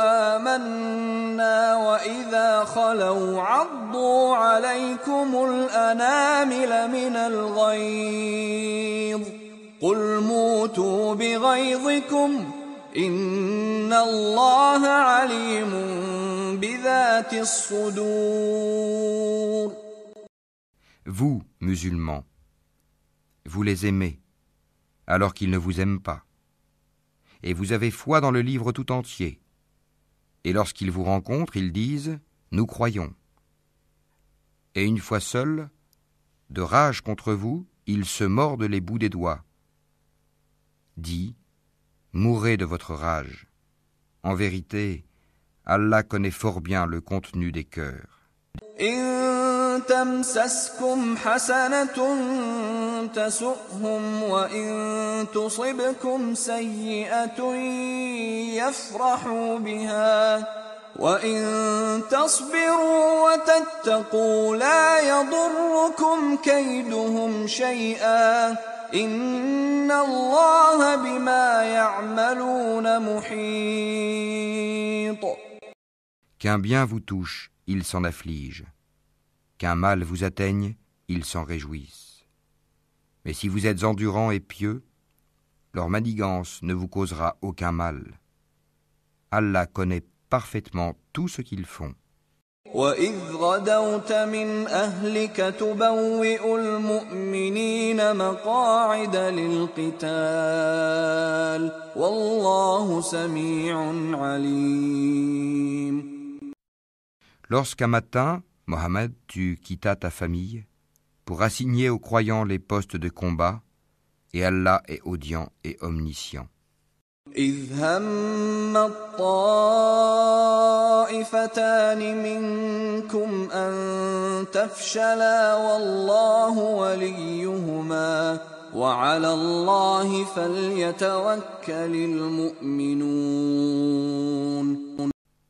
آمنا 0.00 1.76
وإذا 1.76 2.64
خلوا 2.74 3.42
عضوا 3.42 4.36
عليكم 4.36 5.46
الأنامل 5.50 6.90
من 6.90 7.16
الغيظ 7.16 9.20
قل 9.82 10.20
موتوا 10.20 11.14
بغيظكم 11.14 12.59
Vous, 21.06 21.42
musulmans, 21.60 22.24
vous 23.46 23.62
les 23.62 23.86
aimez, 23.86 24.20
alors 25.06 25.34
qu'ils 25.34 25.50
ne 25.50 25.56
vous 25.56 25.80
aiment 25.80 26.00
pas. 26.00 26.24
Et 27.44 27.54
vous 27.54 27.70
avez 27.72 27.92
foi 27.92 28.20
dans 28.20 28.32
le 28.32 28.42
livre 28.42 28.72
tout 28.72 28.90
entier. 28.90 29.40
Et 30.42 30.52
lorsqu'ils 30.52 30.90
vous 30.90 31.04
rencontrent, 31.04 31.56
ils 31.56 31.72
disent 31.72 32.18
Nous 32.50 32.66
croyons. 32.66 33.14
Et 34.74 34.84
une 34.84 34.98
fois 34.98 35.20
seuls, 35.20 35.70
de 36.50 36.60
rage 36.60 37.02
contre 37.02 37.34
vous, 37.34 37.68
ils 37.86 38.04
se 38.04 38.24
mordent 38.24 38.64
les 38.64 38.80
bouts 38.80 38.98
des 38.98 39.10
doigts. 39.10 39.44
Mourrez 42.13 42.57
de 42.57 42.65
votre 42.65 42.93
rage. 42.93 43.47
En 44.23 44.35
vérité, 44.35 45.05
Allah 45.65 46.03
connaît 46.03 46.31
fort 46.31 46.61
bien 46.61 46.85
le 46.85 47.01
contenu 47.01 47.51
des 47.51 47.65
cœurs. 47.65 48.15
إن 48.81 49.15
تمسسكم 49.87 51.17
حسنة 51.17 51.97
تسؤهم 53.15 54.23
وإن 54.23 55.25
تصبكم 55.33 56.35
سيئة 56.35 57.53
يفرحوا 58.55 59.59
بها 59.59 60.47
وإن 60.95 62.01
تصبروا 62.11 63.33
وتتقوا 63.33 64.55
لا 64.55 64.99
يضركم 64.99 66.37
كيدهم 66.37 67.47
شيئا 67.47 68.55
Qu'un 76.38 76.58
bien 76.58 76.84
vous 76.84 77.00
touche, 77.00 77.52
il 77.66 77.84
s'en 77.84 78.02
afflige. 78.04 78.64
Qu'un 79.58 79.74
mal 79.74 80.02
vous 80.02 80.24
atteigne, 80.24 80.74
ils 81.08 81.24
s'en 81.24 81.44
réjouissent. 81.44 82.26
Mais 83.24 83.32
si 83.32 83.48
vous 83.48 83.66
êtes 83.66 83.84
endurant 83.84 84.30
et 84.30 84.40
pieux, 84.40 84.82
leur 85.72 85.88
manigance 85.88 86.62
ne 86.62 86.74
vous 86.74 86.88
causera 86.88 87.36
aucun 87.42 87.72
mal. 87.72 88.18
Allah 89.30 89.66
connaît 89.66 90.02
parfaitement 90.30 90.96
tout 91.12 91.28
ce 91.28 91.42
qu'ils 91.42 91.66
font. 91.66 91.94
Lorsqu'un 107.48 107.88
matin, 107.88 108.42
Mohammed, 108.66 109.12
tu 109.26 109.58
quittas 109.60 109.96
ta 109.96 110.10
famille 110.10 110.64
pour 111.24 111.42
assigner 111.42 111.88
aux 111.88 111.98
croyants 111.98 112.44
les 112.44 112.58
postes 112.58 112.96
de 112.96 113.08
combat, 113.08 113.62
et 114.32 114.44
Allah 114.44 114.82
est 114.86 115.00
audient 115.02 115.50
et 115.64 115.76
omniscient. 115.80 116.46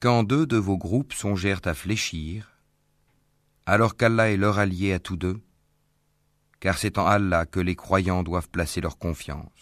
Quand 0.01 0.23
deux 0.23 0.47
de 0.47 0.57
vos 0.57 0.79
groupes 0.79 1.13
songèrent 1.13 1.61
à 1.65 1.75
fléchir, 1.75 2.51
alors 3.67 3.97
qu'Allah 3.97 4.31
est 4.31 4.37
leur 4.37 4.59
allié 4.59 4.93
à 4.93 4.99
tous 4.99 5.17
deux, 5.17 5.41
car 6.61 6.79
c'est 6.79 6.99
en 6.99 7.07
Allah 7.07 7.47
que 7.47 7.61
les 7.61 7.77
croyants 7.77 8.23
doivent 8.23 8.49
placer 8.51 8.81
leur 8.81 8.99
confiance. 8.99 9.60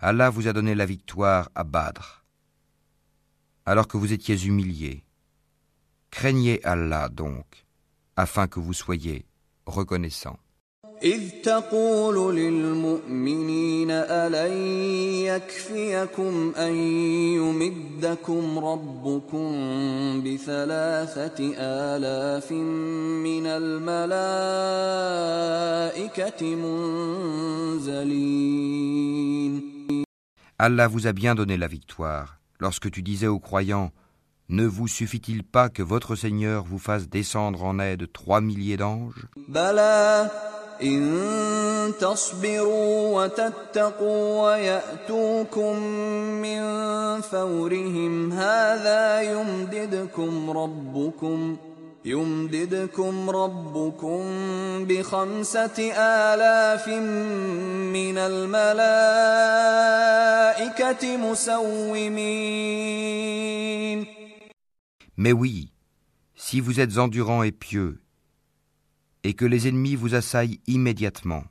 Allah 0.00 0.30
vous 0.30 0.46
a 0.46 0.52
donné 0.52 0.74
la 0.74 0.86
victoire 0.86 1.48
à 1.54 1.64
Badr, 1.64 2.22
alors 3.64 3.88
que 3.88 3.96
vous 3.96 4.12
étiez 4.12 4.36
humiliés. 4.44 5.02
Craignez 6.10 6.62
Allah 6.62 7.08
donc, 7.08 7.64
afin 8.16 8.46
que 8.46 8.60
vous 8.60 8.74
soyez 8.74 9.26
reconnaissants. 9.66 10.38
إذ 11.03 11.29
تقول 11.43 12.35
للمؤمنين 12.35 13.91
ألن 13.91 14.53
يكفيكم 15.25 16.53
أن 16.57 16.75
يمدكم 17.37 18.59
ربكم 18.59 19.51
بثلاثة 20.21 21.53
آلاف 21.57 22.51
من 22.51 23.45
الملائكة 23.47 24.01
منزلين 26.55 28.41
Allah 30.59 30.87
vous 30.87 31.07
a 31.07 31.13
bien 31.13 31.33
donné 31.33 31.57
la 31.57 31.67
victoire 31.67 32.37
lorsque 32.59 32.91
tu 32.91 33.01
disais 33.01 33.25
aux 33.25 33.39
croyants 33.39 33.91
Ne 34.49 34.65
vous 34.65 34.87
suffit-il 34.87 35.43
pas 35.43 35.69
que 35.69 35.81
votre 35.81 36.15
Seigneur 36.15 36.63
vous 36.63 36.77
fasse 36.77 37.09
descendre 37.09 37.63
en 37.63 37.79
aide 37.79 38.11
trois 38.11 38.41
milliers 38.41 38.77
d'anges 38.77 39.25
يمددكم 52.06 53.30
ربكم 53.30 54.22
بخمسة 54.84 55.92
آلاف 55.96 56.88
من 56.88 58.18
الملائكة 58.18 58.76
مسومين. 61.16 62.06
Mais 65.18 65.32
oui, 65.32 65.72
si 66.36 66.60
vous 66.60 66.78
êtes 66.78 66.98
endurant 66.98 67.42
et 67.42 67.50
pieux, 67.50 68.02
et 69.25 69.33
que 69.33 69.45
les 69.45 69.67
ennemis 69.67 69.95
vous 69.95 70.15
assaillent 70.15 70.59
immédiatement, 70.67 71.43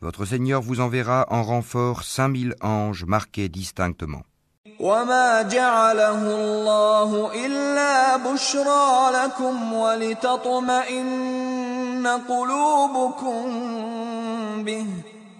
votre 0.00 0.24
Seigneur 0.26 0.60
vous 0.60 0.80
enverra 0.80 1.26
en 1.30 1.42
renfort 1.42 2.02
cinq 2.02 2.28
mille 2.28 2.54
anges 2.60 3.04
marqués 3.04 3.48
distinctement. 3.48 4.22
وما 4.80 5.42
جعله 5.42 6.18
الله 6.18 7.30
إلا 7.46 8.16
بشرى 8.16 9.10
لكم 9.14 9.72
ولتطمئن 9.72 11.04
قلوبكم 12.28 13.44
به 14.64 14.86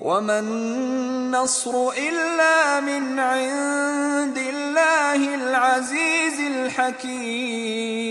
وما 0.01 0.39
النصر 0.39 1.89
إلا 1.89 2.81
من 2.81 3.19
عند 3.19 4.39
الله 4.39 5.35
العزيز 5.35 6.41
الحكيم 6.41 8.05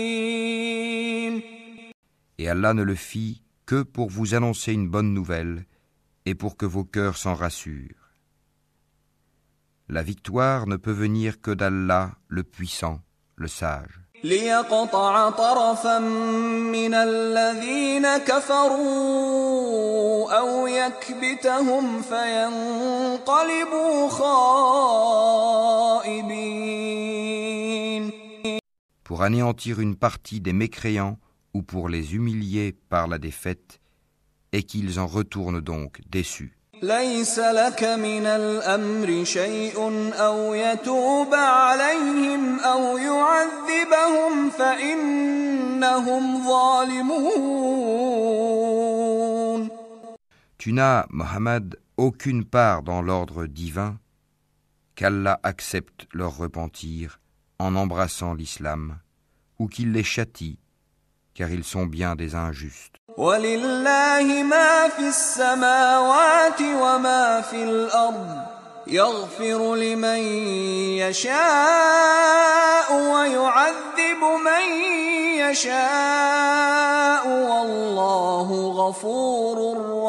Et 2.38 2.48
Allah 2.48 2.74
ne 2.74 2.82
le 2.82 2.94
fit 2.94 3.42
que 3.66 3.82
pour 3.82 4.10
vous 4.10 4.34
annoncer 4.34 4.72
une 4.72 4.88
bonne 4.88 5.14
nouvelle 5.14 5.66
et 6.26 6.34
pour 6.34 6.56
que 6.56 6.66
vos 6.66 6.84
cœurs 6.84 7.16
s'en 7.16 7.34
rassurent. 7.34 8.10
La 9.88 10.02
victoire 10.02 10.66
ne 10.66 10.76
peut 10.76 10.92
venir 10.92 11.40
que 11.40 11.50
d'Allah, 11.50 12.12
le 12.28 12.42
puissant, 12.42 13.00
le 13.36 13.48
sage. 13.48 14.00
ليقطع 14.24 15.30
طرفا 15.30 15.98
من 15.98 16.94
الذين 16.94 18.16
كفروا 18.16 20.32
أو 20.38 20.66
يكبتهم 20.66 22.02
فينقلبوا 22.02 24.08
خائبين 24.08 25.74
Pour 29.04 29.22
anéantir 29.22 29.80
une 29.80 29.96
partie 29.96 30.40
des 30.40 30.54
mécréants 30.54 31.18
ou 31.54 31.62
pour 31.62 31.88
les 31.88 32.14
humilier 32.14 32.74
par 32.88 33.06
la 33.06 33.18
défaite, 33.18 33.80
et 34.52 34.62
qu'ils 34.62 34.98
en 35.00 35.06
retournent 35.06 35.60
donc 35.60 36.00
déçus. 36.10 36.52
ليس 36.82 37.38
لك 37.38 37.84
من 37.84 38.26
الأمر 38.26 39.24
شيء 39.24 39.78
أو 40.12 40.54
يتوب 40.54 41.34
عليهم 41.34 42.58
أو 42.58 42.98
يعذبهم 42.98 44.50
فإنهم 44.50 46.44
ظالمون 46.48 48.04
Tu 50.58 50.72
n'as, 50.72 51.06
Mohammed, 51.10 51.78
aucune 51.98 52.44
part 52.44 52.82
dans 52.82 53.02
l'ordre 53.02 53.46
divin 53.46 53.98
qu'Allah 54.94 55.38
accepte 55.42 56.06
leur 56.14 56.36
repentir 56.38 57.20
en 57.58 57.76
embrassant 57.76 58.32
l'islam, 58.34 58.98
ou 59.58 59.68
qu'il 59.68 59.92
les 59.92 60.02
châtie, 60.02 60.58
car 61.38 61.50
ils 61.50 61.64
sont 61.64 61.86
bien 61.86 62.14
des 62.16 62.34
injustes. 62.34 62.96
ولله 63.16 64.42
ما 64.42 64.88
في 64.88 65.08
السماوات 65.08 66.60
وما 66.60 67.40
في 67.40 67.64
الأرض 67.64 68.42
يغفر 68.86 69.74
لمن 69.74 70.18
يشاء 70.98 72.92
ويعذب 72.92 74.22
من 74.44 74.84
يشاء 75.38 77.28
والله 77.28 78.48
غفور 78.68 79.56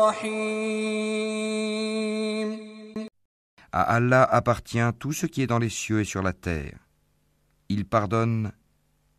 رحيم 0.07 1.35
À 3.71 3.81
Allah 3.81 4.23
appartient 4.23 4.93
tout 4.99 5.11
ce 5.11 5.25
qui 5.25 5.41
est 5.41 5.47
dans 5.47 5.59
les 5.59 5.67
cieux 5.69 5.99
et 5.99 6.05
sur 6.05 6.21
la 6.23 6.31
terre. 6.31 6.77
Il 7.67 7.83
pardonne 7.85 8.53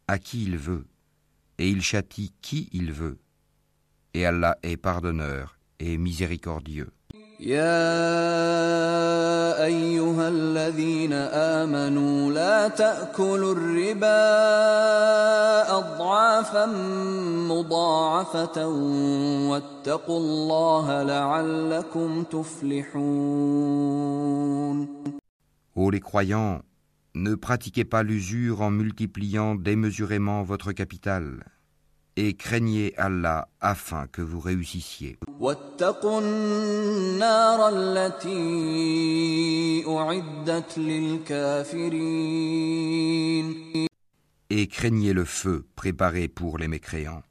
à 0.09 0.19
qui 0.19 0.45
il 0.45 0.57
veut, 0.57 0.87
et 1.61 1.69
il 1.69 1.83
châtie 1.83 2.33
qui 2.43 2.69
il 2.73 2.93
veut. 2.93 3.19
Et 4.15 4.27
Allah 4.27 4.57
est 4.63 4.77
pardonneur 4.77 5.59
et 5.79 5.99
miséricordieux. 5.99 6.91
يا 7.41 7.65
أيها 9.65 10.29
الذين 10.29 11.13
آمنوا 11.13 12.33
لا 12.33 12.69
تأكلوا 12.69 13.53
الربا 13.53 14.09
أضعافا 15.79 16.67
مضاعفة 17.49 18.67
واتقوا 19.49 20.19
الله 20.19 21.03
لعلكم 21.03 22.25
تفلحون 22.25 23.77
Ô 25.77 25.91
les 25.91 26.01
croyants, 26.01 26.63
ne 27.14 27.36
pratiquez 27.36 27.84
pas 27.84 28.04
l'usure 28.04 28.62
en 28.62 28.72
multipliant 28.72 29.56
démesurément 29.56 30.44
votre 30.44 30.72
capital 30.72 31.44
et 32.16 32.36
craignez 32.36 32.94
Allah 32.98 33.48
afin 33.60 34.08
que 34.08 34.22
vous 34.22 34.40
réussissiez. 34.40 35.18
Et 44.50 44.68
craignez 44.68 45.14
le 45.14 45.26
feu 45.26 45.66
préparé 45.76 46.28
pour 46.28 46.58
les 46.58 46.68
mécréants 46.68 47.24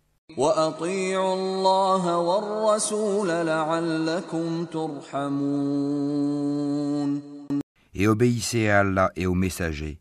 Et 7.93 8.07
obéissez 8.07 8.68
à 8.69 8.80
Allah 8.80 9.11
et 9.15 9.26
aux 9.26 9.35
messagers, 9.35 9.99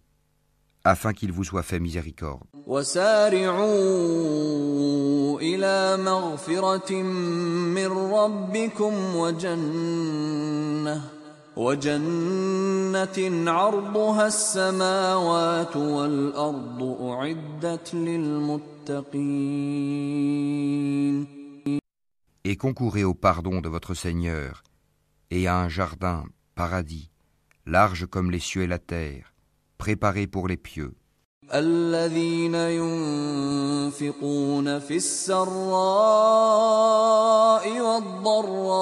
afin 0.84 1.12
qu'il 1.12 1.30
vous 1.32 1.44
soit 1.44 1.62
fait 1.62 1.78
miséricorde. 1.80 2.44
وسارعوا 2.66 3.64
إلى 5.40 5.96
مغفرة 5.96 6.92
من 7.02 7.86
ربكم 7.86 9.16
وجنة 9.16 11.02
وجنة 11.56 13.50
عرضها 13.50 14.26
السماوات 14.26 15.76
والأرض 15.76 16.82
أعدت 17.00 17.94
للمتقين 17.94 19.44
Et 22.46 22.56
concourez 22.56 23.04
au 23.04 23.14
pardon 23.14 23.62
de 23.62 23.70
votre 23.70 23.94
Seigneur, 23.94 24.62
et 25.30 25.46
à 25.48 25.56
un 25.60 25.70
jardin, 25.70 26.24
paradis, 26.54 27.07
large 27.68 28.06
comme 28.06 28.30
les 28.30 28.40
cieux 28.40 28.62
et 28.62 28.66
la 28.66 28.78
terre, 28.78 29.34
préparé 29.78 30.26
pour 30.26 30.48
les 30.48 30.56
pieux. 30.56 30.94
الذين 31.52 32.54
ينفقون 33.90 34.78
في 34.78 34.96
السراء 34.96 35.44
والضراء 37.80 38.74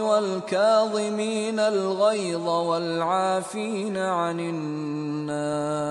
والكاظمين 0.00 1.58
الغيظ 1.58 2.48
والعافين 2.48 3.96
عن 3.96 4.40
الناس 4.40 5.84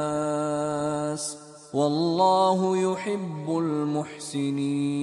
والله 1.73 2.77
يحب 2.77 3.57
المحسنين 3.57 4.93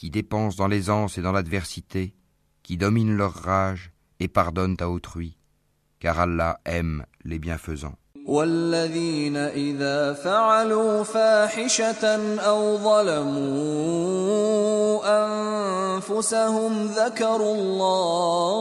qui 0.00 0.08
dépensent 0.08 0.56
dans 0.56 0.66
l'aisance 0.66 1.18
et 1.18 1.22
dans 1.22 1.32
l'adversité, 1.32 2.14
qui 2.64 2.76
dominent 2.76 3.16
leur 3.16 3.32
rage 3.32 3.92
et 4.20 4.28
pardonnent 4.28 4.76
à 4.80 4.88
autrui, 4.88 5.36
car 5.98 6.20
Allah 6.20 6.60
aime 6.64 7.04
les 7.24 7.38
bienfaisants. 7.38 7.96
والذين 8.26 9.36
إذا 9.36 10.12
فعلوا 10.12 11.02
فاحشة 11.02 12.04
أو 12.38 12.78
ظلموا 12.78 13.80
أنفسهم 15.24 16.86
ذكروا 16.86 17.54
الله 17.54 18.60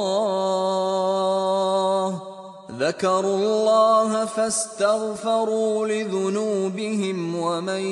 ذكروا 2.79 3.37
الله 3.37 4.25
فاستغفروا 4.25 5.87
لذنوبهم 5.87 7.37
ومن 7.37 7.87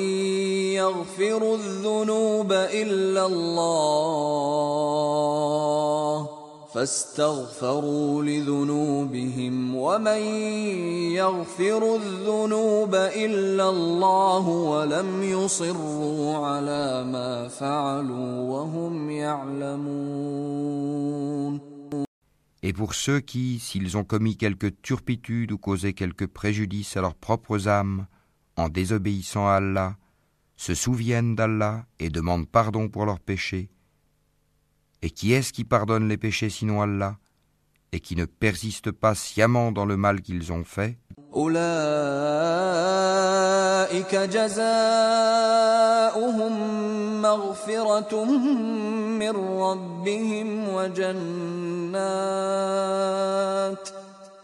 يغفر 0.75 1.55
الذنوب 1.55 2.51
إلا 2.51 3.25
الله 3.25 4.63
فاستغفروا 6.73 8.23
لذنوبهم 8.23 9.75
ومن 9.75 10.21
يغفر 11.13 11.95
الذنوب 11.95 12.95
إلا 12.95 13.69
الله 13.69 14.47
ولم 14.49 15.23
يصروا 15.23 16.37
على 16.37 17.03
ما 17.03 17.47
فعلوا 17.47 18.49
وهم 18.49 19.09
يعلمون 19.09 20.53
Et 22.65 22.71
pour 22.71 22.95
ceux 22.95 23.19
qui, 23.19 23.59
s'ils 23.59 23.97
ont 23.97 24.05
commis 24.05 24.37
quelque 24.37 24.67
turpitude 24.67 25.51
ou 25.51 25.57
causé 25.57 25.93
quelque 25.93 26.23
préjudice 26.23 26.95
à 26.95 27.01
leurs 27.01 27.15
propres 27.15 27.67
âmes, 27.67 28.07
en 28.55 28.69
désobéissant 28.69 29.47
à 29.47 29.55
Allah, 29.55 29.97
se 30.55 30.73
souviennent 30.73 31.35
d'Allah 31.35 31.85
et 31.99 32.09
demandent 32.09 32.47
pardon 32.47 32.87
pour 32.87 33.05
leurs 33.05 33.19
péchés. 33.19 33.69
Et 35.01 35.09
qui 35.09 35.33
est-ce 35.33 35.51
qui 35.51 35.65
pardonne 35.65 36.07
les 36.07 36.17
péchés 36.17 36.49
sinon 36.49 36.81
Allah? 36.81 37.19
et 37.92 38.00
qui 38.00 38.16
ne 38.16 38.24
persiste 38.24 38.90
pas 38.90 39.14
sciemment 39.14 39.72
dans 39.72 39.86
le 39.86 39.96
mal 39.96 40.20
qu'ils 40.20 40.52
ont 40.52 40.64
fait 40.64 40.98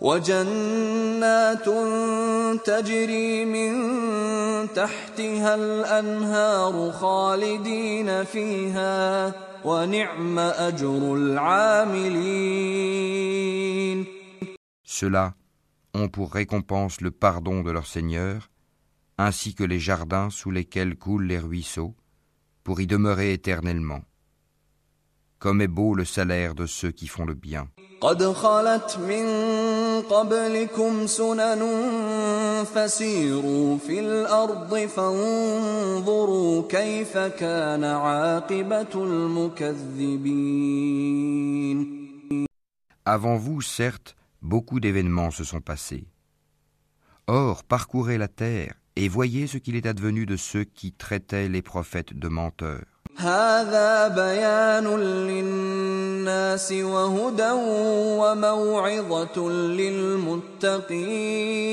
وجنات 0.04 1.68
تجري 2.64 3.44
من 3.44 3.72
تحتها 4.74 5.54
الأنهار 5.54 6.92
خالدين 6.92 8.24
فيها 8.24 9.32
ونعم 9.32 9.32
أجر 9.32 9.47
العاملين 9.47 9.47
ceux-là 14.83 15.33
ont 15.93 16.07
pour 16.07 16.33
récompense 16.33 17.01
le 17.01 17.11
pardon 17.11 17.61
de 17.61 17.71
leur 17.71 17.87
Seigneur, 17.87 18.49
ainsi 19.17 19.55
que 19.55 19.63
les 19.63 19.79
jardins 19.79 20.29
sous 20.29 20.51
lesquels 20.51 20.95
coulent 20.95 21.25
les 21.25 21.39
ruisseaux, 21.39 21.95
pour 22.63 22.79
y 22.81 22.87
demeurer 22.87 23.33
éternellement 23.33 24.01
comme 25.39 25.61
est 25.61 25.67
beau 25.67 25.95
le 25.95 26.05
salaire 26.05 26.53
de 26.53 26.65
ceux 26.65 26.91
qui 26.91 27.07
font 27.07 27.25
le 27.25 27.33
bien. 27.33 27.67
Avant 43.05 43.37
vous, 43.37 43.61
certes, 43.61 44.15
beaucoup 44.41 44.79
d'événements 44.79 45.31
se 45.31 45.43
sont 45.43 45.61
passés. 45.61 46.07
Or, 47.27 47.63
parcourez 47.63 48.17
la 48.17 48.27
terre 48.27 48.73
et 48.95 49.07
voyez 49.07 49.47
ce 49.47 49.57
qu'il 49.57 49.75
est 49.75 49.85
advenu 49.85 50.25
de 50.25 50.35
ceux 50.35 50.63
qui 50.63 50.91
traitaient 50.91 51.47
les 51.49 51.61
prophètes 51.61 52.13
de 52.13 52.27
menteurs. 52.27 52.88
هذا 53.17 54.07
بيان 54.07 54.87
للناس 54.99 56.71
وهدى 56.71 57.51
وموعظة 58.21 59.49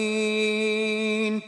للمتقين 0.07 1.41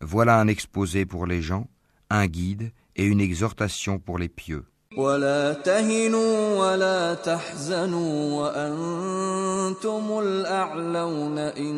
Voilà 0.00 0.38
un 0.40 0.48
exposé 0.48 1.04
pour 1.04 1.26
les 1.26 1.42
gens, 1.42 1.66
un 2.08 2.26
guide 2.26 2.70
et 2.96 3.04
une 3.04 3.20
exhortation 3.20 3.98
pour 3.98 4.18
les 4.18 4.28
pieux. 4.28 4.64
ولا 4.96 5.52
تهنوا 5.52 6.58
ولا 6.58 7.14
تحزنوا 7.14 8.42
وأنتم 8.42 10.18
الأعلون 10.18 11.38
إن 11.38 11.76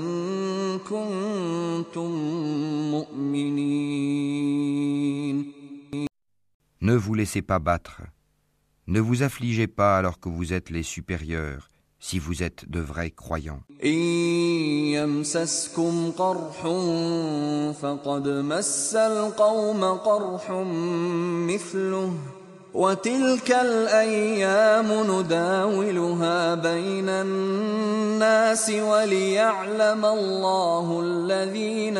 كنتم 0.78 2.11
مؤمنين 4.70 5.59
Ne 6.82 6.94
vous 6.94 7.12
laissez 7.12 7.43
pas 7.43 7.59
battre. 7.59 8.01
Ne 8.86 9.01
vous 9.01 9.23
affligez 9.23 9.66
pas 9.66 9.98
alors 9.98 10.19
que 10.19 10.31
vous 10.31 10.55
êtes 10.55 10.70
les 10.70 10.82
supérieurs, 10.82 11.69
si 11.98 12.19
vous 12.19 12.43
êtes 12.43 12.70
de 12.70 12.81
vrais 12.81 13.11
croyants. 13.11 13.61
وتلك 22.74 23.51
الأيام 23.51 24.86
نداولها 24.86 26.55
بين 26.55 27.09
الناس 27.09 28.70
وليعلم 28.70 30.05
الله 30.05 31.01
الذين 31.05 31.97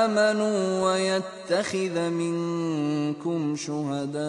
آمنوا 0.00 0.84
ويتخذ 0.84 2.10
منكم 2.10 3.56
شهداء 3.56 4.22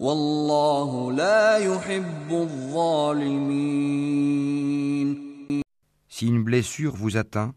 والله 0.00 1.12
لا 1.12 1.56
يحب 1.56 2.30
الظالمين 2.30 3.94
Si 6.08 6.26
une 6.28 6.44
blessure 6.44 6.94
vous 6.94 7.16
atteint, 7.16 7.54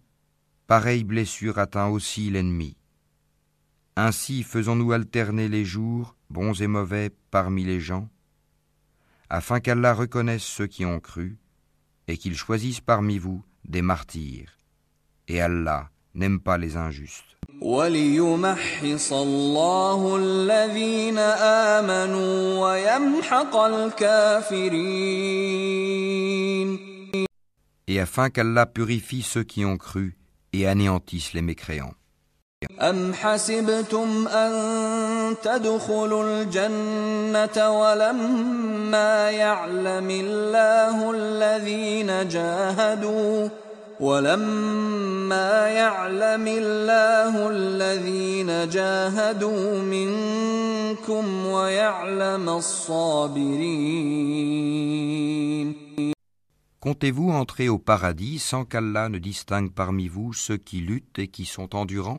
pareille 0.65 1.03
blessure 1.03 1.59
atteint 1.59 1.89
aussi 1.89 2.31
l'ennemi. 2.31 2.76
Ainsi 3.99 4.43
faisons-nous 4.43 4.91
alterner 4.91 5.49
les 5.49 5.65
jours, 5.65 6.15
bons 6.29 6.61
et 6.61 6.67
mauvais, 6.67 7.09
parmi 7.31 7.63
les 7.63 7.79
gens, 7.79 8.07
afin 9.27 9.59
qu'Allah 9.59 9.95
reconnaisse 9.95 10.43
ceux 10.43 10.67
qui 10.67 10.85
ont 10.85 10.99
cru, 10.99 11.39
et 12.07 12.15
qu'il 12.15 12.37
choisisse 12.37 12.79
parmi 12.79 13.17
vous 13.17 13.43
des 13.65 13.81
martyrs. 13.81 14.59
Et 15.27 15.41
Allah 15.41 15.89
n'aime 16.13 16.39
pas 16.39 16.59
les 16.59 16.77
injustes. 16.77 17.39
Et 27.87 27.99
afin 27.99 28.29
qu'Allah 28.29 28.65
purifie 28.67 29.23
ceux 29.23 29.43
qui 29.43 29.65
ont 29.65 29.77
cru 29.77 30.15
et 30.53 30.67
anéantisse 30.67 31.33
les 31.33 31.41
mécréants. 31.41 31.95
أم 32.80 33.14
حسبتم 33.14 34.28
أن 34.28 34.52
تدخلوا 35.42 36.24
الجنة 36.24 37.80
ولما 37.80 39.30
يعلم 39.30 40.10
الله 40.10 41.10
الذين 41.10 42.28
جاهدوا 42.28 43.48
ولما 44.00 45.68
يعلم 45.68 46.46
الله 46.46 47.50
الذين 47.50 48.68
جاهدوا 48.68 49.78
منكم 49.78 51.46
ويعلم 51.46 52.48
الصابرين 52.48 54.12
Comptez-vous 56.82 57.30
entrer 57.30 57.68
au 57.68 57.78
paradis 57.78 58.40
sans 58.40 58.64
qu'Allah 58.64 59.08
ne 59.08 59.18
distingue 59.18 59.72
parmi 59.72 60.08
vous 60.08 60.32
ceux 60.32 60.56
qui 60.56 60.80
luttent 60.80 61.20
et 61.20 61.28
qui 61.28 61.44
sont 61.44 61.76
endurants 61.76 62.18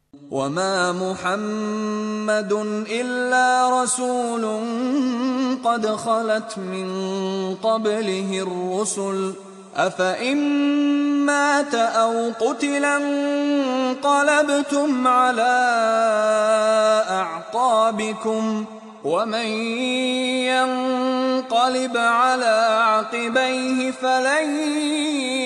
وما 0.31 0.91
محمد 0.91 2.53
إلا 2.89 3.81
رسول 3.83 4.43
قد 5.63 5.87
خلت 5.87 6.57
من 6.57 6.89
قبله 7.63 8.47
الرسل 8.47 9.33
أفإن 9.75 10.37
مات 11.25 11.75
أو 11.75 12.31
قتل 12.39 12.85
انقلبتم 13.95 15.07
على 15.07 15.57
أعقابكم 17.09 18.65
ومن 19.04 19.46
ينقلب 20.50 21.96
على 21.96 22.56
عقبيه 22.82 23.90
فلن 23.90 24.50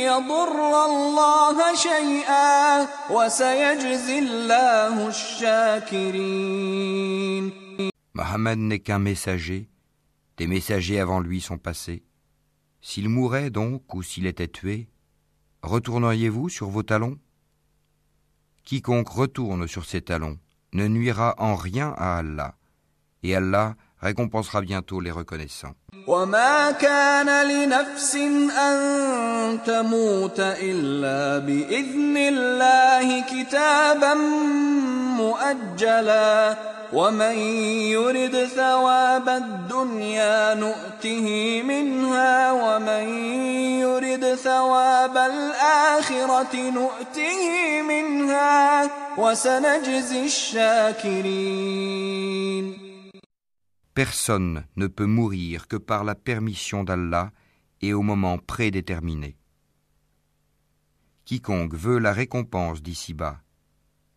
يضر 0.09 0.85
الله 0.87 1.74
شيئا 1.74 2.87
وسيجزي 3.11 4.19
الله 4.19 5.09
الشاكرين 5.09 6.61
Mohammed 8.15 8.59
n'est 8.59 8.81
qu'un 8.81 8.99
messager, 8.99 9.69
des 10.37 10.47
messagers 10.47 11.01
avant 11.01 11.20
lui 11.20 11.41
sont 11.41 11.59
passés. 11.59 12.03
S'il 12.82 13.09
mourait 13.09 13.51
donc 13.51 13.95
ou 13.95 14.03
s'il 14.03 14.27
était 14.27 14.49
tué, 14.49 14.89
retourneriez-vous 15.62 16.49
sur 16.49 16.69
vos 16.69 16.82
talons 16.82 17.19
Quiconque 18.65 19.09
retourne 19.09 19.66
sur 19.66 19.85
ses 19.85 20.03
talons 20.03 20.39
ne 20.73 20.87
nuira 20.87 21.35
en 21.39 21.57
rien 21.57 21.95
à 21.97 22.19
Allah, 22.19 22.55
Et 23.30 23.35
Allah 23.35 23.73
récompensera 24.02 24.61
bientôt 24.61 24.99
les 24.99 25.11
reconnaissants. 25.11 25.76
وما 26.07 26.72
كان 26.72 27.47
لنفس 27.47 28.15
أن 28.15 29.60
تموت 29.65 30.39
إلا 30.39 31.38
بإذن 31.38 32.18
الله 32.18 33.22
كتابا 33.22 34.14
مؤجلا 35.18 36.56
ومن 36.93 37.38
يرد 37.89 38.45
ثواب 38.45 39.30
الدنيا 39.30 40.53
نؤته 40.53 41.61
منها 41.64 42.52
ومن 42.52 43.10
يرد 43.81 44.35
ثواب 44.35 45.18
الآخرة 45.18 46.56
نؤته 46.69 47.81
منها 47.81 48.89
وسنجزي 49.18 50.26
الشاكرين 50.26 51.76
Personne 53.96 54.66
ne 54.76 54.88
peut 54.88 55.06
mourir 55.06 55.70
que 55.70 55.78
par 55.78 56.04
la 56.04 56.16
permission 56.16 56.84
d'Allah 56.84 57.32
et 57.80 57.94
au 57.94 58.02
moment 58.02 58.38
prédéterminé. 58.38 59.38
Quiconque 61.24 61.74
veut 61.74 61.98
la 61.98 62.12
récompense 62.12 62.84
d'ici-bas, 62.84 63.40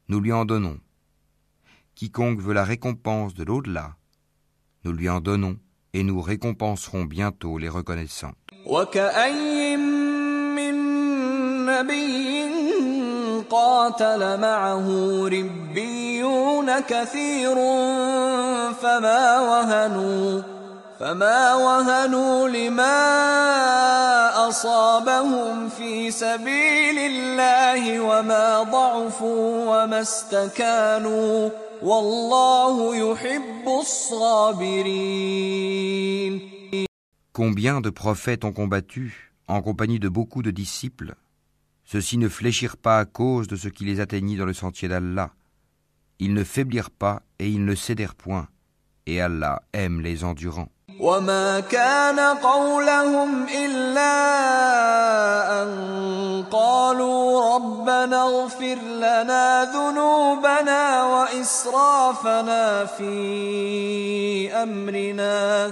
nous 0.08 0.18
lui 0.18 0.32
en 0.32 0.44
donnons. 0.44 0.80
Quiconque 1.94 2.40
veut 2.40 2.54
la 2.54 2.64
récompense 2.64 3.34
de 3.34 3.44
l'au-delà, 3.44 3.96
nous 4.82 4.92
lui 4.92 5.08
en 5.08 5.20
donnons 5.20 5.60
et 5.92 6.02
nous 6.02 6.20
récompenserons 6.20 7.04
bientôt 7.04 7.56
les 7.56 7.68
reconnaissants. 7.68 8.34
قاتل 13.50 14.40
معه 14.40 14.88
ربيون 15.28 16.80
كثير 16.80 17.54
فما 18.82 19.40
وهنوا 19.40 20.42
فما 21.00 21.54
وهنوا 21.54 22.48
لما 22.48 22.98
أصابهم 24.48 25.68
في 25.68 26.10
سبيل 26.10 26.98
الله 26.98 28.00
وما 28.00 28.62
ضعفوا 28.62 29.64
وما 29.68 30.00
استكانوا 30.00 31.50
والله 31.82 32.96
يحب 32.96 33.68
الصابرين. 33.80 35.28
Combien 37.32 37.80
de 37.80 37.90
prophètes 37.90 38.44
ont 38.44 38.52
combattu 38.52 39.32
en 39.46 39.62
compagnie 39.62 40.00
de 40.00 40.08
beaucoup 40.08 40.42
de 40.42 40.50
disciples? 40.50 41.14
Ceux-ci 41.87 42.17
ne 42.17 42.29
fléchirent 42.29 42.77
pas 42.77 42.99
à 42.99 43.05
cause 43.05 43.47
de 43.47 43.55
ce 43.55 43.67
qui 43.67 43.85
les 43.85 43.99
atteignit 43.99 44.37
dans 44.37 44.45
le 44.45 44.53
sentier 44.53 44.87
d'Allah. 44.87 45.31
Ils 46.19 46.33
ne 46.33 46.43
faiblirent 46.43 46.91
pas 46.91 47.21
et 47.39 47.49
ils 47.49 47.65
ne 47.65 47.75
cédèrent 47.75 48.15
point. 48.15 48.47
Et 49.05 49.19
Allah 49.21 49.61
aime 49.73 50.01
les 50.01 50.23
endurants. 50.23 50.69
ربنا 57.55 58.23
اغفر 58.23 58.77
لنا 58.97 59.63
ذنوبنا 59.63 61.03
وإسرافنا 61.03 62.85
في 62.85 64.53
أمرنا 64.53 65.71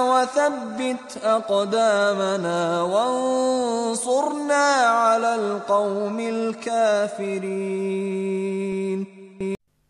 وثبت 0.00 1.16
أقدامنا 1.22 2.82
وانصرنا 2.82 4.64
على 4.86 5.34
القوم 5.34 6.20
الكافرين 6.20 7.86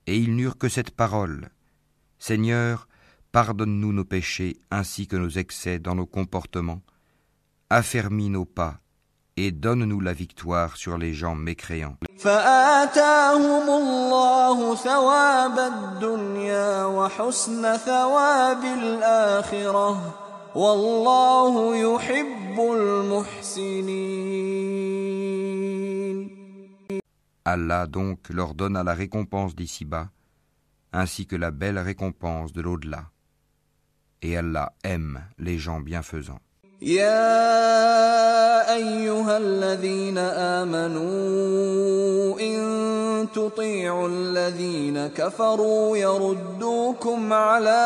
Et 0.08 0.16
ils 0.18 0.36
n'eurent 0.36 0.56
que 0.56 0.68
cette 0.68 0.92
parole. 0.92 1.50
Seigneur, 2.20 2.86
pardonne-nous 3.32 3.92
nos 3.92 4.04
péchés 4.04 4.56
ainsi 4.70 5.08
que 5.08 5.16
nos 5.16 5.30
excès 5.30 5.80
dans 5.80 5.96
nos 5.96 6.06
comportements. 6.06 6.82
Affermis 7.70 8.30
nos 8.30 8.44
pas 8.44 8.78
et 9.37 9.51
donne-nous 9.51 9.99
la 9.99 10.13
victoire 10.13 10.77
sur 10.77 10.97
les 10.97 11.13
gens 11.13 11.35
mécréants. 11.35 11.97
Allah 27.43 27.87
donc 27.87 28.29
leur 28.29 28.53
donna 28.53 28.83
la 28.83 28.93
récompense 28.93 29.55
d'ici-bas, 29.55 30.09
ainsi 30.93 31.25
que 31.25 31.35
la 31.35 31.51
belle 31.51 31.79
récompense 31.79 32.53
de 32.53 32.61
l'au-delà. 32.61 33.09
Et 34.21 34.37
Allah 34.37 34.73
aime 34.83 35.23
les 35.39 35.57
gens 35.57 35.79
bienfaisants. 35.79 36.39
يا 36.82 38.74
ايها 38.74 39.36
الذين 39.38 40.18
امنوا 40.62 42.40
ان 42.40 43.28
تطيعوا 43.34 44.08
الذين 44.08 45.06
كفروا 45.06 45.96
يردوكم 45.96 47.32
على 47.32 47.82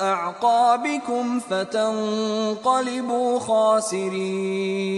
اعقابكم 0.00 1.40
فتنقلبوا 1.40 3.38
خاسرين 3.38 4.92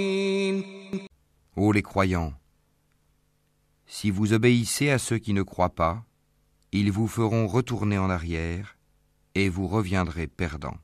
Ô 1.57 1.71
les 1.71 1.83
croyants, 1.83 2.33
si 3.87 4.11
vous 4.11 4.33
obéissez 4.33 4.91
à 4.91 4.99
ceux 4.99 5.19
qui 5.19 5.33
ne 5.33 5.43
croient 5.43 5.75
pas, 5.75 6.03
ils 6.73 6.91
vous 6.91 7.07
feront 7.07 7.47
retourner 7.47 7.97
en 7.97 8.11
arrière 8.11 8.77
et 9.37 9.49
vous 9.49 9.69
reviendrez 9.69 10.27
perdants. 10.27 10.79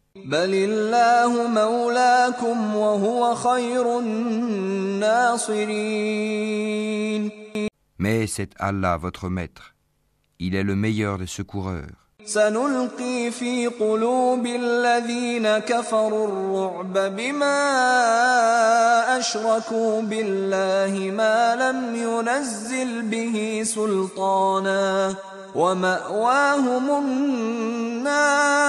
Mais 7.99 8.27
c'est 8.27 8.49
Allah 8.59 8.97
votre 8.97 9.29
maître. 9.29 9.75
Il 10.39 10.55
est 10.55 10.63
le 10.63 10.75
meilleur 10.75 11.19
des 11.19 11.27
secoureurs. 11.27 12.05
سنلقي 12.25 13.31
في 13.31 13.67
قلوب 13.67 14.45
الذين 14.45 15.57
كفروا 15.57 16.27
الرعب 16.27 17.15
بما 17.15 17.57
أشركوا 19.17 20.01
بالله 20.01 21.11
ما 21.11 21.55
لم 21.55 21.95
ينزل 21.95 23.01
به 23.01 23.61
سلطانا 23.65 25.15
ومأواهم 25.55 26.89
النار 27.05 28.65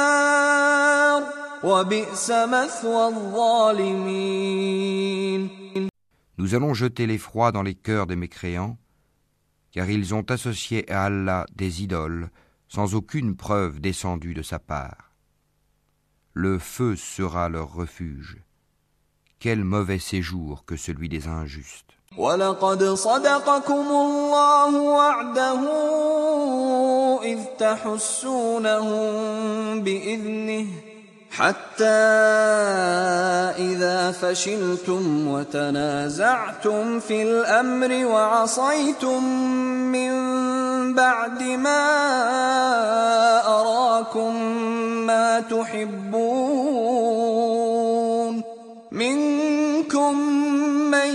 Nous 6.39 6.55
allons 6.55 6.75
jeter 6.75 7.07
l'effroi 7.07 7.53
dans 7.53 7.63
les 7.63 7.75
cœurs 7.75 8.07
des 8.07 8.17
mécréants, 8.17 8.77
car 9.73 9.89
ils 9.91 10.15
ont 10.15 10.25
associé 10.31 10.91
à 10.91 11.05
Allah 11.05 11.47
des 11.55 11.83
idoles 11.83 12.31
sans 12.69 12.95
aucune 12.95 13.37
preuve 13.37 13.81
descendue 13.81 14.35
de 14.35 14.43
sa 14.43 14.59
part. 14.59 15.13
Le 16.33 16.59
feu 16.59 16.97
sera 16.97 17.49
leur 17.49 17.73
refuge. 17.73 18.43
Quel 19.39 19.65
mauvais 19.65 19.99
séjour 19.99 20.65
que 20.65 20.77
celui 20.77 21.09
des 21.09 21.29
injustes. 21.29 21.93
حتى 31.39 31.85
إذا 33.59 34.11
فشلتم 34.11 35.29
وتنازعتم 35.29 37.01
في 37.01 37.23
الأمر 37.23 38.07
وعصيتم 38.07 39.25
من 39.93 40.15
بعد 40.95 41.43
ما 41.43 41.85
أراكم 43.61 44.37
ما 45.07 45.41
تحبون. 45.41 46.37
منكم 48.93 50.19
من 50.91 51.15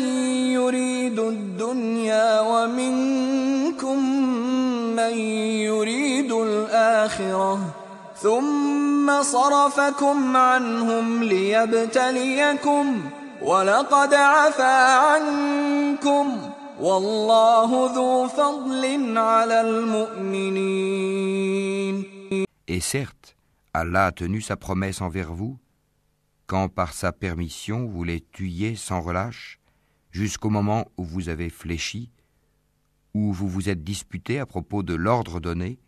يريد 0.54 1.20
الدنيا 1.20 2.42
ومنكم 2.42 4.06
من 4.96 5.18
يريد 5.66 6.32
الآخرة. 6.32 7.60
ثم 8.22 8.71
صرفكم 9.23 10.37
عنهم 10.37 11.23
ليبتليكم 11.25 13.11
ولقد 13.43 14.15
عفا 14.15 14.97
عنكم 14.97 16.51
والله 16.81 17.93
ذو 17.95 18.29
فضل 18.29 19.19
على 19.19 19.61
المؤمنين 19.61 21.17
Et 22.69 22.81
certes, 22.81 23.37
Allah 23.73 24.07
a 24.07 24.13
tenu 24.13 24.41
sa 24.41 24.57
promesse 24.57 25.01
envers 25.01 25.33
vous, 25.33 25.57
quand 26.47 26.69
par 26.69 26.93
sa 26.93 27.13
permission 27.13 27.87
vous 27.87 28.05
les 28.05 28.21
tuiez 28.21 28.75
sans 28.75 29.01
relâche, 29.01 29.61
jusqu'au 30.11 30.51
moment 30.51 30.87
où 30.97 31.05
vous 31.05 31.29
avez 31.29 31.49
fléchi, 31.49 32.11
où 33.15 33.33
vous 33.33 33.49
vous 33.49 33.69
êtes 33.69 33.85
disputé 33.85 34.41
à 34.41 34.47
propos 34.47 34.83
de 34.83 34.95
l'ordre 34.95 35.41
donné, 35.41 35.79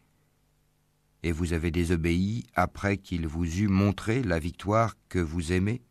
et 1.24 1.32
vous 1.32 1.54
avez 1.54 1.72
désobéi 1.72 2.46
après 2.54 2.98
qu'il 2.98 3.28
vous 3.28 3.62
eût 3.62 3.70
montré 3.70 4.22
la 4.22 4.40
victoire 4.40 4.96
que 5.08 5.20
vous 5.20 5.54
aimez 5.54 5.82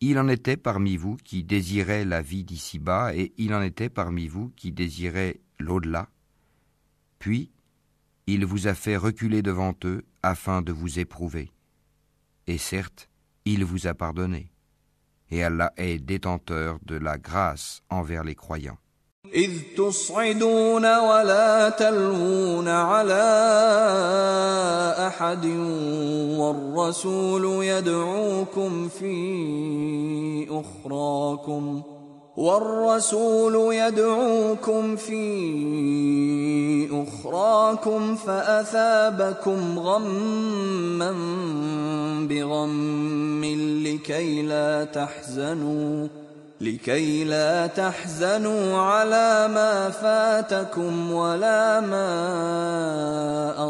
Il 0.00 0.18
en 0.18 0.28
était 0.28 0.56
parmi 0.56 0.96
vous 0.96 1.16
qui 1.18 1.44
désiraient 1.44 2.06
la 2.06 2.22
vie 2.22 2.42
d'ici-bas, 2.42 3.14
et 3.14 3.34
il 3.36 3.54
en 3.54 3.60
était 3.60 3.90
parmi 3.90 4.28
vous 4.28 4.48
qui 4.56 4.72
désiraient 4.72 5.40
l'au-delà. 5.58 6.08
Puis, 7.18 7.52
il 8.26 8.46
vous 8.46 8.66
a 8.66 8.74
fait 8.74 8.96
reculer 8.96 9.42
devant 9.42 9.74
eux 9.84 10.06
afin 10.22 10.62
de 10.62 10.72
vous 10.72 10.98
éprouver. 10.98 11.52
Et 12.46 12.56
certes, 12.56 13.10
il 13.44 13.64
vous 13.64 13.86
a 13.86 13.94
pardonné. 13.94 14.52
Et 15.30 15.42
Allah 15.44 15.72
est 15.76 15.98
détenteur 15.98 16.78
de 16.82 16.96
la 16.96 17.18
grâce 17.18 17.82
envers 17.90 18.24
les 18.24 18.34
croyants. 18.34 18.78
إذ 19.34 19.50
تصعدون 19.76 20.98
ولا 20.98 21.68
تلوون 21.68 22.68
على 22.68 23.24
أحد 25.06 25.46
والرسول 26.36 27.64
يدعوكم 27.64 28.88
في 28.88 30.46
أخراكم 30.50 31.82
والرسول 32.36 33.74
يدعوكم 33.74 34.96
في 34.96 35.22
أخراكم 36.92 38.16
فأثابكم 38.16 39.78
غما 39.78 41.12
بغم 42.28 43.44
لكي 43.84 44.42
لا 44.42 44.84
تحزنوا 44.84 46.08
لكي 46.61 47.23
لا 47.23 47.67
تحزنوا 47.67 48.77
على 48.77 49.47
ما 49.53 49.89
فاتكم 49.89 51.11
ولا 51.11 51.81
ما 51.81 52.09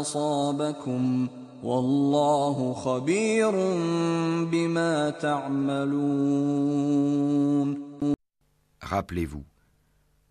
أصابكم 0.00 1.28
والله 1.62 2.74
خبير 2.74 3.50
بما 4.50 5.10
تعملون 5.10 6.56
Rappelez-vous, 8.82 9.44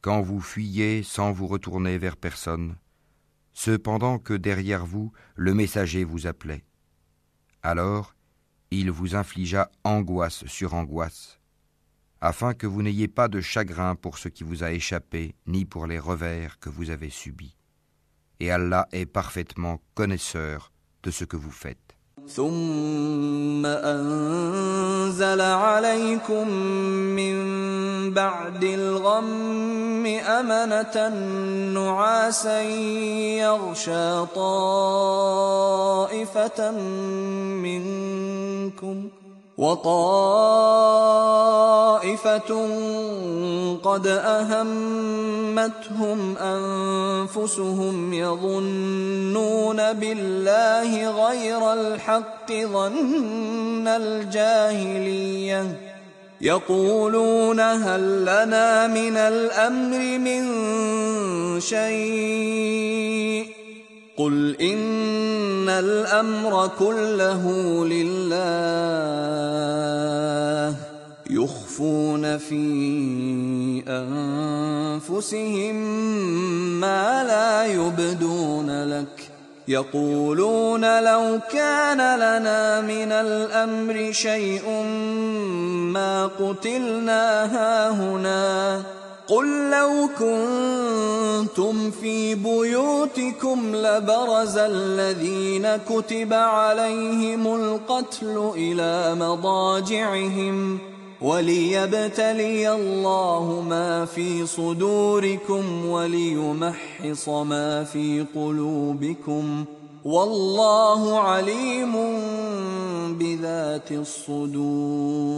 quand 0.01 0.21
vous 0.21 0.39
fuyez 0.39 1.03
sans 1.03 1.33
vous 1.33 1.47
retourner 1.47 1.97
vers 1.97 2.15
personne, 2.15 2.75
cependant 3.53 4.17
que 4.17 4.33
derrière 4.33 4.85
vous 4.85 5.11
le 5.35 5.53
messager 5.53 6.05
vous 6.05 6.25
appelait. 6.25 6.63
Alors, 7.63 8.15
il 8.71 8.91
vous 8.91 9.15
infligea 9.15 9.69
angoisse 9.83 10.45
sur 10.45 10.73
angoisse 10.73 11.38
afin 12.20 12.54
que 12.54 12.66
vous 12.66 12.82
n'ayez 12.82 13.08
pas 13.08 13.28
de 13.28 13.40
chagrin 13.40 13.94
pour 13.94 14.18
ce 14.18 14.28
qui 14.28 14.44
vous 14.44 14.62
a 14.62 14.72
échappé, 14.72 15.34
ni 15.46 15.64
pour 15.64 15.86
les 15.86 15.98
revers 15.98 16.58
que 16.58 16.68
vous 16.68 16.90
avez 16.90 17.10
subis. 17.10 17.56
Et 18.40 18.50
Allah 18.50 18.88
est 18.92 19.06
parfaitement 19.06 19.80
connaisseur 19.94 20.72
de 21.02 21.10
ce 21.10 21.24
que 21.24 21.36
vous 21.36 21.50
faites. 21.50 21.96
وطائفة 39.60 40.00
قد 43.84 44.06
أهمتهم 44.06 46.18
أنفسهم 46.36 48.14
يظنون 48.14 49.92
بالله 49.92 51.26
غير 51.26 51.72
الحق 51.72 52.52
ظن 52.52 53.88
الجاهلية. 53.88 55.76
يقولون 56.40 57.60
هل 57.60 58.22
لنا 58.22 58.86
من 58.86 59.16
الأمر 59.16 60.18
من 60.18 60.50
شيء؟ 61.60 63.59
قل 64.20 64.56
إن 64.60 65.68
الأمر 65.68 66.70
كله 66.78 67.44
لله 67.86 68.30
يخفون 71.30 72.38
في 72.38 72.64
أنفسهم 73.88 75.74
ما 76.80 77.24
لا 77.24 77.66
يبدون 77.66 78.84
لك 78.84 79.30
يقولون 79.68 81.02
لو 81.04 81.40
كان 81.52 82.18
لنا 82.18 82.80
من 82.80 83.12
الأمر 83.12 84.12
شيء 84.12 84.68
ما 85.96 86.26
قتلنا 86.26 87.44
هاهنا 87.44 88.82
قل 89.30 89.70
لو 89.70 90.08
كنتم 90.18 91.90
في 91.90 92.34
بيوتكم 92.34 93.76
لبرز 93.76 94.58
الذين 94.58 95.76
كتب 95.76 96.32
عليهم 96.32 97.46
القتل 97.54 98.50
إلى 98.54 99.14
مضاجعهم 99.14 100.78
وليبتلي 101.22 102.72
الله 102.72 103.64
ما 103.68 104.04
في 104.04 104.46
صدوركم 104.46 105.86
وليمحص 105.86 107.28
ما 107.28 107.84
في 107.84 108.26
قلوبكم 108.34 109.64
والله 110.04 111.18
عليم 111.20 111.92
بذات 113.18 113.92
الصدور 113.92 115.30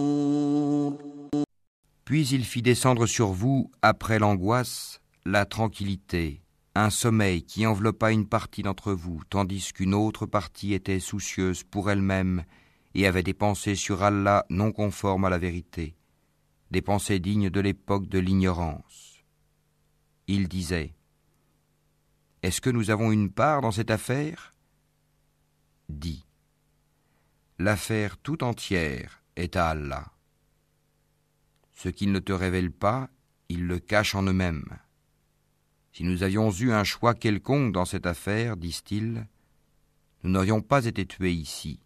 Puis 2.04 2.28
il 2.28 2.44
fit 2.44 2.62
descendre 2.62 3.06
sur 3.06 3.28
vous, 3.32 3.70
après 3.80 4.18
l'angoisse, 4.18 5.00
la 5.24 5.46
tranquillité, 5.46 6.42
un 6.74 6.90
sommeil 6.90 7.42
qui 7.44 7.66
enveloppa 7.66 8.10
une 8.10 8.26
partie 8.26 8.62
d'entre 8.62 8.92
vous, 8.92 9.20
tandis 9.28 9.72
qu'une 9.72 9.94
autre 9.94 10.26
partie 10.26 10.74
était 10.74 11.00
soucieuse 11.00 11.62
pour 11.62 11.90
elle-même 11.90 12.44
et 12.94 13.06
avait 13.06 13.22
des 13.22 13.34
pensées 13.34 13.74
sur 13.74 14.02
Allah 14.02 14.44
non 14.50 14.72
conformes 14.72 15.24
à 15.24 15.30
la 15.30 15.38
vérité, 15.38 15.96
des 16.70 16.82
pensées 16.82 17.20
dignes 17.20 17.50
de 17.50 17.60
l'époque 17.60 18.08
de 18.08 18.18
l'ignorance. 18.18 19.24
Il 20.26 20.48
disait 20.48 20.94
Est-ce 22.42 22.60
que 22.60 22.70
nous 22.70 22.90
avons 22.90 23.12
une 23.12 23.30
part 23.30 23.60
dans 23.60 23.72
cette 23.72 23.90
affaire? 23.90 24.54
Dit 25.88 26.24
L'affaire 27.58 28.16
tout 28.18 28.42
entière 28.42 29.22
est 29.36 29.56
à 29.56 29.68
Allah. 29.68 30.11
Ce 31.74 31.88
qu'ils 31.88 32.12
ne 32.12 32.18
te 32.18 32.32
révèlent 32.32 32.72
pas, 32.72 33.10
ils 33.48 33.66
le 33.66 33.78
cachent 33.78 34.14
en 34.14 34.22
eux-mêmes. 34.22 34.78
Si 35.92 36.04
nous 36.04 36.22
avions 36.22 36.50
eu 36.50 36.72
un 36.72 36.84
choix 36.84 37.14
quelconque 37.14 37.72
dans 37.72 37.84
cette 37.84 38.06
affaire, 38.06 38.56
disent-ils, 38.56 39.26
nous 40.22 40.30
n'aurions 40.30 40.62
pas 40.62 40.86
été 40.86 41.04
tués 41.04 41.32
ici. 41.32 41.80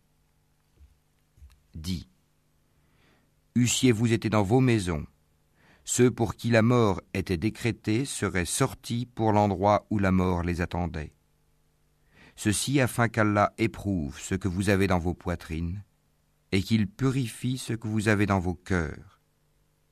Dis, 1.74 2.08
eussiez-vous 3.56 4.12
été 4.12 4.30
dans 4.30 4.42
vos 4.42 4.60
maisons, 4.60 5.06
ceux 5.84 6.10
pour 6.10 6.34
qui 6.34 6.50
la 6.50 6.62
mort 6.62 7.00
était 7.14 7.36
décrétée 7.36 8.04
seraient 8.04 8.44
sortis 8.44 9.06
pour 9.06 9.32
l'endroit 9.32 9.86
où 9.90 9.98
la 9.98 10.12
mort 10.12 10.42
les 10.42 10.60
attendait. 10.60 11.14
Ceci 12.36 12.80
afin 12.80 13.08
qu'Allah 13.08 13.54
éprouve 13.56 14.20
ce 14.20 14.34
que 14.34 14.48
vous 14.48 14.68
avez 14.68 14.86
dans 14.86 14.98
vos 14.98 15.14
poitrines, 15.14 15.82
et 16.52 16.62
qu'il 16.62 16.86
purifie 16.86 17.58
ce 17.58 17.72
que 17.72 17.88
vous 17.88 18.08
avez 18.08 18.26
dans 18.26 18.38
vos 18.38 18.54
cœurs 18.54 19.15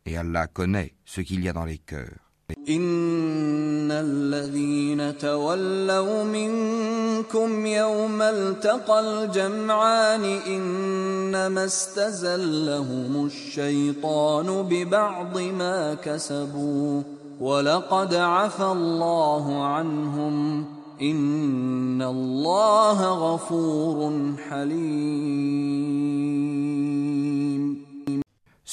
et 0.07 0.17
Allah 0.19 0.47
connaît 0.47 0.93
ce 1.05 1.21
qu'il 1.23 1.43
y 1.43 1.49
a 1.49 1.53
dans 1.53 1.65
les 1.65 1.79
cœurs. 1.79 2.21
إن 2.69 3.91
الذين 3.91 5.19
تولوا 5.19 6.25
منكم 6.25 7.67
يوم 7.67 8.23
التقى 8.23 9.01
الجمعان 9.01 10.25
إنما 10.25 11.65
استزلهم 11.65 13.27
الشيطان 13.27 14.63
ببعض 14.63 15.39
ما 15.39 15.95
كسبوا 15.95 17.03
ولقد 17.41 18.15
عفى 18.15 18.65
الله 18.65 19.65
عنهم 19.65 20.65
إن 21.03 22.03
الله 22.03 23.09
غفور 23.09 24.13
حليم 24.51 26.25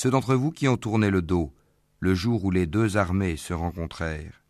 Ceux 0.00 0.10
d'entre 0.10 0.34
vous 0.34 0.50
qui 0.50 0.68
ont 0.68 0.76
tourné 0.76 1.10
le 1.10 1.22
dos, 1.22 1.52
le 2.00 2.14
jour 2.14 2.44
où 2.44 2.50
les 2.50 2.66
deux 2.66 2.96
armées 2.96 3.36
se 3.36 3.54
rencontrèrent, 3.54 4.42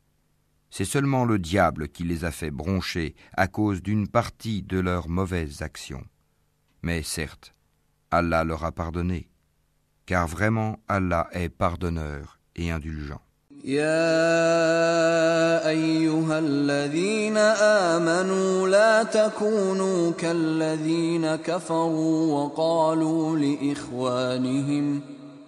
c'est 0.71 0.85
seulement 0.85 1.25
le 1.25 1.39
diable 1.39 1.89
qui 1.89 2.05
les 2.05 2.25
a 2.25 2.31
fait 2.31 2.51
broncher 2.51 3.15
à 3.35 3.47
cause 3.47 3.83
d'une 3.83 4.09
partie 4.09 4.63
de 4.63 4.79
leurs 4.79 5.09
mauvaises 5.09 5.63
actions. 5.63 6.05
Mais 6.83 7.03
certes, 7.03 7.53
Allah 8.11 8.45
leur 8.45 8.65
a 8.65 8.73
pardonné, 8.73 9.29
car 10.05 10.27
vraiment 10.27 10.79
Allah 10.89 11.29
est 11.33 11.49
pardonneur 11.49 12.39
et 12.57 12.71
indulgent. 12.71 13.21
يا 13.65 15.69
ايها 15.69 16.39
الذين 16.39 17.37
امنوا 17.97 18.69
لا 18.69 19.03
تكونوا 19.03 20.13
كالذين 20.13 21.37
كفروا 21.37 22.33
وقالوا 22.33 23.37
لاخوانهم 23.37 25.01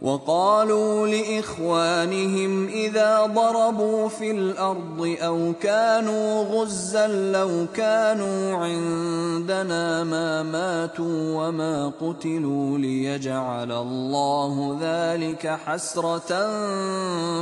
وقالوا 0.04 1.08
لإخوانهم 1.08 2.68
إذا 2.68 3.26
ضربوا 3.26 4.08
في 4.08 4.32
الأرض 4.32 5.16
أو 5.22 5.54
كانوا 5.62 6.44
غزا 6.44 7.08
لو 7.08 7.66
كانوا 7.76 8.54
عندنا 8.54 10.04
ما 10.04 10.44
ماتوا 10.44 11.48
وما 11.48 11.92
قتلوا 12.02 12.78
ليجعل 12.78 13.72
الله 13.72 14.78
ذلك 14.82 15.48
حسرة 15.66 16.50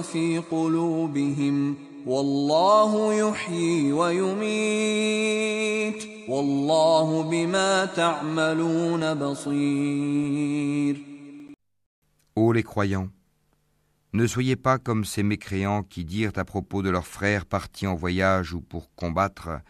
في 0.01 0.41
قلوبهم 0.51 1.75
والله 2.07 3.13
يحيي 3.13 3.93
ويميت 3.93 5.31
والله 6.29 7.21
بما 7.21 7.85
تعملون 7.85 9.13
بصير 9.13 11.10
Ô 12.35 12.53
les 12.53 12.63
croyants, 12.63 13.09
ne 14.13 14.27
soyez 14.27 14.55
pas 14.55 14.77
comme 14.77 15.05
ces 15.05 15.23
mécréants 15.23 15.83
qui 15.83 16.05
dirent 16.05 16.37
à 16.37 16.45
propos 16.45 16.81
de 16.81 16.89
leurs 16.89 17.07
frères 17.07 17.45
partis 17.45 17.87
en 17.87 17.95
voyage 17.95 18.53
ou 18.53 18.61
pour 18.61 18.93
combattre, 18.95 19.61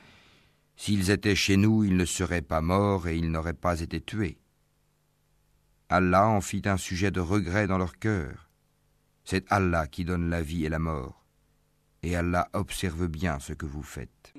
S'ils 0.78 1.12
étaient 1.12 1.36
chez 1.36 1.58
nous, 1.58 1.84
ils 1.84 1.96
ne 1.96 2.06
seraient 2.06 2.42
pas 2.42 2.62
morts 2.62 3.08
et 3.08 3.16
ils 3.16 3.30
n'auraient 3.30 3.54
pas 3.54 3.82
été 3.82 4.02
tués. 4.02 4.40
Allah 5.90 6.28
en 6.28 6.42
fit 6.42 6.64
un 6.66 6.78
sujet 6.78 7.12
de 7.12 7.20
regret 7.20 7.68
dans 7.68 7.78
leur 7.78 8.00
cœur. 8.00 8.50
C'est 9.24 9.46
Allah 9.52 9.86
qui 9.86 10.06
donne 10.06 10.32
la 10.32 10.42
vie 10.42 10.66
et 10.66 10.70
la 10.70 10.80
mort 10.80 11.22
et 12.04 12.16
Allah 12.16 12.50
observe 12.54 13.08
bien 13.08 13.40
ce 13.40 13.54
que 13.54 13.66
vous 13.66 13.84
faites. 13.84 14.34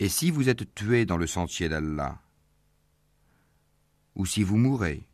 Et 0.00 0.08
si 0.08 0.30
vous 0.30 0.48
êtes 0.48 0.74
tué 0.74 1.04
dans 1.04 1.18
le 1.18 1.26
sentier 1.26 1.68
d'Allah, 1.68 2.16
ou 4.14 4.24
si 4.24 4.42
vous 4.42 4.56
mourrez, 4.56 5.06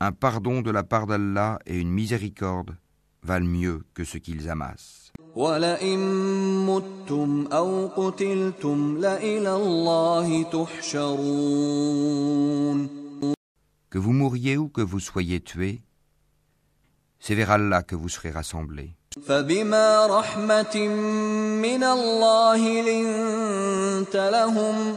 un 0.00 0.12
pardon 0.12 0.60
de 0.60 0.70
la 0.70 0.82
part 0.82 1.06
d'Allah 1.06 1.58
et 1.64 1.78
une 1.78 1.90
miséricorde 1.90 2.76
valent 3.22 3.46
mieux 3.46 3.86
que 3.94 4.04
ce 4.04 4.18
qu'ils 4.18 4.50
amassent. 4.50 5.05
ولئن 5.36 5.98
متم 6.66 7.46
أو 7.52 7.88
قتلتم 7.96 8.98
لالى 8.98 9.54
الله 9.54 10.42
تحشرون 10.42 12.16
Que 13.90 13.98
vous 13.98 14.12
mouriez 14.12 14.56
ou 14.56 14.68
que 14.68 14.80
vous 14.82 15.00
soyez 15.00 15.40
tués, 15.40 15.80
c'est 17.20 17.34
vers 17.34 17.50
Allah 17.50 17.82
que 17.82 17.94
vous 17.96 18.08
serez 18.08 18.30
rassemblés. 18.30 18.90
فبما 19.26 20.06
رحمة 20.06 20.76
من 21.62 21.84
الله 21.84 22.80
لنت 22.82 24.16
لهم 24.16 24.96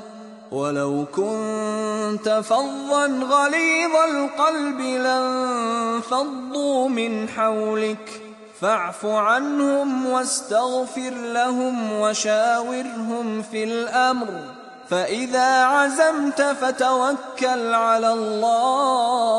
ولو 0.51 1.05
كنت 1.15 2.41
فظا 2.43 3.05
غليظ 3.07 3.95
القلب 4.11 4.79
لانفضوا 4.79 6.89
من 6.89 7.29
حولك 7.29 8.28
فاعف 8.60 9.06
عنهم 9.06 10.06
واستغفر 10.06 11.10
لهم 11.10 11.92
وشاورهم 11.92 13.42
في 13.42 13.64
الامر 13.64 14.54
فاذا 14.88 15.64
عزمت 15.64 16.42
فتوكل 16.42 17.74
على 17.74 18.12
الله 18.12 19.34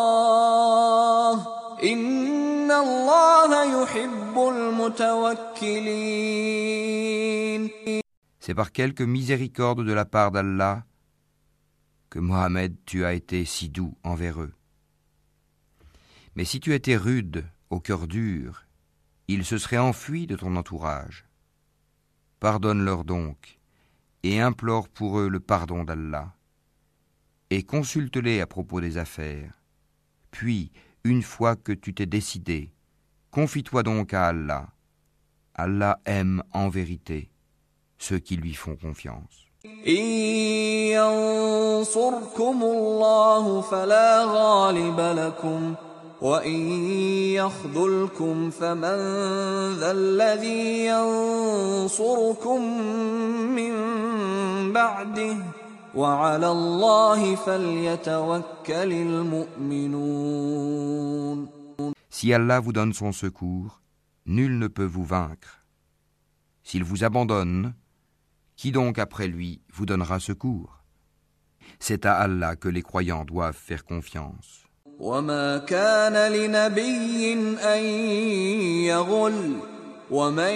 ان 1.84 2.72
الله 2.72 3.84
يحب 3.84 4.48
المتوكلين 4.48 6.26
C'est 8.40 8.54
par 8.54 8.72
quelque 8.72 9.04
miséricorde 9.04 9.84
de 9.84 9.94
la 9.94 10.06
part 10.06 10.30
d'Allah 10.32 10.84
que 12.12 12.20
Mohammed, 12.20 12.76
tu 12.86 13.04
as 13.04 13.14
été 13.14 13.44
si 13.44 13.70
doux 13.70 13.98
envers 14.04 14.40
eux. 14.40 14.54
Mais 16.36 16.46
si 16.46 16.60
tu 16.60 16.76
étais 16.76 16.96
rude, 16.96 17.44
au 17.72 17.80
cœur 17.80 18.08
dur, 18.08 18.66
ils 19.31 19.45
se 19.45 19.59
seraient 19.59 19.79
enfuis 19.79 20.27
de 20.27 20.35
ton 20.35 20.57
entourage. 20.57 21.25
Pardonne-leur 22.41 23.05
donc, 23.05 23.61
et 24.25 24.41
implore 24.41 24.89
pour 24.89 25.21
eux 25.21 25.29
le 25.29 25.39
pardon 25.39 25.85
d'Allah, 25.85 26.35
et 27.51 27.63
consulte-les 27.63 28.41
à 28.41 28.47
propos 28.47 28.81
des 28.81 28.99
affaires. 28.99 29.53
Puis, 30.33 30.73
une 31.05 31.23
fois 31.23 31.55
que 31.55 31.73
tu 31.73 31.95
t'es 31.95 32.07
décidé, 32.07 32.73
confie-toi 33.31 33.83
donc 33.83 34.15
à 34.15 34.27
Allah. 34.27 34.69
Allah 35.55 36.01
aime 36.07 36.43
en 36.53 36.69
vérité 36.69 37.31
ceux 37.99 38.19
qui 38.19 38.37
lui 38.37 38.55
font 38.55 38.77
confiance. 38.77 39.47
Si 62.11 62.35
Allah 62.35 62.61
vous 62.61 62.73
donne 62.73 62.93
son 62.93 63.13
secours, 63.13 63.81
nul 64.27 64.59
ne 64.59 64.69
peut 64.69 64.85
vous 64.85 65.05
vaincre. 65.05 65.65
S'il 66.63 66.85
vous 66.85 67.03
abandonne, 67.03 67.73
qui 68.57 68.73
donc 68.73 68.99
après 68.99 69.27
lui 69.27 69.63
vous 69.73 69.87
donnera 69.87 70.21
secours? 70.21 70.85
C'est 71.79 72.05
à 72.05 72.17
Allah 72.17 72.57
que 72.57 72.69
les 72.69 72.83
croyants 72.83 73.25
doivent 73.25 73.57
faire 73.57 73.87
confiance. 73.87 74.70
وما 75.00 75.58
كان 75.58 76.32
لنبي 76.32 77.34
أن 77.60 77.84
يغل 78.86 79.60
ومن 80.12 80.56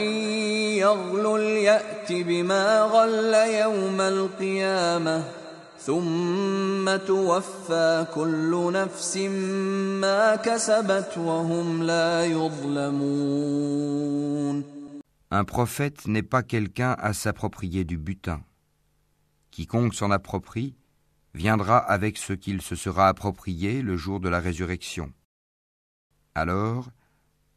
يغل 0.77 1.41
يأت 1.41 2.11
بما 2.11 2.81
غل 2.81 3.33
يوم 3.33 4.01
القيامة 4.01 5.23
ثم 5.79 6.97
توفى 7.07 8.05
كل 8.15 8.71
نفس 8.73 9.17
ما 10.01 10.35
كسبت 10.35 11.17
وهم 11.17 11.83
لا 11.83 12.25
يظلمون 12.25 13.59
Un 15.31 15.43
prophète 15.45 16.07
n'est 16.07 16.23
pas 16.23 16.41
quelqu'un 16.41 16.95
à 16.97 17.13
s'approprier 17.13 17.83
du 17.83 17.97
butin. 17.99 18.41
Quiconque 19.51 19.93
s'en 19.93 20.09
approprie 20.09 20.73
viendra 21.34 21.78
avec 21.78 22.16
ce 22.16 22.32
qu'il 22.32 22.62
se 22.62 22.76
sera 22.76 23.08
approprié 23.08 23.82
le 23.82 23.96
jour 23.96 24.20
de 24.20 24.28
la 24.28 24.40
résurrection. 24.40 25.12
Alors, 26.34 26.88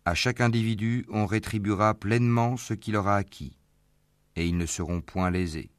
à 0.06 0.14
chaque 0.14 0.41
individu, 0.41 1.06
on 1.10 1.26
rétribuera 1.26 1.94
pleinement 1.94 2.58
ce 2.58 2.74
qu'il 2.74 2.95
aura 2.95 3.16
acquis, 3.16 3.58
et 4.36 4.48
ils 4.48 4.58
ne 4.58 4.66
seront 4.66 5.02
point 5.02 5.30
lésés. 5.32 5.70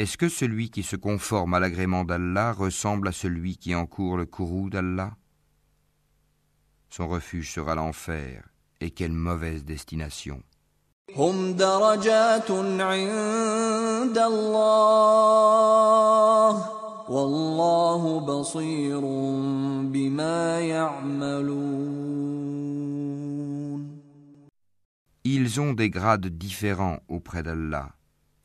Est-ce 0.00 0.16
que 0.16 0.30
celui 0.30 0.70
qui 0.70 0.82
se 0.82 0.96
conforme 0.96 1.52
à 1.52 1.60
l'agrément 1.60 2.04
d'Allah 2.04 2.54
ressemble 2.54 3.08
à 3.08 3.12
celui 3.12 3.58
qui 3.58 3.74
encourt 3.74 4.16
le 4.16 4.24
courroux 4.24 4.70
d'Allah? 4.70 5.10
Son 6.88 7.06
refuge 7.06 7.52
sera 7.52 7.74
l'enfer, 7.74 8.48
et 8.80 8.92
quelle 8.92 9.12
mauvaise 9.12 9.62
destination. 9.66 10.42
Ils 25.24 25.60
ont 25.60 25.72
des 25.74 25.90
grades 25.90 26.26
différents 26.26 27.00
auprès 27.08 27.42
d'Allah, 27.42 27.90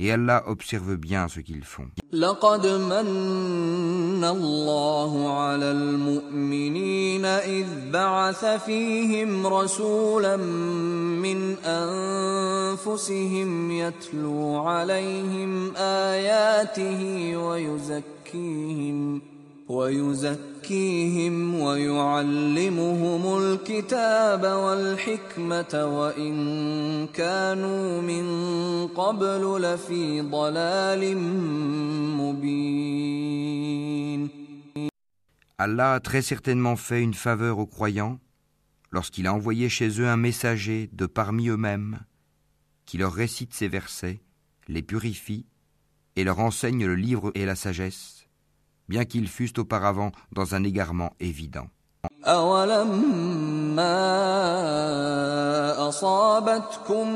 Et 0.02 0.10
Allah 0.12 0.42
observe 0.46 0.96
bien 0.96 1.28
ce 1.28 1.40
qu'ils 1.40 1.64
font. 1.64 1.90
لقد 2.12 2.66
من 2.66 4.24
الله 4.24 5.38
على 5.40 5.70
المؤمنين 5.70 7.24
إذ 7.24 7.66
بعث 7.92 8.44
فيهم 8.44 9.46
رسولا 9.46 10.36
من 10.36 11.54
أنفسهم 12.84 13.70
يتلو 13.70 14.56
عليهم 14.56 15.76
آياته 15.76 17.36
ويزكيهم 17.36 19.22
ويزكيهم 19.70 21.60
ويعلمهم 21.60 23.38
الكتاب 23.38 24.42
والحكمة 24.42 25.98
وإن 25.98 27.06
كانوا 27.06 28.00
من 28.02 28.24
قبل 28.88 29.62
لفي 29.62 30.20
ضلال 30.20 31.16
مبين 32.16 32.80
Allah 35.62 35.92
a 35.92 36.00
très 36.00 36.22
certainement 36.22 36.74
fait 36.76 37.02
une 37.02 37.12
faveur 37.12 37.58
aux 37.58 37.66
croyants 37.66 38.18
lorsqu'il 38.90 39.26
a 39.26 39.34
envoyé 39.34 39.68
chez 39.68 40.00
eux 40.00 40.08
un 40.08 40.16
messager 40.16 40.88
de 40.94 41.04
parmi 41.04 41.48
eux-mêmes 41.48 42.00
qui 42.86 42.96
leur 42.96 43.12
récite 43.12 43.52
ces 43.52 43.68
versets, 43.68 44.22
les 44.68 44.80
purifie 44.80 45.44
et 46.16 46.24
leur 46.24 46.40
enseigne 46.40 46.86
le 46.86 46.94
livre 46.94 47.30
et 47.34 47.44
la 47.44 47.56
sagesse 47.56 48.13
bien 48.88 49.04
qu'ils 49.04 49.28
fussent 49.28 49.58
auparavant 49.58 50.10
dans 50.32 50.54
un 50.54 50.64
égarement 50.64 51.12
évident. 51.20 51.68
أولما 52.24 53.98
أصابتكم 55.88 57.06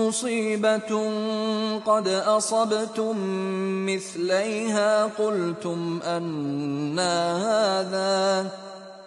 مصيبة 0.00 0.90
قد 1.86 2.08
أصبتم 2.08 3.16
مثليها 3.86 5.04
قلتم 5.04 6.00
أنا 6.04 7.14
هذا 7.36 8.52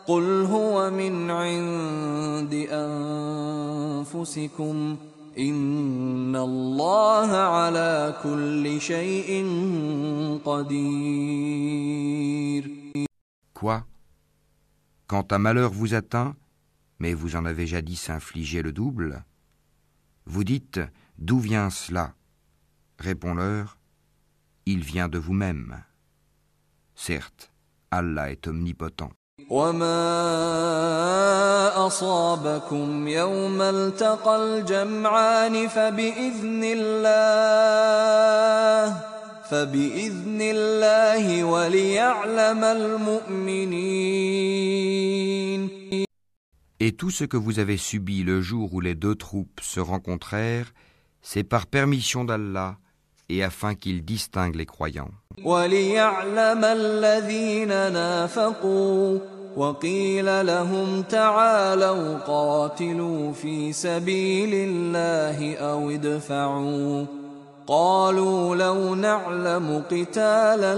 قل 0.07 0.45
هو 0.45 0.89
من 0.89 1.31
عند 1.31 2.67
أنفسكم 4.11 4.97
Quoi? 13.52 13.86
Quand 15.06 15.32
un 15.34 15.38
malheur 15.38 15.72
vous 15.72 15.92
atteint, 15.94 16.34
mais 16.98 17.12
vous 17.12 17.36
en 17.36 17.44
avez 17.44 17.66
jadis 17.66 18.08
infligé 18.08 18.62
le 18.62 18.72
double, 18.72 19.24
vous 20.24 20.42
dites 20.42 20.80
D'où 21.18 21.38
vient 21.38 21.68
cela? 21.68 22.14
Réponds-leur 22.98 23.78
Il 24.64 24.82
vient 24.84 25.08
de 25.08 25.18
vous-même. 25.18 25.82
Certes, 26.94 27.52
Allah 27.90 28.30
est 28.30 28.46
omnipotent. 28.46 29.12
وما 29.49 30.01
أصابكم 31.87 33.07
يوم 33.07 33.61
التقى 33.61 34.43
الجمعان 34.43 35.67
فبإذن 35.67 36.63
الله 36.63 37.41
فبإذن 39.49 40.41
الله 40.41 41.43
وليعلم 41.43 42.63
المؤمنين 42.63 44.11
Et 46.83 46.93
tout 46.93 47.11
ce 47.11 47.25
que 47.25 47.37
vous 47.37 47.59
avez 47.59 47.77
subi 47.77 48.23
le 48.23 48.41
jour 48.41 48.73
où 48.73 48.81
les 48.81 48.95
deux 48.95 49.13
troupes 49.13 49.59
se 49.61 49.79
rencontrèrent, 49.79 50.73
c'est 51.21 51.43
par 51.43 51.67
permission 51.67 52.23
d'Allah 52.25 52.79
et 53.28 53.42
afin 53.42 53.74
qu'il 53.74 54.04
distingue 54.04 54.56
les 54.56 54.66
croyants. 54.66 55.10
وقيل 59.56 60.46
لهم 60.46 61.02
تعالوا 61.02 62.18
قاتلوا 62.18 63.32
في 63.32 63.72
سبيل 63.72 64.50
الله 64.54 65.56
أو 65.56 65.90
ادفعوا 65.90 67.04
قالوا 67.66 68.56
لو 68.56 68.94
نعلم 68.94 69.82
قتالا 69.90 70.74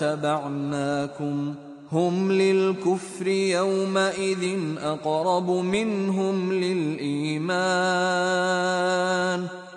لاتبعناكم 0.00 1.54
هم 1.92 2.32
للكفر 2.32 3.26
يومئذ 3.26 4.58
أقرب 4.82 5.50
منهم 5.50 6.52
للإيمان 6.52 7.62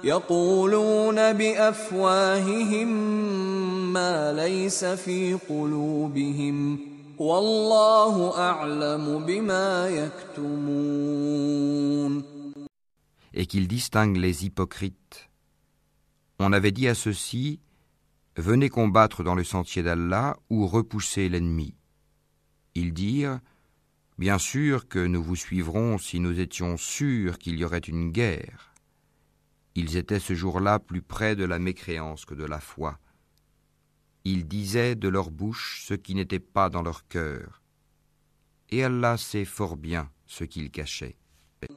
يقولون 0.05 1.33
بأفواههم 1.33 2.89
ما 3.93 4.33
ليس 4.33 4.85
في 4.85 5.35
قلوبهم 5.49 6.91
Et 13.35 13.47
qu'il 13.47 13.69
distingue 13.69 14.17
les 14.17 14.47
hypocrites. 14.47 15.29
On 16.39 16.55
avait 16.55 16.73
dit 16.73 16.89
à 16.89 16.95
ceux-ci 16.95 17.61
Venez 18.37 18.71
combattre 18.71 19.23
dans 19.23 19.35
le 19.35 19.45
sentier 19.45 19.83
d'Allah 19.83 20.39
ou 20.49 20.67
repoussez 20.67 21.29
l'ennemi. 21.29 21.75
Ils 22.75 22.95
dirent 22.95 23.41
Bien 24.17 24.39
sûr 24.39 24.89
que 24.89 25.05
nous 25.07 25.23
vous 25.23 25.37
suivrons 25.37 25.99
si 25.99 26.21
nous 26.21 26.41
étions 26.41 26.79
sûrs 26.79 27.39
qu'il 27.39 27.59
y 27.59 27.65
aurait 27.65 27.81
une 27.81 28.13
guerre. 28.13 28.73
Ils 29.75 29.97
étaient 29.97 30.19
ce 30.19 30.35
jour-là 30.35 30.79
plus 30.79 31.03
près 31.03 31.37
de 31.37 31.45
la 31.45 31.59
mécréance 31.59 32.25
que 32.25 32.35
de 32.35 32.45
la 32.45 32.61
foi 32.61 32.99
ils 34.25 34.47
disaient 34.47 34.95
de 34.95 35.09
leur 35.09 35.31
bouche 35.31 35.85
ce 35.87 35.95
qui 35.95 36.15
n'était 36.15 36.41
pas 36.41 36.69
dans 36.69 36.83
leur 36.83 37.07
cœur. 37.09 37.63
Et 38.71 38.85
Allah 38.85 39.17
sait 39.17 39.45
fort 39.45 39.77
bien 39.77 40.11
ce 40.27 40.45
qu'ils 40.45 40.71
cachaient. 40.71 41.17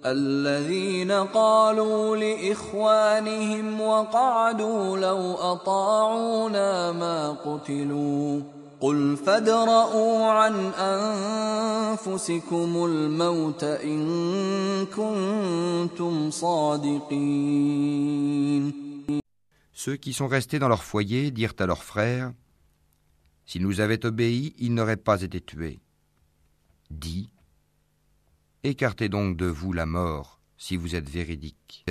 الذين 0.05 1.11
قالوا 1.11 2.15
لإخوانهم 2.17 3.81
وقعدوا 3.81 4.97
لو 4.97 5.33
أطاعونا 5.33 6.91
ما 6.91 7.31
قتلوا 7.31 8.41
قل 8.81 9.17
فادرءوا 9.17 10.25
عن 10.25 10.55
أنفسكم 11.93 12.85
الموت 12.85 13.63
إن 13.63 14.85
كنتم 14.85 16.31
صادقين 16.31 17.53
Ceux 19.73 19.97
qui 19.97 20.13
sont 20.13 20.27
restés 20.27 20.59
dans 20.59 20.67
leur 20.69 20.83
foyer 20.83 21.31
dirent 21.31 21.55
à 21.59 21.65
leurs 21.65 21.83
frères 21.83 22.33
S'ils 23.45 23.61
nous 23.61 23.81
avaient 23.81 24.05
obéi, 24.05 24.53
ils 24.57 24.73
n'auraient 24.73 24.95
pas 24.97 25.21
été 25.21 25.41
tués. 25.41 25.79
Dis 26.89 27.29
Écartez 28.63 29.09
donc 29.09 29.35
de 29.35 29.45
vous 29.45 29.73
la 29.73 29.85
mort 29.85 30.39
si 30.57 30.77
vous 30.77 30.95
êtes 30.95 31.09
véridique. 31.09 31.85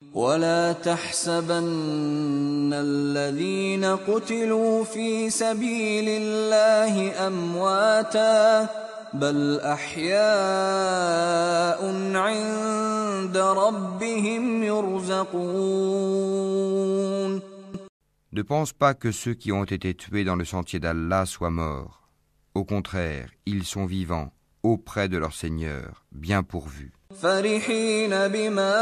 Ne 18.32 18.42
pense 18.42 18.74
pas 18.74 18.96
que 18.96 19.12
ceux 19.12 19.36
qui 19.36 19.52
ont 19.52 19.66
été 19.66 19.94
tués 19.94 20.24
dans 20.24 20.36
le 20.36 20.46
sentier 20.46 20.80
d'Allah 20.80 21.28
soient 21.28 21.52
morts. 21.52 22.10
Au 22.56 22.66
contraire, 22.66 23.30
ils 23.46 23.66
sont 23.66 23.86
vivants 23.86 24.34
auprès 24.64 25.10
de 25.10 25.18
leur 25.18 25.36
Seigneur, 25.36 26.06
bien 26.12 26.42
pourvus. 26.42 26.97
فرحين 27.16 28.10
بما 28.10 28.76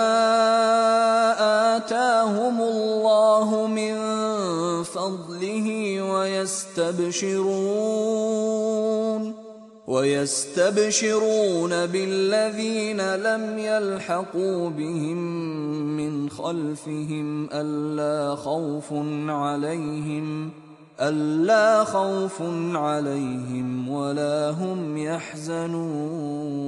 آتاهم 1.77 2.61
الله 2.61 3.67
من 3.67 3.95
فضله 4.83 6.01
ويستبشرون 6.01 7.45
ويستبشرون 9.87 11.69
بالذين 11.85 13.15
لم 13.15 13.59
يلحقوا 13.59 14.69
بهم 14.69 15.17
من 15.97 16.29
خلفهم 16.29 17.49
ألا 17.53 18.35
خوف 18.35 18.93
عليهم 19.29 20.51
ۖ 20.61 20.64
ألا 21.00 21.84
خوف 21.84 22.42
عليهم 22.76 23.88
ولا 23.88 24.50
هم 24.50 24.96
يحزنون 24.96 26.60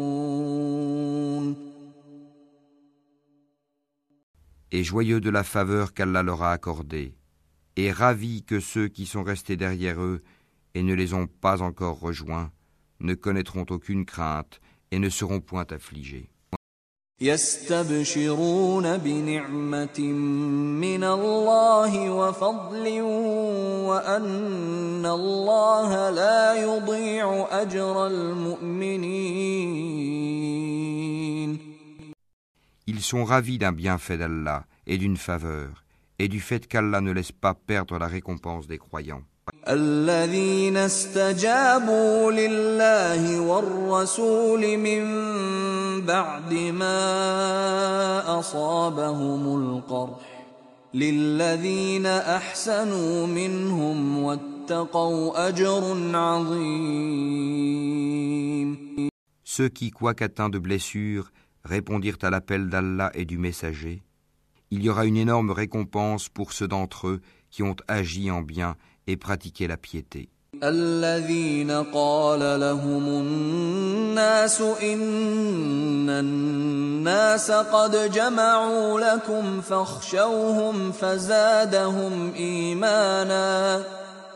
Et 4.74 4.84
joyeux 4.84 5.20
de 5.20 5.28
la 5.28 5.44
faveur 5.44 5.92
qu'Allah 5.92 6.22
leur 6.22 6.42
a 6.42 6.50
accordée, 6.50 7.14
et 7.76 7.92
ravis 7.92 8.42
que 8.42 8.58
ceux 8.58 8.88
qui 8.88 9.04
sont 9.04 9.22
restés 9.22 9.58
derrière 9.58 10.00
eux 10.00 10.22
et 10.74 10.82
ne 10.82 10.94
les 10.94 11.12
ont 11.12 11.26
pas 11.26 11.60
encore 11.60 12.00
rejoints 12.00 12.50
ne 13.00 13.12
connaîtront 13.14 13.66
aucune 13.68 14.06
crainte 14.06 14.60
et 14.90 14.98
ne 14.98 15.10
seront 15.10 15.40
point 15.40 15.66
affligés. 15.70 16.30
يستبشرون 17.22 18.96
بنعمة 18.98 20.00
من 20.80 21.04
الله 21.04 22.10
وفضل 22.10 23.00
وأن 23.88 25.06
الله 25.06 26.10
لا 26.10 26.54
يضيع 26.62 27.46
أجر 27.50 28.06
المؤمنين 28.06 29.52
Ils 32.88 33.00
sont 33.00 33.24
ravis 33.24 33.58
d'un 33.58 33.72
bienfait 33.72 34.18
d'Allah 34.18 34.64
et 34.88 34.98
d'une 34.98 35.16
faveur, 35.16 35.84
et 36.18 36.26
du 36.28 36.40
fait 36.40 36.66
qu'Allah 36.66 37.00
ne 37.00 37.12
laisse 37.12 37.30
pas 37.30 37.54
perdre 37.54 37.96
la 37.98 38.08
récompense 38.08 38.66
des 38.66 38.78
croyants. 38.78 39.22
الذين 39.68 40.76
استجابوا 40.76 42.32
لله 42.32 43.40
والرسول 43.40 44.76
من 44.78 45.02
بعد 46.06 46.54
ما 46.54 48.38
أصابهم 48.38 49.56
القرح 49.56 50.46
للذين 50.94 52.06
أحسنوا 52.06 53.26
منهم 53.26 54.22
واتقوا 54.22 55.48
أجر 55.48 56.16
عظيم 56.16 57.32
Ceux 59.44 59.68
qui, 59.68 59.90
quoique 59.90 60.24
atteints 60.24 60.48
de 60.48 60.58
blessures, 60.58 61.32
répondirent 61.64 62.18
à 62.22 62.30
l'appel 62.30 62.68
d'Allah 62.68 63.10
et 63.12 63.24
du 63.24 63.38
messager, 63.38 64.02
il 64.70 64.82
y 64.82 64.88
aura 64.88 65.04
une 65.04 65.16
énorme 65.18 65.50
récompense 65.50 66.28
pour 66.30 66.52
ceux 66.52 66.68
d'entre 66.68 67.08
eux 67.08 67.20
qui 67.50 67.62
ont 67.62 67.76
agi 67.88 68.30
en 68.30 68.40
bien 68.40 68.76
et 69.06 69.16
pratiqué 69.16 69.66
la 69.66 69.76
piété. 69.76 70.28
الذين 70.62 71.70
قال 71.70 72.60
لهم 72.60 73.08
الناس 73.08 74.60
إن 74.60 76.10
الناس 76.10 77.50
قد 77.50 78.12
جمعوا 78.12 79.00
لكم 79.00 79.60
فاخشوهم 79.60 80.92
فزادهم 80.92 82.34
إيمانا 82.34 83.84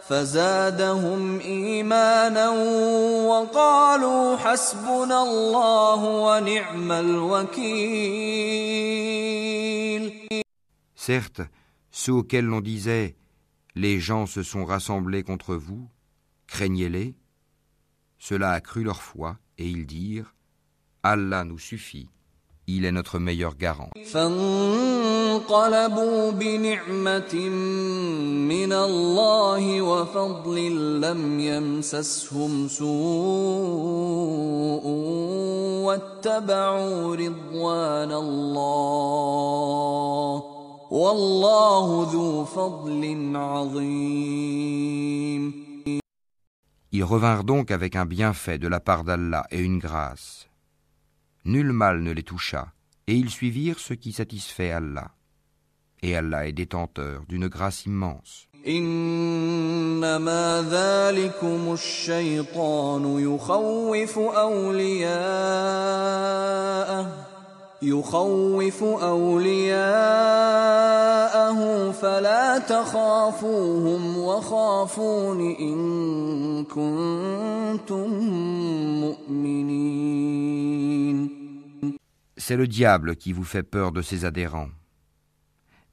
فزادهم 0.08 1.40
إيمانا 1.40 2.48
وقالوا 3.26 4.36
حسبنا 4.36 5.22
الله 5.22 6.04
ونعم 6.04 6.92
الوكيل 6.92 8.46
Certes, 10.96 11.42
ceux 11.92 12.12
auxquels 12.14 12.46
l'on 12.46 12.60
disait 12.60 13.14
Les 13.74 14.00
gens 14.00 14.26
se 14.26 14.42
sont 14.42 14.64
rassemblés 14.64 15.22
contre 15.22 15.54
vous, 15.54 15.88
craignez-les. 16.46 17.14
Cela 18.18 18.52
a 18.52 18.60
cru 18.60 18.82
leur 18.82 19.02
foi, 19.02 19.36
et 19.58 19.68
ils 19.68 19.86
dirent 19.86 20.34
Allah 21.02 21.44
nous 21.44 21.58
suffit, 21.58 22.08
il 22.66 22.84
est 22.84 22.92
notre 22.92 23.18
meilleur 23.18 23.54
garant. 23.56 23.90
فانقلبوا 25.36 26.30
بنعمة 26.30 27.34
من 28.48 28.72
الله 28.72 29.82
وفضل 29.82 31.00
لم 31.00 31.40
يمسسهم 31.40 32.68
سوء 32.68 32.86
واتبعوا 35.86 37.16
رضوان 37.16 38.12
الله 38.12 38.96
والله 40.90 42.12
ذو 42.12 42.44
فضل 42.44 43.36
عظيم 43.36 44.86
Ils 46.92 47.04
revinrent 47.04 47.44
donc 47.44 47.70
avec 47.70 47.94
un 47.96 48.06
bienfait 48.06 48.58
de 48.58 48.68
la 48.68 48.80
part 48.80 49.04
d'Allah 49.04 49.46
et 49.50 49.60
une 49.60 49.78
grâce. 49.78 50.48
Nul 51.44 51.72
mal 51.72 52.00
ne 52.00 52.12
les 52.12 52.22
toucha, 52.22 52.72
et 53.06 53.14
ils 53.14 53.28
suivirent 53.28 53.80
ce 53.80 53.92
qui 53.92 54.12
satisfait 54.12 54.70
Allah. 54.70 55.10
Et 56.02 56.16
Allah 56.16 56.46
est 56.46 56.52
détenteur 56.52 57.24
d'une 57.28 57.48
grâce 57.48 57.84
immense. 57.84 58.48
إنما 58.66 60.62
ذلكم 60.70 61.72
الشيطان 61.72 63.18
يخوف 63.18 64.18
أولياءه 64.18 65.16
يخوف 67.82 68.82
أولياءه 68.82 69.90
فلا 71.92 72.58
تخافوهم 72.58 74.18
وخافون 74.18 75.40
إن 75.40 76.64
كنتم 76.64 78.08
مؤمنين 79.00 80.36
C'est 82.38 82.56
le 82.56 82.68
diable 82.68 83.16
qui 83.16 83.32
vous 83.32 83.44
fait 83.44 83.64
peur 83.64 83.90
de 83.90 84.02
ses 84.02 84.24
adhérents. 84.24 84.68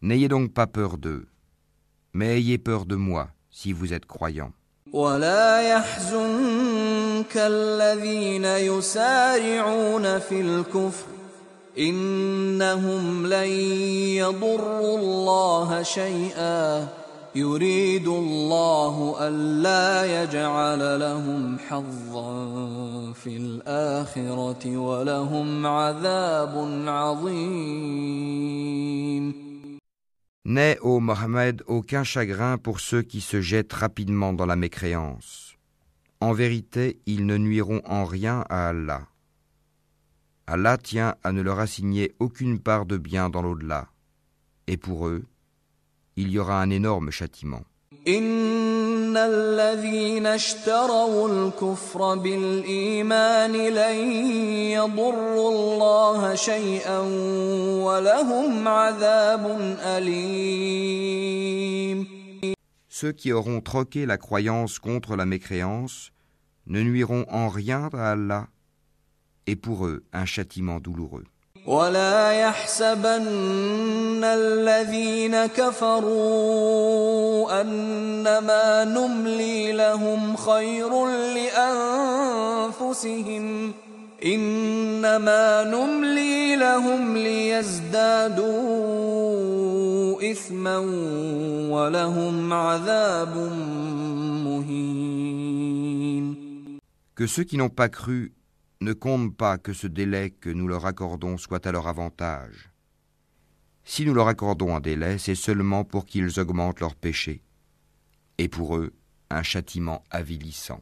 N'ayez 0.03 0.27
donc 0.27 0.53
pas 0.53 0.67
peur 0.67 0.97
d'eux, 0.99 1.25
mais 2.13 2.37
ayez 2.37 2.59
peur 2.59 2.85
de 2.85 2.95
moi 2.95 3.29
si 3.49 3.73
vous 3.73 3.93
êtes 3.93 4.05
croyants. 4.05 4.53
ولا 4.93 5.61
يحزنك 5.61 7.37
الذين 7.37 8.45
يسارعون 8.45 10.19
في 10.19 10.41
الكفر 10.41 11.16
إنهم 11.77 13.27
لن 13.27 13.49
يضروا 14.21 14.97
الله 14.99 15.83
شيئا 15.83 16.87
يريد 17.35 18.07
الله 18.07 19.15
ألا 19.27 20.23
يجعل 20.23 20.99
لهم 20.99 21.57
حظا 21.59 22.33
في 23.13 23.37
الآخرة 23.37 24.77
ولهم 24.77 25.65
عذاب 25.65 26.83
عظيم 26.87 28.13
N'aie, 30.45 30.77
ô 30.81 30.99
Mohammed, 30.99 31.63
aucun 31.67 32.03
chagrin 32.03 32.57
pour 32.57 32.81
ceux 32.81 33.01
qui 33.01 33.21
se 33.21 33.39
jettent 33.39 33.71
rapidement 33.71 34.33
dans 34.33 34.45
la 34.45 34.57
mécréance. 34.57 35.55
En 36.19 36.33
vérité, 36.33 36.99
ils 37.05 37.25
ne 37.25 37.37
nuiront 37.37 37.81
en 37.85 38.03
rien 38.03 38.43
à 38.49 38.67
Allah. 38.67 39.07
Allah 40.50 40.78
tient 40.78 41.14
à 41.24 41.32
ne 41.32 41.42
leur 41.42 41.58
assigner 41.58 42.14
aucune 42.20 42.58
part 42.58 42.86
de 42.86 42.96
bien 42.96 43.28
dans 43.28 43.42
l'au-delà. 43.42 43.88
Et 44.66 44.78
pour 44.78 45.06
eux, 45.06 45.26
il 46.16 46.30
y 46.30 46.38
aura 46.38 46.62
un 46.62 46.70
énorme 46.70 47.10
châtiment. 47.10 47.64
Ceux 62.88 63.12
qui 63.12 63.32
auront 63.32 63.60
troqué 63.60 64.06
la 64.06 64.16
croyance 64.16 64.78
contre 64.78 65.14
la 65.14 65.26
mécréance 65.26 66.10
ne 66.66 66.80
nuiront 66.80 67.26
en 67.28 67.50
rien 67.50 67.90
à 67.92 68.12
Allah 68.12 68.48
et 69.47 69.55
pour 69.55 69.85
eux 69.85 70.03
un 70.13 70.25
châtiment 70.25 70.79
douloureux. 70.79 71.25
ولا 71.67 72.31
يحسبن 72.31 74.23
الذين 74.23 75.45
كفروا 75.45 76.81
أنما 77.61 78.83
نملي 78.83 79.71
لهم 79.71 80.35
خير 80.35 81.05
لأنفسهم 82.75 83.73
إنما 84.25 85.63
نملي 85.63 86.55
لهم 86.55 87.17
ليزدادوا 87.17 88.51
إثما 90.31 90.77
ولهم 91.71 92.53
عذاب 92.53 93.35
مهين 94.45 95.23
Que 97.15 97.27
ceux 97.27 97.43
qui 97.43 97.57
n'ont 97.57 97.69
pas 97.69 97.89
cru 97.89 98.33
ne 98.81 98.93
comptent 98.93 99.35
pas 99.35 99.57
que 99.57 99.73
ce 99.73 99.87
délai 99.87 100.31
que 100.31 100.49
nous 100.49 100.67
leur 100.67 100.85
accordons 100.85 101.37
soit 101.37 101.65
à 101.65 101.71
leur 101.71 101.87
avantage. 101.87 102.69
Si 103.85 104.05
nous 104.05 104.13
leur 104.13 104.27
accordons 104.27 104.75
un 104.75 104.79
délai, 104.79 105.17
c'est 105.17 105.35
seulement 105.35 105.83
pour 105.83 106.05
qu'ils 106.05 106.39
augmentent 106.39 106.79
leurs 106.79 106.95
péchés, 106.95 107.41
et 108.37 108.47
pour 108.47 108.77
eux 108.77 108.93
un 109.29 109.43
châtiment 109.43 110.03
avilissant. 110.11 110.81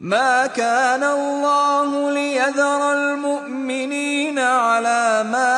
ما 0.00 0.46
كان 0.46 1.02
الله 1.02 2.10
ليذر 2.10 2.92
المؤمنين 2.92 4.38
على 4.38 5.24
ما 5.32 5.54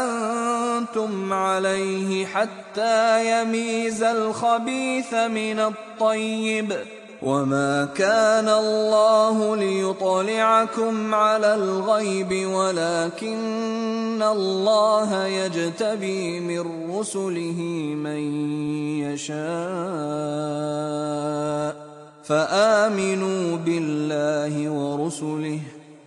أنتم 0.00 1.32
عليه 1.32 2.26
حتى 2.26 3.30
يميز 3.42 4.02
الخبيث 4.02 5.14
من 5.14 5.60
الطيب 5.60 6.72
وما 7.21 7.85
كان 7.85 8.49
الله 8.49 9.55
ليطلعكم 9.55 11.15
على 11.15 11.55
الغيب 11.55 12.47
ولكن 12.47 14.23
الله 14.23 15.25
يجتبي 15.25 16.39
من 16.39 16.91
رسله 16.91 17.61
من 17.95 18.19
يشاء 19.03 19.39
فآمنوا 22.23 23.57
بالله 23.57 24.69
ورسله 24.69 25.59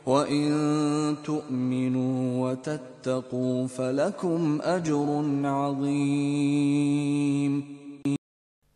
وإن 0.06 1.16
تؤمنوا 1.24 2.50
وتتقوا 2.50 3.66
فلكم 3.66 4.58
أجر 4.62 5.24
عظيم 5.44 7.02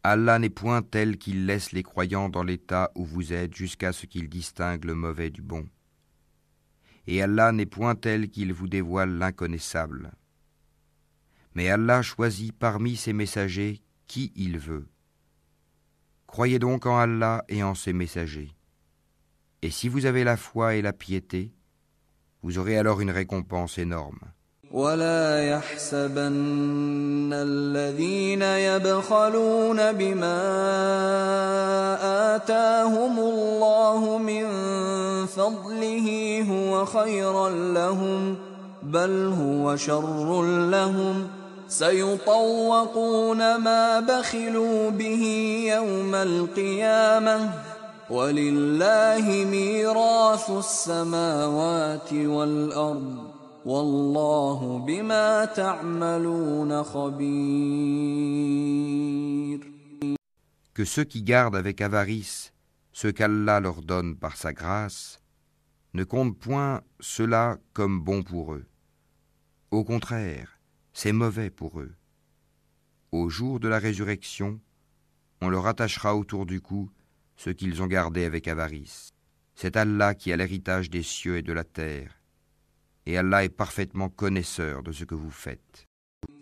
Allah 0.09 0.39
n'est 0.39 0.51
point 0.51 0.83
tel 0.83 1.19
qu'il 1.19 1.47
laisse 1.47 1.73
les 1.73 1.83
croyants 1.83 2.29
dans 2.29 2.45
l'état 2.45 2.93
où 2.95 3.05
vous 3.05 3.33
êtes 3.33 3.55
jusqu'à 3.57 3.93
ce 3.93 4.07
qu'il 4.07 4.29
distingue 4.29 4.85
le 4.85 4.95
mauvais 4.95 5.31
du 5.31 5.43
bon. 5.43 5.69
Et 7.09 7.21
Allah 7.23 7.51
n'est 7.51 7.67
point 7.67 7.97
tel 7.97 8.31
qu'il 8.31 8.53
vous 8.53 8.69
dévoile 8.69 9.19
l'inconnaissable. 9.19 10.13
Mais 11.57 11.71
Allah 11.71 12.03
choisit 12.03 12.57
parmi 12.57 12.95
ses 12.95 13.13
messagers 13.13 13.83
qui 14.07 14.33
il 14.37 14.59
veut. 14.59 14.87
Croyez 16.29 16.61
donc 16.61 16.87
en 16.87 16.99
Allah 16.99 17.45
et 17.49 17.65
en 17.65 17.75
ses 17.75 17.93
messagers. 17.93 18.57
Et 19.63 19.71
si 19.71 19.89
vous 19.89 20.07
avez 20.07 20.23
la 20.23 20.37
foi 20.37 20.77
et 20.77 20.83
la 20.83 20.93
piété, 20.93 21.53
vous 22.43 22.59
aurez 22.59 22.79
alors 22.79 23.01
une 23.01 23.11
récompense 23.11 23.77
énorme. 23.77 24.21
ولا 24.71 25.49
يحسبن 25.49 27.31
الذين 27.33 28.43
يبخلون 28.43 29.93
بما 29.93 30.43
آتاهم 32.35 33.19
الله 33.19 34.19
من 34.19 34.47
فضله 35.27 36.09
هو 36.51 36.85
خيرا 36.85 37.49
لهم 37.51 38.37
بل 38.83 39.35
هو 39.41 39.77
شر 39.77 40.43
لهم 40.71 41.29
سيطوقون 41.69 43.57
ما 43.57 44.01
بخلوا 44.01 44.91
به 44.91 45.25
يوم 45.75 46.15
القيامه 46.15 47.51
ولله 48.11 49.47
ميراث 49.51 50.51
السماوات 50.51 52.13
والارض 52.13 53.26
Que 60.73 60.85
ceux 60.85 61.03
qui 61.03 61.25
gardent 61.25 61.57
avec 61.57 61.81
avarice 61.81 62.53
ce 62.93 63.09
qu'Allah 63.09 63.59
leur 63.59 63.83
donne 63.83 64.17
par 64.17 64.37
sa 64.37 64.53
grâce 64.53 65.21
ne 65.95 66.05
comptent 66.05 66.39
point 66.39 66.83
cela 67.01 67.59
comme 67.73 68.01
bon 68.01 68.23
pour 68.23 68.55
eux. 68.55 68.67
Au 69.73 69.83
contraire, 69.83 70.61
c'est 70.93 71.11
mauvais 71.11 71.51
pour 71.51 71.81
eux. 71.81 71.97
Au 73.11 73.29
jour 73.29 73.59
de 73.59 73.67
la 73.67 73.81
résurrection, 73.81 74.61
on 75.41 75.49
leur 75.49 75.67
attachera 75.67 76.15
autour 76.15 76.47
du 76.47 76.61
cou 76.61 76.89
ce 77.37 77.51
qu'ils 77.51 77.83
ont 77.83 77.89
gardé 77.89 78.25
avec 78.25 78.47
avarice. 78.47 79.11
C'est 79.57 79.77
Allah 79.77 80.15
qui 80.15 80.33
a 80.33 80.37
l'héritage 80.37 80.89
des 80.89 81.03
cieux 81.03 81.39
et 81.39 81.43
de 81.43 81.53
la 81.53 81.65
terre. 81.65 82.17
Et 83.07 83.19
Allah 83.19 83.45
est 83.45 83.49
parfaitement 83.49 84.09
connaisseur 84.09 84.83
de 84.83 84.93
ce 84.93 85.05
que 85.05 85.15
vous 85.15 85.31
faites. 85.31 85.87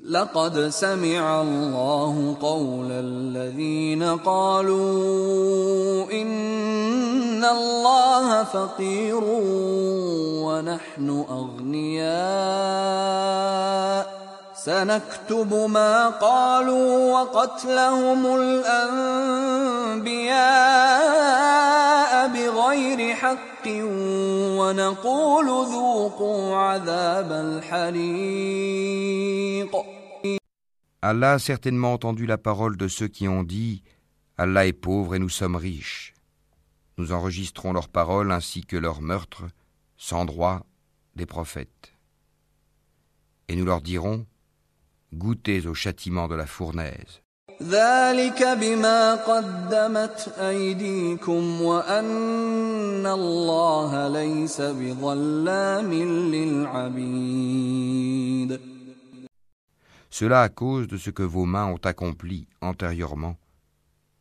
لقد 0.05 0.69
سمع 0.69 1.41
الله 1.43 2.37
قول 2.41 2.93
الذين 2.93 4.03
قالوا 4.19 6.13
إن 6.13 7.45
الله 7.45 8.45
فقير 8.45 9.25
ونحن 10.45 11.25
أغنياء 11.31 12.15
سنكتب 14.55 15.55
ما 15.69 16.09
قالوا 16.09 17.13
وقتلهم 17.13 18.37
الأنبياء 18.37 19.09
بغير 22.29 23.15
حق 23.15 23.54
ونقول 24.60 25.46
ذوقوا 25.46 26.56
عذاب 26.56 27.32
الحريق 27.32 28.70
Allah 31.02 31.34
a 31.34 31.40
certainement 31.40 31.94
entendu 31.94 32.26
la 32.26 32.38
parole 32.38 32.76
de 32.76 32.90
ceux 32.90 33.08
qui 33.08 33.30
ont 33.30 33.44
dit 33.44 33.84
Allah 34.38 34.68
est 34.68 34.74
pauvre 34.74 35.16
et 35.16 35.20
nous 35.20 35.30
sommes 35.30 35.56
riches. 35.56 36.14
Nous 36.98 37.14
enregistrons 37.14 37.72
leurs 37.72 37.88
paroles 37.88 38.34
ainsi 38.34 38.66
que 38.66 38.76
leurs 38.76 39.02
meurtres, 39.02 39.46
sans 39.96 40.26
droit, 40.26 40.66
des 41.16 41.26
prophètes. 41.26 41.94
Et 43.48 43.56
nous 43.56 43.64
leur 43.64 43.82
dirons 43.82 44.26
goûtez 45.14 45.66
au 45.68 45.74
châtiment 45.74 46.28
de 46.28 46.36
la 46.36 46.46
fournaise. 46.46 47.22
ذلك 47.63 48.43
بما 48.61 49.15
قدمت 49.15 50.35
أيديكم 50.39 51.63
وأن 51.63 53.07
الله 53.07 54.09
ليس 54.09 54.61
بظلام 54.61 55.93
للعبيد 56.35 57.95
Cela 60.11 60.43
à 60.43 60.49
cause 60.49 60.87
de 60.87 60.97
ce 60.97 61.11
que 61.11 61.25
vos 61.25 61.45
mains 61.45 61.67
ont 61.67 61.81
accompli 61.85 62.47
antérieurement, 62.63 63.35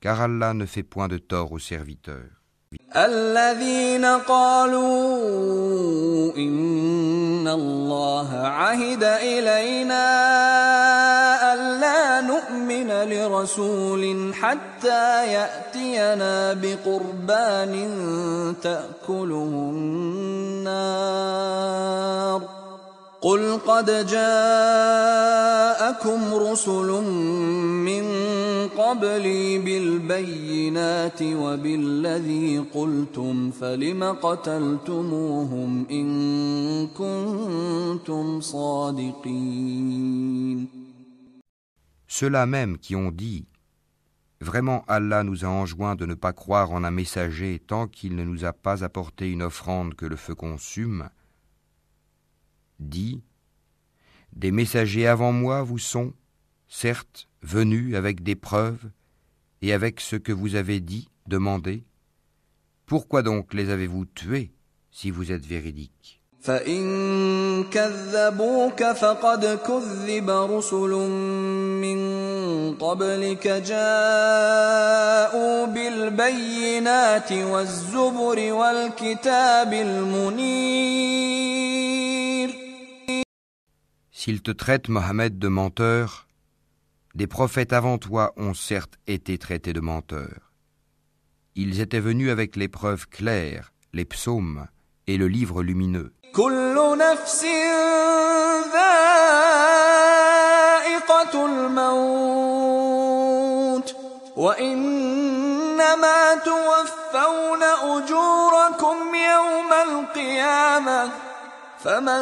car 0.02 0.22
Allah 0.22 0.56
ne 0.56 0.66
fait 0.66 0.82
point 0.82 1.08
de 1.08 1.20
tort 1.20 1.52
aux 1.52 1.60
serviteurs. 1.60 2.32
الذين 2.96 4.06
قالوا 4.06 4.88
إن 6.38 7.48
الله 7.48 8.30
عهد 8.34 9.04
إلينا 9.04 10.04
لرسول 13.06 14.34
حتى 14.34 15.34
يأتينا 15.34 16.54
بقربان 16.54 17.74
تأكله 18.62 19.72
النار. 20.74 21.34
قل 23.22 23.60
قد 23.68 23.86
جاءكم 24.08 24.34
رسل 26.34 26.90
من 27.88 28.06
قبلي 28.78 29.58
بالبينات 29.58 31.22
وبالذي 31.24 32.64
قلتم 32.76 33.52
فلم 33.52 34.04
قتلتموهم 34.04 35.86
إن 35.92 36.08
كنتم 36.88 38.42
صادقين؟ 38.42 39.24
Ceux-là 42.13 42.47
même 42.47 42.79
qui 42.79 42.97
ont 42.97 43.11
dit 43.11 43.47
Vraiment 44.41 44.85
Allah 44.87 45.25
nous 45.25 45.45
a 45.45 45.49
enjoint 45.49 45.97
de 45.97 46.07
ne 46.07 46.15
pas 46.15 46.33
croire 46.33 46.71
en 46.71 46.85
un 46.85 46.91
messager 46.93 47.59
tant 47.59 47.89
qu'il 47.89 48.15
ne 48.15 48.25
nous 48.25 48.45
a 48.45 48.53
pas 48.53 48.85
apporté 48.85 49.31
une 49.31 49.43
offrande 49.43 49.95
que 49.95 50.07
le 50.07 50.17
feu 50.17 50.35
consume, 50.35 51.11
dit 52.79 53.21
Des 54.33 54.53
messagers 54.53 55.09
avant 55.09 55.33
moi 55.33 55.63
vous 55.63 55.79
sont, 55.79 56.13
certes, 56.69 57.29
venus 57.43 57.97
avec 57.97 58.23
des 58.23 58.37
preuves 58.37 58.91
et 59.61 59.73
avec 59.73 60.01
ce 60.01 60.15
que 60.15 60.33
vous 60.33 60.55
avez 60.55 60.79
dit, 60.79 61.09
demandé. 61.27 61.85
Pourquoi 62.87 63.23
donc 63.23 63.55
les 63.55 63.71
avez-vous 63.71 64.05
tués 64.07 64.53
si 64.91 65.11
vous 65.11 65.33
êtes 65.33 65.45
véridiques 65.45 66.19
فإن 66.41 67.65
كذبوك 67.65 68.83
فقد 68.83 69.59
كذب 69.67 70.31
رسل 70.31 70.91
من 70.91 71.62
قبلك 72.83 73.49
جاءوا 73.49 74.47
بالبينات 75.67 77.33
والزبر 77.33 78.53
والكتاب 78.53 79.73
المنير 79.73 81.39
S'ils 84.21 84.43
te 84.43 84.51
traitent, 84.51 84.89
Mohammed, 84.89 85.39
de 85.39 85.49
menteur, 85.49 86.27
des 87.15 87.27
prophètes 87.27 87.73
avant 87.73 87.99
toi 87.99 88.33
ont 88.37 88.55
certes 88.55 88.99
été 89.07 89.39
traités 89.39 89.73
de 89.73 89.81
menteurs. 89.81 90.53
Ils 91.55 91.81
étaient 91.81 92.01
venus 92.01 92.31
avec 92.31 92.57
les 92.57 92.69
preuves 92.69 93.07
claires, 93.09 93.73
les 93.93 94.05
psaumes 94.05 94.67
et 95.07 95.17
le 95.17 95.29
livre 95.29 95.63
lumineux. 95.63 96.13
كل 96.35 96.99
نفس 96.99 97.45
ذائقة 98.73 99.72
وإنما 104.36 106.36
توفون 106.36 107.64
أجوركم 107.64 109.16
يوم 109.16 109.74
القيامة 109.74 111.10
فمن 111.84 112.22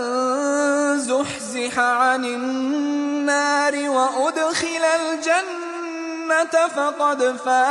زحزح 0.99 1.79
عن 1.79 2.25
النار 2.25 3.89
وأدخل 3.89 4.85
الجنة 4.99 6.67
فقد 6.75 7.35
فاز 7.45 7.61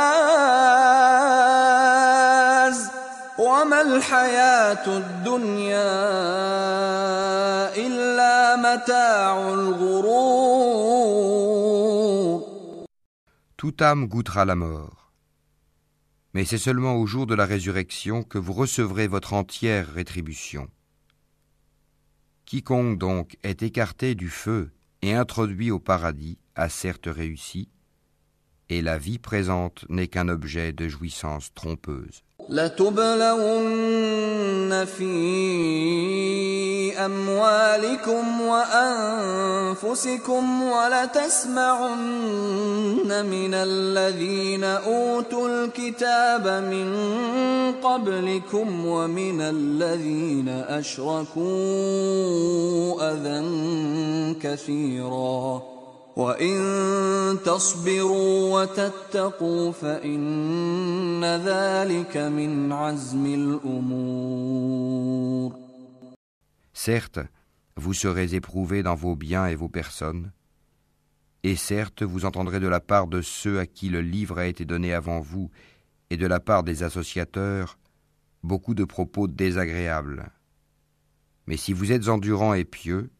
وما 3.37 3.81
الحياة 3.81 4.85
الدنيا 4.87 5.91
إلا 7.75 8.55
متاع 8.55 9.39
الغرور 9.53 11.30
Toute 13.61 13.83
âme 13.83 14.07
goûtera 14.07 14.43
la 14.43 14.55
mort. 14.55 15.13
Mais 16.33 16.45
c'est 16.45 16.57
seulement 16.57 16.95
au 16.95 17.05
jour 17.05 17.27
de 17.27 17.35
la 17.35 17.45
résurrection 17.45 18.23
que 18.23 18.39
vous 18.39 18.53
recevrez 18.53 19.05
votre 19.05 19.33
entière 19.33 19.87
rétribution. 19.93 20.67
Quiconque 22.45 22.97
donc 22.97 23.37
est 23.43 23.61
écarté 23.61 24.15
du 24.15 24.29
feu 24.29 24.71
et 25.03 25.13
introduit 25.13 25.69
au 25.69 25.77
paradis 25.77 26.39
a 26.55 26.69
certes 26.69 27.05
réussi, 27.05 27.69
et 28.69 28.81
la 28.81 28.97
vie 28.97 29.19
présente 29.19 29.85
n'est 29.89 30.07
qu'un 30.07 30.27
objet 30.27 30.73
de 30.73 30.87
jouissance 30.87 31.53
trompeuse. 31.53 32.23
لتبلون 32.49 33.91
في 34.85 35.11
أموالكم 37.05 38.41
وأنفسكم 39.71 39.93
ولتسمعن 40.63 41.99
من 43.25 43.53
الذين 43.53 44.63
أوتوا 44.63 45.47
الكتاب 45.47 46.47
من 46.47 46.95
قبلكم 47.83 48.85
ومن 48.85 49.41
الذين 49.41 50.49
أشركوا 50.49 51.41
أذى 53.11 53.41
كثيراً 54.41 55.80
Certes, 66.73 67.19
vous 67.77 67.93
serez 67.93 68.35
éprouvés 68.35 68.83
dans 68.83 68.95
vos 68.95 69.15
biens 69.15 69.47
et 69.47 69.55
vos 69.55 69.69
personnes, 69.69 70.31
et 71.43 71.55
certes 71.55 72.03
vous 72.03 72.25
entendrez 72.25 72.59
de 72.59 72.67
la 72.67 72.81
part 72.81 73.07
de 73.07 73.21
ceux 73.21 73.59
à 73.59 73.65
qui 73.65 73.89
le 73.89 74.01
livre 74.01 74.37
a 74.37 74.47
été 74.47 74.65
donné 74.65 74.93
avant 74.93 75.21
vous, 75.21 75.49
et 76.09 76.17
de 76.17 76.27
la 76.27 76.41
part 76.41 76.63
des 76.63 76.83
associateurs, 76.83 77.77
beaucoup 78.43 78.73
de 78.73 78.83
propos 78.83 79.27
désagréables. 79.27 80.29
Mais 81.47 81.57
si 81.57 81.71
vous 81.71 81.93
êtes 81.93 82.09
endurants 82.09 82.53
et 82.53 82.65
pieux, 82.65 83.11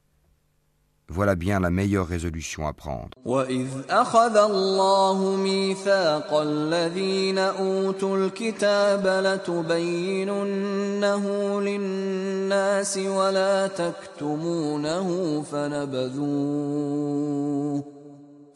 voilà 1.17 1.35
bien 1.35 1.59
la 1.59 1.69
meilleure 1.69 2.07
résolution 2.07 2.65
à 2.71 2.73
prendre. 2.73 3.09
وَإِذْ 3.25 3.67
أَخَذَ 3.89 4.37
اللَّهُ 4.37 5.35
مِيثَاقَ 5.35 6.33
الَّذِينَ 6.33 7.37
أُوتُوا 7.37 8.17
الْكِتَابَ 8.17 9.07
لَتُبَيِّنُنَّهُ 9.27 11.23
لِلنَّاسِ 11.61 12.97
وَلَا 12.97 13.67
تَكْتُمُونَهُ 13.67 15.41
فَنَبَذُوهُ 15.51 17.21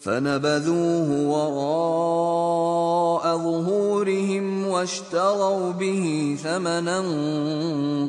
فنبذوه 0.06 1.10
وراء 1.34 3.38
ظهورهم 3.38 4.68
واشتروا 4.68 5.72
به 5.72 6.38
ثمنا 6.44 7.00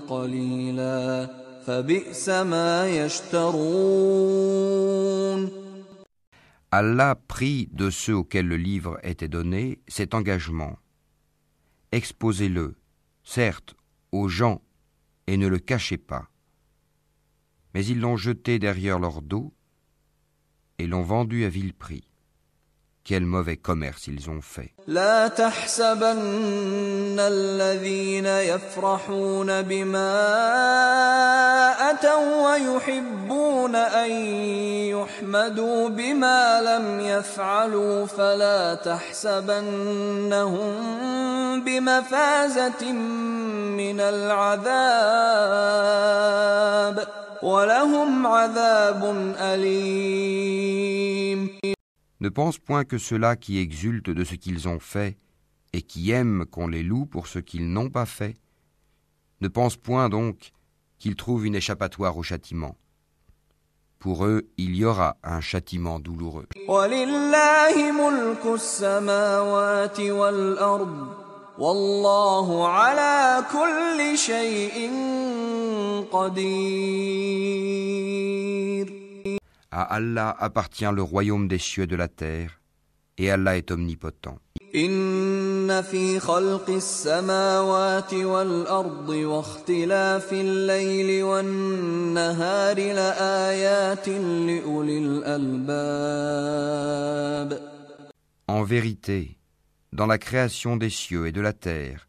قليلا 0.08 1.28
Allah 6.70 7.16
prit 7.26 7.68
de 7.72 7.90
ceux 7.90 8.14
auxquels 8.14 8.46
le 8.46 8.56
livre 8.56 9.00
était 9.02 9.26
donné 9.26 9.80
cet 9.88 10.14
engagement. 10.14 10.78
Exposez-le, 11.90 12.76
certes, 13.24 13.74
aux 14.12 14.28
gens, 14.28 14.62
et 15.26 15.36
ne 15.36 15.48
le 15.48 15.58
cachez 15.58 15.98
pas. 15.98 16.30
Mais 17.74 17.84
ils 17.84 17.98
l'ont 17.98 18.16
jeté 18.16 18.60
derrière 18.60 19.00
leur 19.00 19.20
dos 19.20 19.52
et 20.78 20.86
l'ont 20.86 21.02
vendu 21.02 21.44
à 21.44 21.48
vil 21.48 21.74
prix. 21.74 22.05
Quel 23.08 23.24
mauvais 23.24 23.56
commerce 23.56 24.08
ils 24.08 24.28
ont 24.28 24.40
fait. 24.42 24.70
لا 24.88 25.28
تحسبن 25.28 27.18
الذين 27.20 28.26
يفرحون 28.26 29.62
بما 29.62 30.10
أتوا 31.90 32.50
ويحبون 32.50 33.74
أن 33.76 34.10
يحمدوا 34.90 35.88
بما 35.88 36.60
لم 36.60 37.00
يفعلوا 37.00 38.06
فلا 38.06 38.74
تحسبنهم 38.74 40.66
بمفازة 41.64 42.92
من 42.92 44.00
العذاب 44.00 44.66
ولهم 47.42 48.26
عذاب 48.26 49.34
أليم 49.40 50.96
Ne 52.20 52.28
pense 52.28 52.58
point 52.58 52.84
que 52.84 52.98
ceux-là 52.98 53.36
qui 53.36 53.58
exultent 53.58 54.10
de 54.10 54.24
ce 54.24 54.34
qu'ils 54.34 54.68
ont 54.68 54.78
fait 54.78 55.18
et 55.72 55.82
qui 55.82 56.10
aiment 56.10 56.46
qu'on 56.46 56.66
les 56.68 56.82
loue 56.82 57.04
pour 57.04 57.26
ce 57.26 57.38
qu'ils 57.38 57.70
n'ont 57.70 57.90
pas 57.90 58.06
fait, 58.06 58.36
ne 59.42 59.48
pense 59.48 59.76
point 59.76 60.08
donc 60.08 60.52
qu'ils 60.98 61.16
trouvent 61.16 61.44
une 61.44 61.54
échappatoire 61.54 62.16
au 62.16 62.22
châtiment. 62.22 62.76
Pour 63.98 64.24
eux, 64.24 64.48
il 64.56 64.76
y 64.76 64.84
aura 64.84 65.16
un 65.22 65.40
châtiment 65.40 65.98
douloureux. 66.00 66.46
À 79.75 79.83
Allah 79.83 80.35
appartient 80.39 80.91
le 80.93 81.01
royaume 81.01 81.47
des 81.47 81.57
cieux 81.57 81.83
et 81.83 81.87
de 81.87 81.95
la 81.95 82.07
terre, 82.07 82.59
et 83.17 83.31
Allah 83.31 83.57
est 83.57 83.71
omnipotent. 83.71 84.39
إن 84.75 85.81
في 85.81 86.19
خلق 86.19 86.69
السماوات 86.69 88.13
والأرض 88.13 89.09
واختلاف 89.09 90.33
الليل 90.33 91.23
والنهار 91.23 92.77
لآيات 92.77 94.09
لأولي 94.09 94.97
الألباب. 94.97 96.51
En 98.47 98.63
vérité, 98.63 99.37
dans 99.93 100.07
la 100.07 100.17
création 100.17 100.77
des 100.77 100.89
cieux 100.89 101.27
et 101.27 101.33
de 101.33 101.41
la 101.41 101.53
terre, 101.53 102.07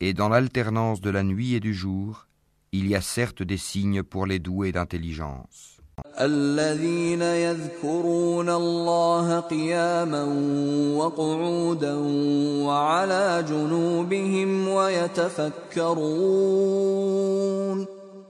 et 0.00 0.12
dans 0.12 0.28
l'alternance 0.28 1.00
de 1.00 1.08
la 1.10 1.22
nuit 1.22 1.54
et 1.54 1.60
du 1.60 1.72
jour, 1.72 2.26
il 2.72 2.86
y 2.88 2.94
a 2.94 3.00
certes 3.00 3.42
des 3.42 3.56
signes 3.56 4.02
pour 4.02 4.26
les 4.26 4.38
doués 4.38 4.72
d'intelligence. 4.72 5.79
الذين 6.21 7.21
يذكرون 7.21 8.49
الله 8.49 9.39
قياما 9.39 10.23
وقعودا 10.97 11.95
وعلى 12.65 13.45
جنوبهم 13.49 14.67
ويتفكرون 14.67 16.01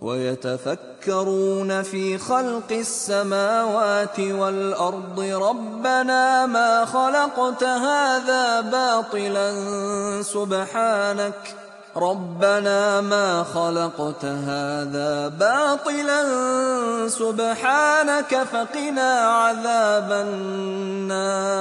ويتفكرون 0.02 1.82
في 1.82 2.18
خلق 2.18 2.72
السماوات 2.72 4.20
والأرض 4.20 5.20
ربنا 5.20 6.46
ما 6.46 6.86
خلقت 6.86 7.64
هذا 7.64 8.62
باطلا 8.62 9.52
سبحانك 10.22 11.61
ربنا 11.97 13.01
ما 13.01 13.43
خلقت 13.43 14.25
هذا 14.25 15.29
باطلا 15.29 16.23
سبحانك 17.09 18.43
فقنا 18.43 19.21
عذاب 19.21 20.13
النار 20.13 21.57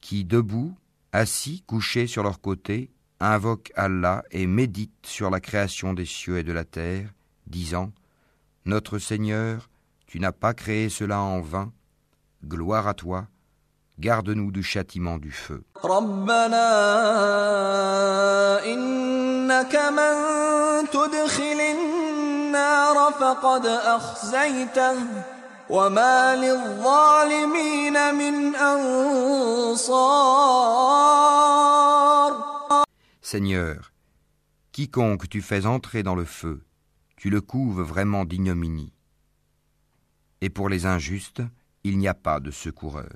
Qui 0.00 0.24
debout, 0.24 0.74
assis, 1.12 1.62
couchés 1.66 2.06
sur 2.06 2.22
leur 2.22 2.40
côté, 2.40 2.90
invoquent 3.20 3.72
Allah 3.76 4.22
et 4.30 4.46
méditent 4.46 5.06
sur 5.06 5.30
la 5.30 5.40
création 5.40 5.92
des 5.94 6.06
cieux 6.06 6.38
et 6.38 6.42
de 6.42 6.52
la 6.52 6.64
terre, 6.64 7.08
disant 7.46 7.92
Notre 8.64 8.98
Seigneur, 8.98 9.68
tu 10.06 10.20
n'as 10.20 10.32
pas 10.32 10.54
créé 10.54 10.88
cela 10.88 11.20
en 11.20 11.40
vain, 11.40 11.72
gloire 12.44 12.88
à 12.88 12.94
toi, 12.94 13.28
garde-nous 13.99 14.51
du 14.51 14.63
châtiment 14.63 15.17
du 15.17 15.31
feu. 15.31 15.63
Seigneur, 33.21 33.91
quiconque 34.71 35.27
tu 35.27 35.41
fais 35.41 35.65
entrer 35.65 36.03
dans 36.03 36.15
le 36.15 36.23
feu, 36.23 36.63
tu 37.17 37.29
le 37.29 37.41
couves 37.41 37.81
vraiment 37.81 38.25
d'ignominie. 38.25 38.93
Et 40.41 40.49
pour 40.49 40.69
les 40.69 40.85
injustes, 40.85 41.41
il 41.89 41.97
n'y 41.97 42.07
a 42.07 42.13
pas 42.13 42.39
de 42.39 42.51
secoureur. 42.51 43.11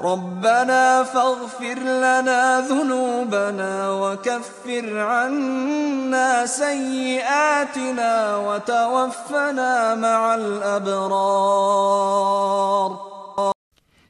ربنا 0.00 1.04
فاغفر 1.04 1.78
لنا 1.78 2.60
ذنوبنا 2.60 3.90
وكفر 3.90 4.98
عنا 4.98 6.46
سيئاتنا 6.46 8.36
وتوفنا 8.36 9.94
مع 9.94 10.34
الأبرار 10.34 11.56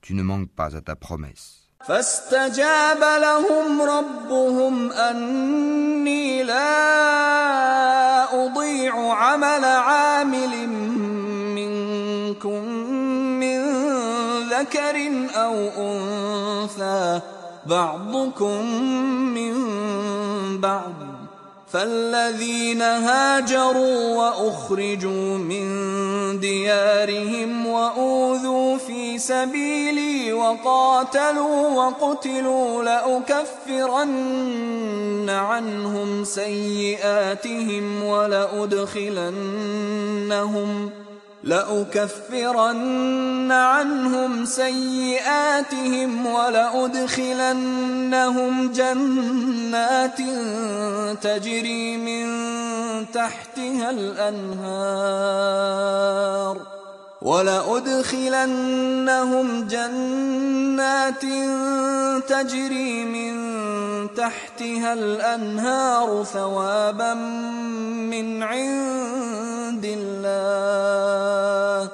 tu 0.00 0.14
ne 0.14 0.22
manques 0.22 0.50
pas 0.50 0.76
à 0.76 0.80
ta 0.80 0.96
promesse. 0.96 1.66
فاستجاب 1.86 2.98
لهم 2.98 3.82
ربهم 3.82 4.92
أني 4.92 6.42
لا 6.42 6.66
أضيع 8.46 9.12
عمل 9.12 9.64
عامل 9.64 10.68
ذكر 14.61 15.27
أو 15.35 15.55
أنثى 15.77 17.19
بعضكم 17.65 18.65
من 19.33 19.53
بعض 20.61 20.93
فالذين 21.71 22.81
هاجروا 22.81 24.15
وأخرجوا 24.15 25.37
من 25.37 25.65
ديارهم 26.39 27.67
وأوذوا 27.67 28.77
في 28.77 29.17
سبيلي 29.17 30.33
وقاتلوا 30.33 31.69
وقتلوا 31.69 32.83
لأكفرن 32.83 34.09
عنهم 35.29 36.23
سيئاتهم 36.23 38.03
ولأدخلنهم 38.03 39.11
لأكفرن 41.43 42.81
عنهم 43.51 44.45
سيئاتهم 44.45 46.25
ولأدخلنهم 46.25 47.51
جنات 48.71 50.17
تجري 51.21 51.97
من 51.97 52.31
تحتها 53.11 53.89
الأنهار 53.89 55.11
ولأدخلنهم 57.21 58.27
جنات 59.67 61.21
تجري 62.27 63.05
من 63.05 63.33
تحتها 64.15 64.93
الأنهار 64.93 66.23
ثوابا 66.23 67.13
من 67.13 68.43
عند 68.43 69.50
الله 69.84 71.90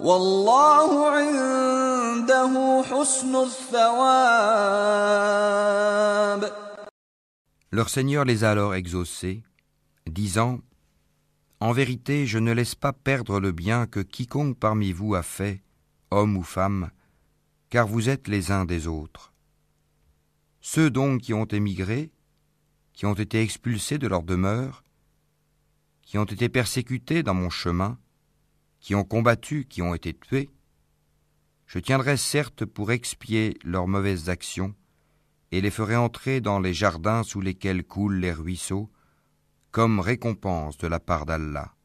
والله 0.00 1.10
عنده 1.10 2.82
حسن 2.82 3.36
الثواب 3.36 4.04
Leur 7.70 7.88
Seigneur 7.88 8.24
les 8.24 8.44
a 8.44 8.50
alors 8.52 8.74
exaucés, 8.76 9.42
disant 10.06 10.60
En 11.58 11.72
vérité, 11.72 12.24
je 12.24 12.38
ne 12.38 12.52
laisse 12.52 12.76
pas 12.76 12.92
perdre 12.92 13.40
le 13.40 13.50
bien 13.50 13.88
que 13.88 13.98
quiconque 13.98 14.56
parmi 14.56 14.92
vous 14.92 15.16
a 15.16 15.24
fait, 15.24 15.60
homme 16.12 16.36
ou 16.36 16.44
femme, 16.44 16.92
car 17.70 17.88
vous 17.88 18.08
êtes 18.08 18.28
les 18.28 18.52
uns 18.52 18.64
des 18.64 18.86
autres. 18.86 19.32
Ceux 20.60 20.88
donc 20.88 21.22
qui 21.22 21.34
ont 21.34 21.46
émigré, 21.46 22.12
qui 22.92 23.06
ont 23.06 23.14
été 23.14 23.40
expulsés 23.40 23.98
de 23.98 24.06
leur 24.06 24.22
demeure, 24.22 24.84
qui 26.09 26.17
ont 26.17 26.25
été 26.25 26.49
persécutés 26.49 27.21
dans 27.21 27.35
mon 27.35 27.51
chemin, 27.51 27.99
qui 28.79 28.95
ont 28.95 29.03
combattu, 29.03 29.67
qui 29.69 29.83
ont 29.83 29.93
été 29.93 30.11
tués, 30.11 30.49
je 31.67 31.77
tiendrai 31.77 32.17
certes 32.17 32.65
pour 32.65 32.91
expier 32.91 33.59
leurs 33.63 33.87
mauvaises 33.87 34.27
actions, 34.27 34.73
et 35.51 35.61
les 35.61 35.69
ferai 35.69 35.95
entrer 35.95 36.41
dans 36.41 36.59
les 36.59 36.73
jardins 36.73 37.21
sous 37.21 37.41
lesquels 37.41 37.83
coulent 37.83 38.15
les 38.15 38.31
ruisseaux, 38.31 38.89
comme 39.69 39.99
récompense 39.99 40.79
de 40.79 40.87
la 40.87 40.99
part 40.99 41.27
d'Allah. 41.27 41.75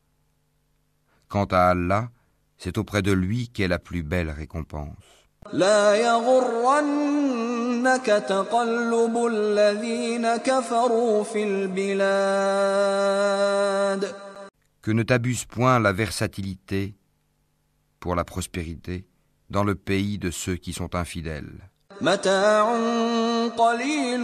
Quant 1.28 1.44
à 1.44 1.68
Allah, 1.68 2.10
c'est 2.56 2.78
auprès 2.78 3.02
de 3.02 3.12
lui 3.12 3.51
qu'est 3.51 3.68
la 3.68 3.78
plus 3.78 4.02
belle 4.02 4.30
récompense. 4.30 5.23
لا 5.53 5.95
يغرنك 5.95 8.06
تقلب 8.06 9.26
الذين 9.26 10.38
كفروا 10.38 11.23
في 11.23 11.44
البلاد 12.69 14.15
Que 14.81 14.91
ne 14.91 15.03
t'abuse 15.03 15.45
point 15.45 15.80
la 15.80 15.91
versatilité 15.91 16.95
pour 17.99 18.15
la 18.15 18.23
prospérité 18.23 19.06
dans 19.49 19.64
le 19.64 19.76
pays 19.76 20.18
de 20.18 20.31
ceux 20.31 20.56
qui 20.56 20.73
sont 20.73 20.95
infidèles. 20.95 21.60
متاع 22.02 22.76
قليل 23.57 24.22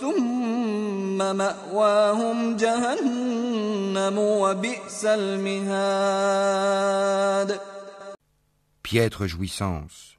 ثم 0.00 1.36
مأواهم 1.36 2.56
جهنم 2.56 4.18
وبئس 4.18 5.04
المهاد 6.24 7.60
Piètre 8.84 9.26
jouissance, 9.26 10.16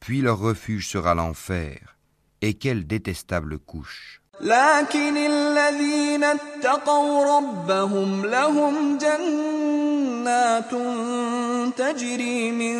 puis 0.00 0.20
leur 0.20 0.38
refuge 0.38 0.88
sera 0.88 1.14
l'enfer, 1.14 1.96
et 2.42 2.54
quelle 2.54 2.86
détestable 2.86 3.58
couche. 3.58 4.20
لكن 4.40 5.16
الذين 5.16 6.24
اتقوا 6.24 7.38
ربهم 7.38 8.26
لهم 8.26 8.98
جنات 8.98 10.70
تجري 11.76 12.50
من 12.50 12.76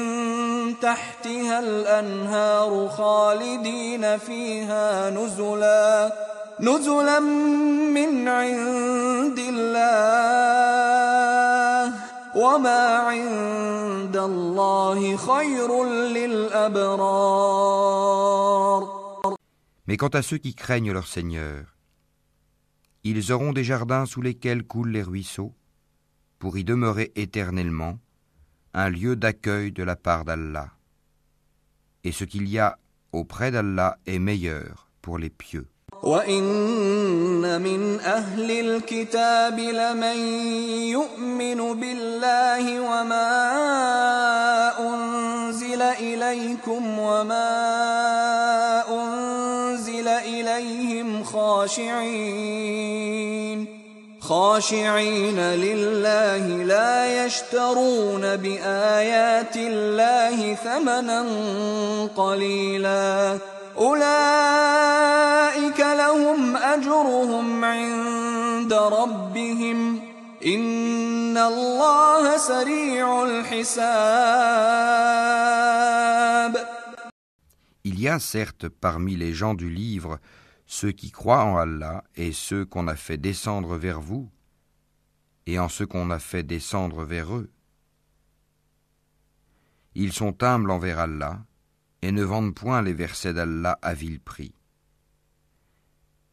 تحتها 0.80 1.58
الأنهار 1.60 2.88
خالدين 2.88 4.18
فيها 4.18 5.10
نزلا 5.10 6.12
نزلا 6.60 7.20
من 7.20 8.28
عند 8.28 9.38
الله 9.38 10.28
وما 12.42 12.96
عند 12.96 14.16
الله 14.16 15.16
خير 15.16 15.84
للأبرار 15.84 17.38
Mais 19.86 19.96
quant 19.96 20.08
à 20.08 20.20
ceux 20.20 20.36
qui 20.36 20.54
craignent 20.54 20.92
leur 20.92 21.06
Seigneur, 21.06 21.64
ils 23.04 23.32
auront 23.32 23.52
des 23.54 23.64
jardins 23.64 24.04
sous 24.04 24.20
lesquels 24.20 24.62
coulent 24.64 24.90
les 24.90 25.02
ruisseaux, 25.02 25.54
pour 26.38 26.58
y 26.58 26.64
demeurer 26.64 27.10
éternellement, 27.16 27.98
un 28.74 28.90
lieu 28.90 29.16
d'accueil 29.16 29.72
de 29.72 29.82
la 29.82 29.96
part 29.96 30.26
d'Allah. 30.26 30.70
Et 32.04 32.12
ce 32.12 32.24
qu'il 32.24 32.46
y 32.48 32.58
a 32.58 32.78
auprès 33.12 33.50
d'Allah 33.50 33.98
est 34.06 34.18
meilleur 34.18 34.90
pour 35.00 35.18
les 35.18 35.30
pieux. 35.30 35.68
وإن 36.03 37.61
من 37.61 37.99
أهل 37.99 38.51
الكتاب 38.51 39.59
لمن 39.59 40.17
يؤمن 40.91 41.73
بالله 41.79 42.79
وما 42.79 43.33
أنزل 44.79 45.81
إليكم 45.81 46.99
وما 46.99 47.53
أنزل 48.89 50.07
إليهم 50.07 51.23
خاشعين 51.23 52.93
خاشعين 54.19 55.39
لله 55.39 56.47
لا 56.63 57.25
يشترون 57.25 58.35
بآيات 58.35 59.55
الله 59.55 60.55
ثمنا 60.55 61.25
قليلا 62.17 63.37
أولئك 63.76 65.30
لهم 65.80 66.56
أجرهم 66.56 67.64
عند 67.64 68.72
ربهم 68.72 70.00
إن 70.46 70.88
إن 71.38 71.44
الله 71.44 72.36
سريع 72.36 73.24
الحساب 73.24 73.78
Il 77.84 78.00
y 78.00 78.08
a 78.08 78.18
certes 78.18 78.68
parmi 78.68 79.14
les 79.14 79.32
gens 79.32 79.54
du 79.54 79.70
livre 79.70 80.18
ceux 80.66 80.90
qui 80.90 81.12
croient 81.12 81.44
en 81.44 81.56
Allah 81.58 82.02
et 82.16 82.32
ceux 82.32 82.64
qu'on 82.64 82.88
a 82.88 82.96
fait 82.96 83.18
descendre 83.18 83.76
vers 83.76 84.00
vous, 84.00 84.28
et 85.46 85.60
en 85.60 85.68
ceux 85.68 85.86
qu'on 85.86 86.10
a 86.10 86.18
fait 86.18 86.42
descendre 86.42 87.04
vers 87.04 87.36
eux. 87.36 87.52
Ils 89.94 90.12
sont 90.12 90.42
humbles 90.42 90.72
envers 90.72 90.98
Allah 90.98 91.38
et 92.03 92.11
ne 92.11 92.23
vendent 92.23 92.53
point 92.53 92.81
les 92.81 92.93
versets 92.93 93.33
d'Allah 93.33 93.79
à 93.81 93.93
vil 93.93 94.19
prix. 94.19 94.53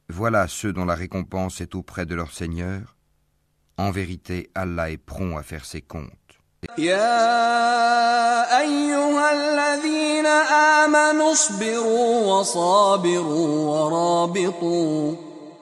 Voilà 0.08 0.48
ceux 0.48 0.72
dont 0.72 0.84
la 0.84 0.96
récompense 0.96 1.60
est 1.60 1.76
auprès 1.76 2.06
de 2.06 2.16
leur 2.16 2.32
Seigneur. 2.32 2.96
En 3.78 3.92
vérité, 3.92 4.50
Allah 4.56 4.90
est 4.90 4.98
prompt 4.98 5.36
à 5.38 5.44
faire 5.44 5.64
ses 5.64 5.80
comptes. 5.80 6.10